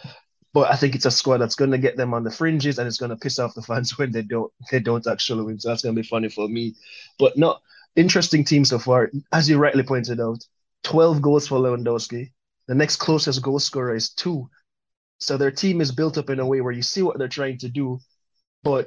But 0.55 0.71
I 0.73 0.77
think 0.77 0.95
it's 0.95 1.07
a 1.07 1.11
squad 1.11 1.39
that's 1.39 1.57
going 1.57 1.73
to 1.73 1.79
get 1.79 1.97
them 1.97 2.15
on 2.15 2.23
the 2.23 2.31
fringes 2.31 2.79
and 2.79 2.87
it's 2.87 2.99
going 2.99 3.11
to 3.11 3.17
piss 3.17 3.41
off 3.41 3.55
the 3.55 3.63
fans 3.63 3.91
when 3.99 4.13
they 4.13 4.23
don't 4.23 4.53
they 4.71 4.79
don't 4.79 5.07
actually 5.09 5.45
win. 5.45 5.59
So 5.59 5.69
that's 5.69 5.83
going 5.83 5.97
to 5.97 6.03
be 6.03 6.07
funny 6.07 6.29
for 6.29 6.49
me. 6.49 6.77
But 7.19 7.37
not 7.37 7.63
interesting 7.97 8.45
team 8.45 8.65
so 8.65 8.79
far. 8.79 9.11
As 9.33 9.51
you 9.51 9.59
rightly 9.59 9.83
pointed 9.83 10.21
out, 10.21 10.47
12 10.85 11.21
goals 11.21 11.49
for 11.49 11.59
Lewandowski. 11.59 12.31
The 12.71 12.77
next 12.77 12.99
closest 12.99 13.43
goal 13.43 13.59
scorer 13.59 13.97
is 13.97 14.11
two. 14.11 14.49
So 15.19 15.37
their 15.37 15.51
team 15.51 15.81
is 15.81 15.91
built 15.91 16.17
up 16.17 16.31
in 16.31 16.39
a 16.39 16.47
way 16.47 16.61
where 16.61 16.71
you 16.71 16.83
see 16.83 17.03
what 17.03 17.19
they're 17.19 17.27
trying 17.27 17.59
to 17.59 17.69
do, 17.69 17.99
but 18.63 18.87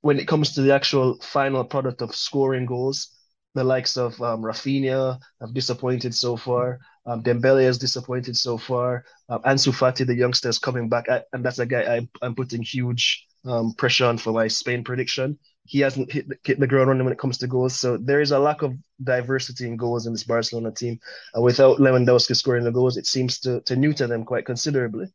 when 0.00 0.18
it 0.18 0.26
comes 0.26 0.54
to 0.54 0.62
the 0.62 0.72
actual 0.72 1.20
final 1.20 1.62
product 1.62 2.00
of 2.00 2.14
scoring 2.14 2.64
goals, 2.64 3.10
the 3.54 3.62
likes 3.62 3.98
of 3.98 4.18
um, 4.22 4.40
Raphinha 4.40 5.18
have 5.42 5.52
disappointed 5.52 6.14
so 6.14 6.38
far. 6.38 6.78
Um, 7.04 7.22
Dembele 7.22 7.64
has 7.64 7.76
disappointed 7.76 8.34
so 8.34 8.56
far. 8.56 9.04
Um, 9.28 9.42
Ansu 9.42 9.74
Fati, 9.74 10.06
the 10.06 10.14
youngster, 10.14 10.48
is 10.48 10.58
coming 10.58 10.88
back, 10.88 11.10
I, 11.10 11.20
and 11.34 11.44
that's 11.44 11.58
a 11.58 11.66
guy 11.66 11.82
I, 11.82 12.08
I'm 12.22 12.34
putting 12.34 12.62
huge 12.62 13.26
um, 13.44 13.74
pressure 13.74 14.06
on 14.06 14.16
for 14.16 14.32
my 14.32 14.48
Spain 14.48 14.82
prediction. 14.82 15.38
He 15.68 15.80
hasn't 15.80 16.10
hit 16.10 16.28
the, 16.28 16.36
hit 16.42 16.58
the 16.58 16.66
ground 16.66 16.88
running 16.88 17.04
when 17.04 17.12
it 17.12 17.18
comes 17.18 17.38
to 17.38 17.46
goals, 17.46 17.78
so 17.78 17.98
there 17.98 18.22
is 18.22 18.32
a 18.32 18.38
lack 18.38 18.62
of 18.62 18.74
diversity 19.04 19.66
in 19.66 19.76
goals 19.76 20.06
in 20.06 20.14
this 20.14 20.24
Barcelona 20.24 20.72
team. 20.72 20.98
And 21.34 21.44
without 21.44 21.78
Lewandowski 21.78 22.34
scoring 22.34 22.64
the 22.64 22.72
goals, 22.72 22.96
it 22.96 23.06
seems 23.06 23.38
to 23.40 23.60
to 23.62 23.76
neuter 23.76 24.06
them 24.06 24.24
quite 24.24 24.46
considerably. 24.46 25.06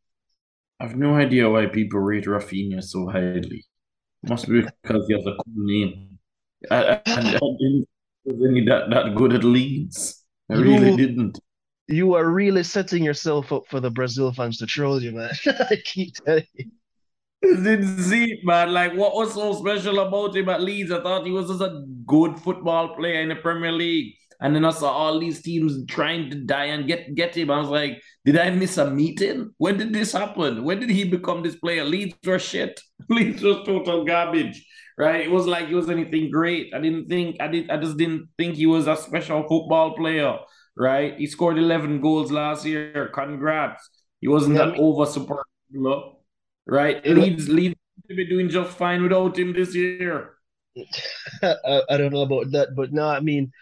I've 0.80 0.96
no 0.96 1.16
idea 1.16 1.50
why 1.50 1.66
people 1.66 2.00
rate 2.00 2.26
Raphinha 2.26 2.82
so 2.82 3.08
highly. 3.08 3.64
Must 4.28 4.48
be 4.48 4.62
because 4.62 5.06
he 5.08 5.14
has 5.14 5.26
a 5.26 5.34
cool 5.34 5.64
name. 5.64 6.18
I, 6.70 6.84
I, 6.84 7.00
I 7.06 7.38
didn't 7.58 7.88
any 8.26 8.64
that, 8.66 8.90
that 8.90 9.14
good 9.14 9.32
at 9.34 9.44
Leeds. 9.44 10.22
I 10.50 10.54
you, 10.54 10.62
really 10.62 10.96
didn't. 10.96 11.38
You 11.88 12.14
are 12.14 12.28
really 12.30 12.62
setting 12.62 13.04
yourself 13.04 13.52
up 13.52 13.64
for 13.68 13.80
the 13.80 13.90
Brazil 13.90 14.32
fans 14.32 14.58
to 14.58 14.66
troll 14.66 15.02
you, 15.02 15.12
man. 15.12 15.30
I 15.46 15.76
keep 15.84 16.14
telling 16.14 16.46
you. 16.54 16.70
Didn't 17.42 17.98
see 17.98 18.32
it, 18.32 18.38
man. 18.44 18.72
Like, 18.72 18.94
what 18.94 19.14
was 19.14 19.34
so 19.34 19.52
special 19.54 19.98
about 20.00 20.36
him 20.36 20.48
at 20.48 20.62
Leeds? 20.62 20.90
I 20.90 21.02
thought 21.02 21.26
he 21.26 21.32
was 21.32 21.48
just 21.48 21.60
a 21.60 21.84
good 22.06 22.38
football 22.38 22.96
player 22.96 23.20
in 23.20 23.28
the 23.28 23.36
Premier 23.36 23.72
League. 23.72 24.14
And 24.40 24.54
then 24.54 24.64
I 24.64 24.70
saw 24.70 24.90
all 24.90 25.18
these 25.18 25.42
teams 25.42 25.86
trying 25.86 26.30
to 26.30 26.36
die 26.36 26.66
and 26.66 26.86
get 26.86 27.14
get 27.14 27.36
him. 27.36 27.50
I 27.50 27.60
was 27.60 27.68
like, 27.68 28.02
did 28.24 28.38
I 28.38 28.50
miss 28.50 28.78
a 28.78 28.90
meeting? 28.90 29.52
When 29.58 29.78
did 29.78 29.92
this 29.92 30.12
happen? 30.12 30.64
When 30.64 30.80
did 30.80 30.90
he 30.90 31.04
become 31.04 31.42
this 31.42 31.56
player? 31.56 31.84
Leeds 31.84 32.16
were 32.24 32.38
shit. 32.38 32.80
Leeds 33.08 33.42
was 33.42 33.64
total 33.64 34.04
garbage 34.04 34.64
right? 34.96 35.22
It 35.22 35.30
was 35.30 35.46
like 35.46 35.68
he 35.68 35.74
was 35.74 35.90
anything 35.90 36.30
great. 36.30 36.72
I 36.74 36.80
didn't 36.80 37.08
think 37.08 37.36
I 37.40 37.48
did. 37.48 37.70
I 37.70 37.76
just 37.76 37.96
didn't 37.96 38.28
think 38.38 38.54
he 38.54 38.66
was 38.66 38.86
a 38.86 38.96
special 38.96 39.42
football 39.42 39.94
player, 39.94 40.38
right? 40.76 41.16
He 41.18 41.26
scored 41.26 41.58
eleven 41.58 42.00
goals 42.00 42.30
last 42.30 42.64
year. 42.64 43.10
Congrats. 43.14 43.88
He 44.20 44.28
wasn't 44.28 44.56
yeah, 44.56 44.66
that 44.66 44.78
over 44.78 45.06
super, 45.06 45.44
right? 46.66 47.04
Leeds 47.06 47.48
Leeds 47.48 47.76
to 48.08 48.14
be 48.14 48.26
doing 48.26 48.48
just 48.48 48.76
fine 48.76 49.02
without 49.02 49.38
him 49.38 49.52
this 49.52 49.74
year. 49.74 50.34
I, 51.42 51.82
I 51.88 51.96
don't 51.96 52.12
know 52.12 52.22
about 52.22 52.50
that, 52.52 52.74
but 52.74 52.92
no, 52.92 53.08
I 53.08 53.20
mean, 53.20 53.52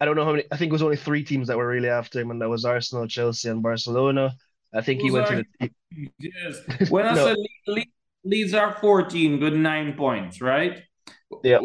I 0.00 0.04
don't 0.04 0.16
know 0.16 0.24
how 0.24 0.32
many. 0.32 0.44
I 0.50 0.56
think 0.56 0.70
it 0.70 0.72
was 0.72 0.82
only 0.82 0.96
three 0.96 1.24
teams 1.24 1.48
that 1.48 1.56
were 1.56 1.66
really 1.66 1.88
after 1.88 2.20
him, 2.20 2.30
and 2.30 2.40
that 2.40 2.48
was 2.48 2.64
Arsenal, 2.64 3.06
Chelsea, 3.06 3.48
and 3.48 3.62
Barcelona. 3.62 4.34
I 4.72 4.82
think 4.82 5.00
he 5.00 5.10
went 5.10 5.26
to 5.28 5.44
the. 5.58 5.70
Yes. 6.18 6.90
When 6.90 7.06
I 7.06 7.14
no. 7.14 7.26
said 7.26 7.36
Leeds, 7.66 7.90
Leeds 8.24 8.54
are 8.54 8.76
14 8.80 9.40
with 9.40 9.54
nine 9.54 9.94
points, 9.94 10.40
right? 10.40 10.82
Yeah. 11.42 11.58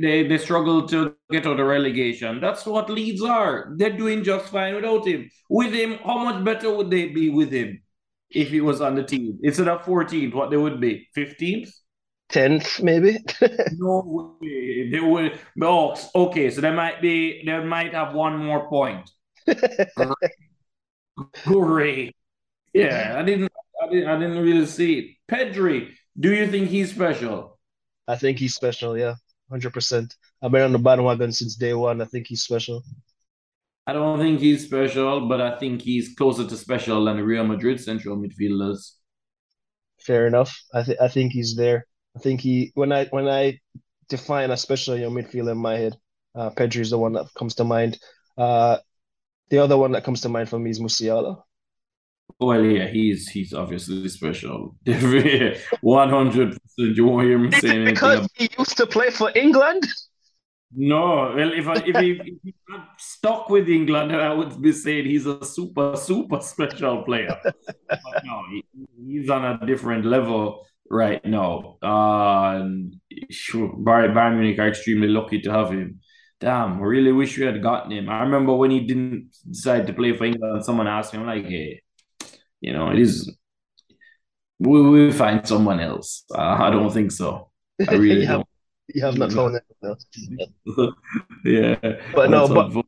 they, 0.00 0.26
they 0.26 0.38
struggle 0.38 0.86
to 0.88 1.14
get 1.30 1.46
out 1.46 1.60
of 1.60 1.66
relegation. 1.66 2.40
That's 2.40 2.64
what 2.64 2.88
Leeds 2.90 3.22
are. 3.22 3.72
They're 3.76 3.96
doing 3.96 4.24
just 4.24 4.46
fine 4.46 4.74
without 4.74 5.06
him. 5.06 5.30
With 5.48 5.72
him, 5.72 5.98
how 6.04 6.18
much 6.18 6.44
better 6.44 6.74
would 6.74 6.90
they 6.90 7.08
be 7.08 7.28
with 7.28 7.52
him 7.52 7.82
if 8.34 8.48
he 8.48 8.60
was 8.60 8.80
on 8.80 8.94
the 8.94 9.04
team? 9.04 9.38
Instead 9.42 9.68
of 9.68 9.82
14th, 9.82 10.34
what 10.34 10.50
they 10.50 10.56
would 10.56 10.80
be? 10.80 11.08
15th? 11.16 11.70
10th, 12.32 12.82
maybe? 12.82 13.18
no 13.76 14.38
way. 14.40 14.90
They 14.90 15.00
would. 15.00 15.38
Oh, 15.60 15.94
okay. 16.14 16.50
So 16.50 16.60
they 16.60 16.72
might 16.72 17.02
be, 17.02 17.44
they 17.44 17.62
might 17.62 17.94
have 17.94 18.14
one 18.14 18.38
more 18.44 18.68
point. 18.68 19.10
Great. 21.44 22.16
Yeah, 22.72 23.16
I 23.18 23.22
didn't 23.22 23.52
I 23.82 23.88
didn't, 23.88 24.08
I 24.08 24.18
didn't 24.18 24.38
really 24.38 24.66
see 24.66 24.98
it. 24.98 25.16
Pedri, 25.30 25.90
do 26.18 26.32
you 26.32 26.46
think 26.46 26.68
he's 26.68 26.90
special? 26.90 27.58
I 28.08 28.16
think 28.16 28.38
he's 28.38 28.54
special, 28.54 28.96
yeah, 28.96 29.14
100%. 29.50 30.14
I've 30.42 30.50
been 30.50 30.62
on 30.62 30.72
the 30.72 30.78
bottom 30.78 31.04
bandwagon 31.04 31.32
since 31.32 31.56
day 31.56 31.74
one. 31.74 32.00
I 32.00 32.04
think 32.04 32.26
he's 32.26 32.42
special. 32.42 32.82
I 33.86 33.92
don't 33.92 34.18
think 34.18 34.40
he's 34.40 34.64
special, 34.64 35.28
but 35.28 35.40
I 35.40 35.58
think 35.58 35.82
he's 35.82 36.14
closer 36.14 36.46
to 36.46 36.56
special 36.56 37.04
than 37.04 37.16
the 37.16 37.24
Real 37.24 37.44
Madrid 37.44 37.80
central 37.80 38.16
midfielders. 38.16 38.92
Fair 40.00 40.26
enough. 40.26 40.56
I 40.72 40.84
think 40.84 41.00
I 41.00 41.08
think 41.08 41.32
he's 41.32 41.56
there. 41.56 41.86
I 42.16 42.20
think 42.20 42.40
he 42.40 42.70
when 42.74 42.92
I 42.92 43.06
when 43.06 43.28
I 43.28 43.58
define 44.08 44.50
a 44.50 44.56
special 44.56 44.96
young 44.96 45.14
midfielder 45.14 45.52
in 45.52 45.58
my 45.58 45.76
head, 45.76 45.96
uh, 46.34 46.50
Pedri 46.50 46.80
is 46.80 46.90
the 46.90 46.98
one 46.98 47.12
that 47.14 47.26
comes 47.36 47.54
to 47.56 47.64
mind. 47.64 47.98
Uh, 48.36 48.78
the 49.50 49.58
other 49.58 49.76
one 49.76 49.92
that 49.92 50.04
comes 50.04 50.20
to 50.22 50.28
mind 50.28 50.48
for 50.48 50.58
me 50.58 50.70
is 50.70 50.80
Musiala. 50.80 51.42
Well, 52.40 52.64
yeah, 52.64 52.86
he's 52.88 53.28
he's 53.28 53.52
obviously 53.52 54.08
special. 54.08 54.74
One 55.80 56.08
hundred 56.08 56.52
percent. 56.52 56.96
You 56.96 57.06
won't 57.06 57.26
hear 57.26 57.38
me 57.38 57.50
say 57.52 57.70
anything. 57.70 57.94
Because 57.94 58.18
about... 58.18 58.30
he 58.34 58.48
used 58.58 58.76
to 58.78 58.86
play 58.86 59.10
for 59.10 59.30
England. 59.34 59.86
No, 60.74 61.34
well, 61.34 61.52
if 61.52 61.68
I, 61.68 61.74
if 61.84 61.96
he 61.96 62.10
if 62.12 62.36
he's 62.42 62.54
not 62.68 62.88
stuck 62.98 63.50
with 63.50 63.68
England, 63.68 64.14
I 64.16 64.32
would 64.32 64.60
be 64.60 64.72
saying 64.72 65.04
he's 65.06 65.26
a 65.26 65.44
super 65.44 65.96
super 65.96 66.40
special 66.40 67.02
player. 67.02 67.36
but 67.44 68.24
no, 68.24 68.42
he, 68.50 68.64
he's 69.06 69.28
on 69.28 69.44
a 69.44 69.66
different 69.66 70.06
level 70.06 70.66
right 70.88 71.22
now. 71.26 71.76
Uh, 71.82 72.64
sure, 73.30 73.68
Bayern, 73.76 74.14
Bayern 74.14 74.38
Munich 74.38 74.58
are 74.58 74.68
extremely 74.68 75.08
lucky 75.08 75.40
to 75.42 75.52
have 75.52 75.70
him. 75.70 76.00
Damn, 76.40 76.78
I 76.82 76.84
really 76.84 77.12
wish 77.12 77.36
we 77.38 77.44
had 77.44 77.62
gotten 77.62 77.92
him. 77.92 78.08
I 78.08 78.22
remember 78.22 78.54
when 78.54 78.70
he 78.70 78.80
didn't 78.80 79.30
decide 79.48 79.86
to 79.88 79.92
play 79.92 80.16
for 80.16 80.24
England. 80.24 80.64
Someone 80.64 80.88
asked 80.88 81.12
me, 81.12 81.20
I'm 81.20 81.26
like, 81.26 81.46
"Hey, 81.46 81.82
you 82.60 82.72
know, 82.72 82.90
it 82.90 82.98
is. 82.98 83.30
We 84.58 84.80
will 84.80 85.12
find 85.12 85.46
someone 85.46 85.80
else. 85.80 86.24
Uh, 86.34 86.56
I 86.60 86.70
don't 86.70 86.90
think 86.92 87.10
so. 87.10 87.50
I 87.86 87.94
really 87.94 88.20
you 88.26 88.26
don't. 88.26 88.46
Have, 89.00 89.16
you 89.16 89.22
have 89.22 89.32
not 89.32 89.32
found 89.32 89.60
anyone 89.82 89.96
else. 89.96 90.94
yeah, 91.44 91.76
but 92.14 92.30
no, 92.30 92.48
but 92.48 92.84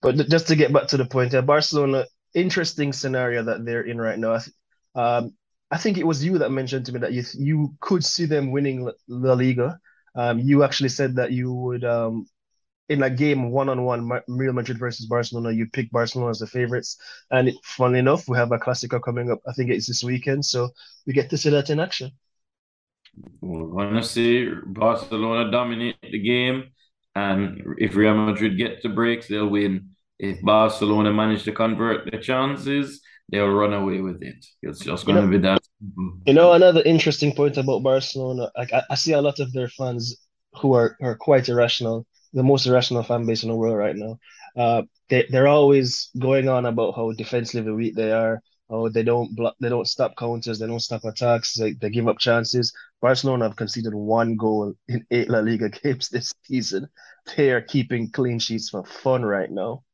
but 0.00 0.28
just 0.28 0.48
to 0.48 0.56
get 0.56 0.72
back 0.72 0.88
to 0.88 0.96
the 0.96 1.04
point, 1.04 1.34
uh, 1.34 1.42
Barcelona, 1.42 2.06
interesting 2.34 2.92
scenario 2.92 3.42
that 3.42 3.64
they're 3.64 3.82
in 3.82 4.00
right 4.00 4.18
now. 4.18 4.38
Um, 4.94 5.34
I 5.70 5.78
think 5.78 5.98
it 5.98 6.06
was 6.06 6.24
you 6.24 6.38
that 6.38 6.50
mentioned 6.50 6.86
to 6.86 6.92
me 6.92 7.00
that 7.00 7.12
you 7.12 7.24
you 7.34 7.74
could 7.80 8.04
see 8.04 8.26
them 8.26 8.50
winning 8.52 8.90
La 9.08 9.34
Liga. 9.34 9.78
Um, 10.14 10.38
you 10.38 10.64
actually 10.64 10.88
said 10.88 11.16
that 11.16 11.32
you 11.32 11.52
would 11.52 11.84
um, 11.84 12.26
in 12.88 13.02
a 13.02 13.10
game 13.10 13.50
one 13.50 13.68
on 13.68 13.84
one, 13.84 14.10
Real 14.28 14.52
Madrid 14.52 14.78
versus 14.78 15.06
Barcelona, 15.06 15.52
you 15.52 15.66
pick 15.66 15.90
Barcelona 15.90 16.30
as 16.30 16.38
the 16.38 16.46
favorites. 16.46 16.96
And 17.30 17.52
funnily 17.62 17.98
enough, 17.98 18.26
we 18.28 18.36
have 18.38 18.52
a 18.52 18.58
Clasico 18.58 19.02
coming 19.02 19.30
up. 19.30 19.40
I 19.46 19.52
think 19.52 19.70
it's 19.70 19.86
this 19.86 20.02
weekend, 20.02 20.44
so 20.44 20.70
we 21.06 21.12
get 21.12 21.28
to 21.30 21.38
see 21.38 21.50
that 21.50 21.70
in 21.70 21.80
action. 21.80 22.12
We're 23.40 23.66
going 23.66 23.94
to 23.94 24.02
see 24.02 24.50
Barcelona 24.66 25.50
dominate 25.50 25.96
the 26.02 26.18
game, 26.18 26.70
and 27.14 27.76
if 27.78 27.96
Real 27.96 28.14
Madrid 28.14 28.56
get 28.56 28.82
the 28.82 28.88
breaks, 28.88 29.28
they'll 29.28 29.48
win. 29.48 29.90
If 30.18 30.42
Barcelona 30.42 31.12
manage 31.12 31.44
to 31.44 31.52
convert 31.52 32.10
the 32.10 32.18
chances, 32.18 33.00
they'll 33.28 33.48
run 33.48 33.72
away 33.72 34.00
with 34.00 34.22
it. 34.22 34.44
It's 34.62 34.80
just 34.80 35.06
going 35.06 35.22
to 35.22 35.28
be 35.28 35.38
that. 35.38 35.60
You 36.26 36.34
know, 36.34 36.52
another 36.52 36.82
interesting 36.84 37.34
point 37.34 37.56
about 37.56 37.84
Barcelona, 37.84 38.50
like 38.56 38.72
I, 38.72 38.82
I 38.90 38.94
see 38.96 39.12
a 39.12 39.22
lot 39.22 39.38
of 39.38 39.52
their 39.52 39.68
fans 39.68 40.16
who 40.60 40.74
are, 40.74 40.96
are 41.00 41.16
quite 41.16 41.48
irrational 41.48 42.06
the 42.32 42.42
most 42.42 42.66
irrational 42.66 43.02
fan 43.02 43.26
base 43.26 43.42
in 43.42 43.48
the 43.48 43.56
world 43.56 43.76
right 43.76 43.96
now. 43.96 44.18
Uh, 44.56 44.82
they 45.08 45.26
they're 45.30 45.48
always 45.48 46.10
going 46.18 46.48
on 46.48 46.66
about 46.66 46.94
how 46.94 47.12
defensively 47.12 47.72
weak 47.72 47.94
they 47.94 48.12
are. 48.12 48.40
Oh, 48.70 48.88
they 48.88 49.02
don't 49.02 49.34
block, 49.34 49.54
they 49.60 49.70
don't 49.70 49.88
stop 49.88 50.14
counters, 50.16 50.58
they 50.58 50.66
don't 50.66 50.80
stop 50.80 51.04
attacks, 51.04 51.54
they, 51.54 51.72
they 51.72 51.88
give 51.88 52.06
up 52.06 52.18
chances. 52.18 52.72
Barcelona 53.00 53.44
have 53.44 53.56
conceded 53.56 53.94
one 53.94 54.36
goal 54.36 54.74
in 54.88 55.06
eight 55.10 55.30
La 55.30 55.40
Liga 55.40 55.68
games 55.82 56.08
this 56.08 56.32
season. 56.44 56.88
They 57.36 57.50
are 57.50 57.60
keeping 57.60 58.10
clean 58.10 58.38
sheets 58.38 58.70
for 58.70 58.84
fun 58.84 59.24
right 59.24 59.50
now. 59.50 59.84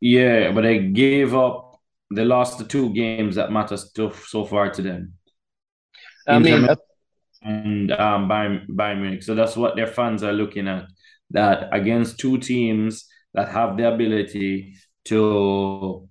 Yeah, 0.00 0.52
but 0.52 0.62
they 0.62 0.78
gave 0.88 1.34
up. 1.34 1.80
They 2.14 2.24
lost 2.24 2.58
the 2.58 2.64
two 2.64 2.92
games 2.92 3.36
that 3.36 3.52
matter 3.52 3.76
so, 3.76 4.10
so 4.10 4.44
far 4.44 4.70
to 4.70 4.82
them. 4.82 5.14
I 6.26 6.38
mean, 6.38 6.64
uh, 6.68 6.76
and 7.42 7.90
um, 7.92 8.28
Bayern, 8.28 8.66
Bayern 8.68 9.00
Munich. 9.00 9.22
So 9.22 9.34
that's 9.34 9.56
what 9.56 9.76
their 9.76 9.86
fans 9.86 10.22
are 10.22 10.32
looking 10.32 10.68
at. 10.68 10.86
That 11.30 11.68
against 11.72 12.18
two 12.18 12.38
teams 12.38 13.06
that 13.34 13.48
have 13.48 13.76
the 13.76 13.92
ability 13.92 14.74
to 15.06 16.08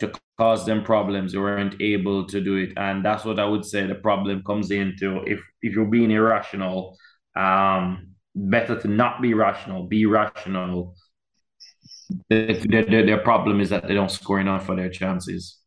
to 0.00 0.12
cause 0.38 0.64
them 0.64 0.82
problems, 0.84 1.32
they 1.32 1.38
weren't 1.38 1.80
able 1.80 2.26
to 2.26 2.40
do 2.40 2.56
it, 2.56 2.72
and 2.76 3.04
that's 3.04 3.24
what 3.24 3.40
I 3.40 3.44
would 3.44 3.64
say 3.64 3.86
the 3.86 3.94
problem 3.96 4.42
comes 4.44 4.70
into. 4.70 5.22
If 5.26 5.40
if 5.62 5.74
you're 5.74 5.86
being 5.86 6.10
irrational, 6.10 6.96
um, 7.36 8.14
better 8.34 8.78
to 8.80 8.88
not 8.88 9.20
be 9.22 9.34
rational, 9.34 9.84
be 9.86 10.06
rational. 10.06 10.94
Their, 12.30 12.54
their, 12.54 13.04
their 13.06 13.18
problem 13.18 13.60
is 13.60 13.68
that 13.70 13.86
they 13.86 13.94
don't 13.94 14.10
score 14.10 14.40
enough 14.40 14.64
for 14.66 14.74
their 14.74 14.88
chances. 14.88 15.58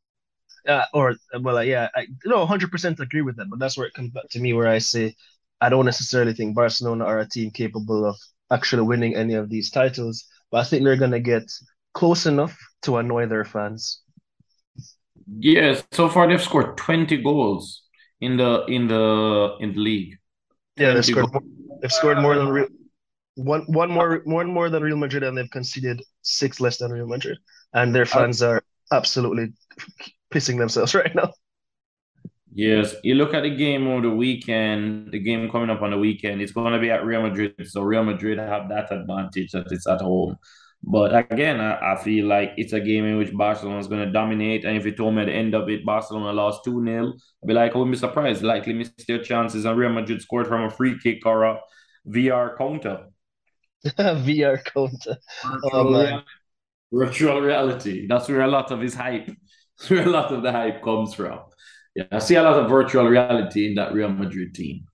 Uh, 0.68 0.86
or 0.94 1.16
well, 1.42 1.58
uh, 1.58 1.62
yeah, 1.62 1.90
I 1.96 2.08
no, 2.26 2.46
hundred 2.46 2.72
percent 2.72 3.00
agree 3.00 3.22
with 3.22 3.36
that 3.38 3.50
But 3.50 3.60
that's 3.60 3.78
where 3.78 3.88
it 3.88 3.94
comes 3.94 4.12
back 4.12 4.30
to 4.32 4.40
me, 4.40 4.54
where 4.54 4.68
I 4.68 4.78
say 4.78 5.16
I 5.60 5.70
don't 5.70 5.86
necessarily 5.86 6.34
think 6.34 6.56
Barcelona 6.56 7.06
are 7.06 7.20
a 7.20 7.28
team 7.30 7.52
capable 7.52 8.06
of 8.06 8.16
actually 8.52 8.84
winning 8.84 9.16
any 9.16 9.34
of 9.36 9.50
these 9.50 9.72
titles, 9.72 10.26
but 10.52 10.60
I 10.60 10.64
think 10.64 10.84
they're 10.84 10.98
gonna 10.98 11.20
get 11.20 11.52
close 11.94 12.26
enough 12.26 12.58
to 12.84 12.98
annoy 12.98 13.26
their 13.26 13.46
fans. 13.46 14.01
Yes, 15.40 15.84
so 15.92 16.10
far 16.10 16.28
they've 16.28 16.42
scored 16.42 16.78
twenty 16.78 17.18
goals 17.22 17.84
in 18.20 18.38
the 18.38 18.66
in 18.66 18.88
the 18.88 19.58
in 19.60 19.74
the 19.74 19.80
league. 19.80 20.18
Yeah, 20.78 20.94
they've 20.94 21.06
scored. 21.06 21.32
More, 21.32 21.42
they've 21.82 21.92
scored 21.92 22.18
more 22.20 22.36
than 22.36 22.50
Real, 22.50 22.68
one 23.36 23.62
one 23.68 23.90
more 23.92 24.22
one 24.26 24.52
more 24.52 24.70
than 24.70 24.84
Real 24.84 24.98
Madrid, 24.98 25.24
and 25.24 25.38
they've 25.38 25.50
conceded 25.50 26.02
six 26.22 26.60
less 26.60 26.78
than 26.78 26.92
Real 26.92 27.08
Madrid, 27.08 27.38
and 27.74 27.94
their 27.94 28.04
uh, 28.04 28.08
fans 28.08 28.42
are 28.42 28.64
absolutely 28.92 29.54
pissing 30.34 30.58
themselves 30.58 30.94
right 31.02 31.14
now. 31.16 31.32
Yes, 32.54 32.96
you 33.04 33.16
look 33.16 33.34
at 33.34 33.44
the 33.44 33.56
game 33.56 33.88
over 33.88 34.02
the 34.02 34.14
weekend, 34.14 35.12
the 35.14 35.20
game 35.20 35.50
coming 35.50 35.70
up 35.70 35.82
on 35.82 35.92
the 35.92 35.98
weekend, 35.98 36.42
it's 36.42 36.52
going 36.52 36.74
to 36.74 36.80
be 36.80 36.92
at 36.92 37.06
Real 37.06 37.22
Madrid. 37.22 37.56
So 37.64 37.82
Real 37.82 38.04
Madrid 38.04 38.40
have 38.40 38.68
that 38.70 38.92
advantage 38.92 39.52
that 39.52 39.72
it's 39.72 39.88
at 39.88 40.02
home. 40.02 40.38
But 40.84 41.32
again, 41.32 41.60
I, 41.60 41.94
I 41.94 42.04
feel 42.04 42.26
like 42.26 42.54
it's 42.58 42.74
a 42.74 42.80
game 42.80 43.06
in 43.06 43.18
which 43.18 43.34
Barcelona 43.34 43.80
is 43.80 43.88
going 43.88 44.06
to 44.06 44.12
dominate. 44.12 44.66
And 44.66 44.76
if 44.76 44.86
you 44.86 44.92
told 44.92 45.14
me 45.14 45.22
at 45.22 45.26
the 45.26 45.34
end 45.34 45.54
of 45.54 45.70
it, 45.70 45.86
Barcelona 45.86 46.34
lost 46.34 46.64
2 46.66 46.84
0, 46.84 47.14
I'd 47.14 47.48
be 47.48 47.54
like, 47.54 47.76
I 47.76 47.78
wouldn't 47.78 47.94
be 47.94 48.00
surprised. 48.00 48.42
Likely 48.42 48.74
missed 48.74 49.06
their 49.08 49.22
chances. 49.22 49.66
And 49.66 49.78
Real 49.78 49.92
Madrid 49.92 50.22
scored 50.22 50.48
from 50.48 50.64
a 50.64 50.70
free 50.70 50.98
kick 51.00 51.26
or 51.26 51.44
a 51.44 51.60
VR 52.08 52.58
counter. 52.58 53.06
VR 53.86 54.64
counter. 54.64 55.18
Virtual, 55.44 55.70
oh, 55.74 55.90
reality. 55.90 56.26
Virtual 56.92 57.42
reality. 57.42 58.08
That's 58.08 58.28
where 58.28 58.42
a 58.42 58.48
lot 58.48 58.72
of 58.72 58.82
his 58.82 58.96
hype, 58.96 59.30
where 59.88 60.08
a 60.08 60.10
lot 60.10 60.32
of 60.32 60.42
the 60.42 60.52
hype 60.52 60.82
comes 60.84 61.14
from. 61.14 61.42
Yeah, 61.96 62.06
I 62.12 62.20
see 62.20 62.36
a 62.36 62.44
lot 62.44 62.58
of 62.58 62.70
virtual 62.70 63.06
reality 63.06 63.68
in 63.68 63.76
that 63.76 63.94
Real 63.94 64.10
Madrid 64.10 64.56
team. 64.56 64.86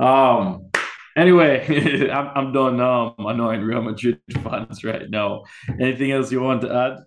Um, 0.00 0.71
Anyway, 1.16 2.08
I'm, 2.10 2.30
I'm 2.34 2.52
done 2.52 2.76
now. 2.76 3.14
I'm 3.18 3.26
annoying 3.26 3.62
Real 3.62 3.82
Madrid 3.82 4.20
fans 4.42 4.84
right 4.84 5.08
now. 5.08 5.44
Anything 5.80 6.12
else 6.12 6.32
you 6.32 6.40
want 6.40 6.62
to 6.62 6.74
add? 6.74 6.98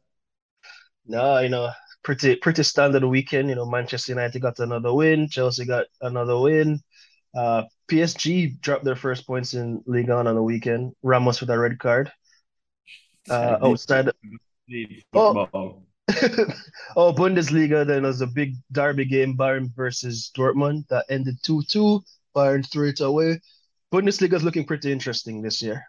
No, 1.08 1.40
you 1.40 1.50
know, 1.50 1.72
pretty 2.04 2.36
pretty 2.36 2.64
standard 2.64 3.04
weekend. 3.04 3.50
You 3.50 3.56
know, 3.56 3.66
Manchester 3.66 4.12
United 4.12 4.42
got 4.42 4.60
another 4.60 4.94
win. 4.94 5.30
Chelsea 5.30 5.66
got 5.66 5.86
another 6.02 6.40
win. 6.40 6.80
Uh, 7.36 7.64
PSG 7.90 8.60
dropped 8.62 8.86
their 8.86 8.96
first 8.96 9.28
points 9.28 9.54
in 9.54 9.84
Ligue 9.86 10.10
1 10.10 10.26
on 10.26 10.36
the 10.36 10.42
weekend. 10.42 10.94
Ramos 11.04 11.42
with 11.42 11.50
a 11.50 11.60
red 11.60 11.78
card. 11.80 12.12
Uh, 13.30 13.58
outside. 13.62 14.10
Oh. 15.14 15.82
oh, 16.96 17.14
Bundesliga. 17.14 17.86
Then 17.86 18.04
was 18.04 18.22
a 18.22 18.28
big 18.28 18.56
derby 18.72 19.06
game, 19.06 19.36
Bayern 19.36 19.74
versus 19.76 20.32
Dortmund, 20.38 20.88
that 20.88 21.06
ended 21.10 21.38
2 21.44 21.64
2. 21.64 22.02
Bayern 22.36 22.70
threw 22.70 22.90
it 22.90 23.00
away. 23.02 23.42
Bundesliga 23.96 24.34
is 24.34 24.44
looking 24.44 24.66
pretty 24.66 24.92
interesting 24.92 25.42
this 25.42 25.62
year. 25.62 25.86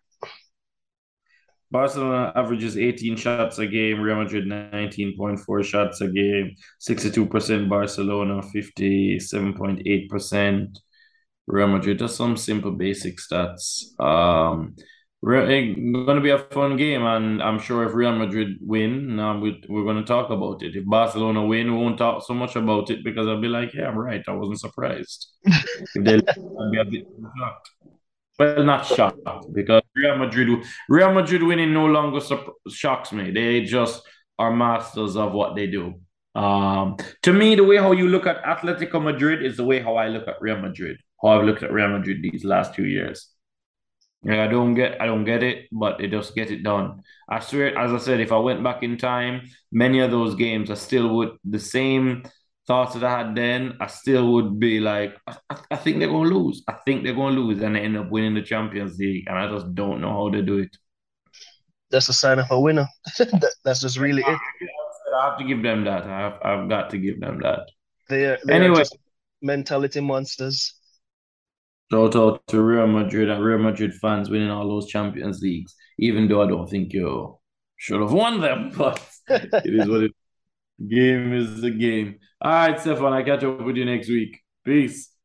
Barcelona 1.73 2.33
averages 2.37 2.79
18 2.79 3.17
shots 3.17 3.59
a 3.59 3.67
game, 3.67 4.01
Real 4.01 4.23
Madrid 4.23 4.45
19.4 4.45 5.65
shots 5.65 6.01
a 6.01 6.07
game, 6.07 6.55
62% 6.81 7.69
Barcelona, 7.69 8.41
57.8% 8.55 10.79
Real 11.49 11.67
Madrid. 11.67 11.99
Just 11.99 12.17
some 12.17 12.37
simple 12.37 12.71
basic 12.71 13.19
stats. 13.19 13.99
Um, 14.01 14.77
going 15.25 16.07
to 16.07 16.21
be 16.21 16.31
a 16.31 16.39
fun 16.39 16.77
game, 16.77 17.05
and 17.05 17.43
I'm 17.43 17.59
sure 17.59 17.83
if 17.83 17.95
Real 17.95 18.15
Madrid 18.15 18.59
win, 18.61 19.19
um, 19.19 19.41
we, 19.41 19.61
we're 19.69 19.83
going 19.83 19.97
to 19.97 20.05
talk 20.05 20.31
about 20.31 20.63
it. 20.63 20.77
If 20.77 20.87
Barcelona 20.87 21.45
win, 21.45 21.73
we 21.73 21.79
won't 21.79 21.99
talk 21.99 22.25
so 22.25 22.35
much 22.35 22.55
about 22.55 22.89
it 22.91 23.03
because 23.03 23.27
I'll 23.27 23.41
be 23.41 23.49
like, 23.49 23.75
yeah, 23.75 23.89
I'm 23.89 23.99
right. 23.99 24.23
I 24.29 24.33
wasn't 24.33 24.61
surprised. 24.61 25.27
if 25.45 26.05
they, 26.05 26.15
I'll 26.15 26.71
be 26.71 26.79
a 26.79 26.85
bit 26.85 27.09
shocked. 27.37 27.71
Well, 28.39 28.65
not 28.65 28.85
shocked 28.85 29.21
because 29.53 29.83
Real 29.95 30.17
Madrid, 30.17 30.65
Real 30.89 31.13
Madrid 31.13 31.43
winning 31.43 31.73
no 31.73 31.87
longer 31.87 32.21
shocks 32.69 33.13
me. 33.13 33.31
They 33.31 33.63
just 33.63 34.03
are 34.39 34.53
masters 34.55 35.17
of 35.17 35.33
what 35.33 35.57
they 35.57 35.67
do. 35.67 35.95
Um, 36.35 36.99
to 37.23 37.33
me, 37.33 37.55
the 37.55 37.65
way 37.65 37.79
how 37.79 37.93
you 37.93 38.09
look 38.09 38.27
at 38.27 38.45
Atletico 38.45 39.03
Madrid 39.03 39.43
is 39.43 39.57
the 39.57 39.65
way 39.65 39.81
how 39.81 39.97
I 39.97 40.09
look 40.09 40.29
at 40.29 40.41
Real 40.43 40.59
Madrid. 40.59 40.99
How 41.23 41.29
I've 41.29 41.47
looked 41.47 41.63
at 41.63 41.73
Real 41.73 41.89
Madrid 41.89 42.23
these 42.23 42.45
last 42.45 42.75
two 42.75 42.85
years. 42.85 43.31
Like 44.23 44.41
I 44.41 44.49
don't 44.49 44.75
get, 44.75 45.01
I 45.01 45.07
don't 45.07 45.25
get 45.25 45.43
it, 45.43 45.69
but 45.73 45.97
they 45.99 46.09
just 46.09 46.35
get 46.35 46.51
it 46.51 46.63
done. 46.63 47.03
I 47.29 47.41
swear, 47.41 47.77
as 47.79 47.93
I 47.93 47.99
said, 47.99 48.21
if 48.21 48.33
I 48.33 48.39
went 48.39 48.63
back 48.63 48.83
in 48.83 48.99
time, 48.99 49.49
many 49.73 50.01
of 50.01 50.11
those 50.11 50.35
games 50.35 50.71
I 50.71 50.75
still 50.75 51.17
would 51.17 51.31
the 51.45 51.59
same 51.59 52.25
thoughts 52.67 52.95
that 52.95 53.05
I 53.05 53.19
had 53.19 53.35
then, 53.35 53.77
I 53.81 53.87
still 53.87 54.33
would 54.35 54.59
be 54.59 54.81
like, 54.81 55.17
I, 55.27 55.37
I 55.71 55.77
think 55.77 55.99
they're 55.99 56.09
going 56.09 56.29
to 56.29 56.37
lose. 56.37 56.63
I 56.69 56.75
think 56.85 57.05
they're 57.05 57.15
going 57.15 57.35
to 57.35 57.41
lose 57.41 57.63
and 57.63 57.77
they 57.77 57.81
end 57.81 57.97
up 57.97 58.11
winning 58.11 58.35
the 58.35 58.43
Champions 58.43 58.99
League. 58.99 59.25
And 59.29 59.39
I 59.39 59.49
just 59.51 59.75
don't 59.75 60.01
know 60.01 60.11
how 60.11 60.31
they 60.31 60.43
do 60.43 60.59
it. 60.59 60.77
That's 61.91 62.09
a 62.09 62.13
sign 62.13 62.39
of 62.39 62.51
a 62.51 62.61
winner. 62.61 62.89
That's 63.65 63.81
just 63.81 63.99
really 63.99 64.23
it. 64.23 64.39
I 65.17 65.31
have 65.31 65.39
to 65.39 65.45
give 65.45 65.63
them 65.63 65.85
that. 65.85 66.03
I 66.03 66.21
have, 66.21 66.39
I've 66.43 66.69
got 66.69 66.91
to 66.91 66.99
give 66.99 67.21
them 67.21 67.41
that. 67.43 67.61
They 68.09 68.25
are, 68.25 68.39
they 68.45 68.55
anyway, 68.55 68.85
mentality 69.43 70.01
monsters. 70.01 70.75
Shout 71.91 72.17
out 72.17 72.43
to 72.49 72.61
Real 72.61 72.89
Madrid 72.89 73.31
and 73.31 73.45
Real 73.45 73.59
Madrid 73.59 73.95
fans 73.95 74.29
winning 74.29 74.51
all 74.51 74.69
those 74.69 74.89
Champions 74.89 75.41
Leagues, 75.41 75.75
even 75.99 76.27
though 76.27 76.43
I 76.43 76.49
don't 76.49 76.69
think 76.69 76.93
you 76.93 77.39
should 77.77 78.01
have 78.01 78.13
won 78.13 78.41
them, 78.41 78.73
but 78.77 79.01
it 79.29 79.51
is 79.65 79.89
what 79.89 80.03
it 80.03 80.13
Game 80.79 81.33
is 81.33 81.61
the 81.61 81.71
game. 81.71 82.19
All 82.41 82.53
right, 82.53 82.79
Stefan, 82.79 83.13
I 83.13 83.23
catch 83.23 83.45
up 83.45 83.63
with 83.63 83.77
you 83.77 83.85
next 83.85 84.09
week. 84.09 84.41
Peace. 84.65 85.16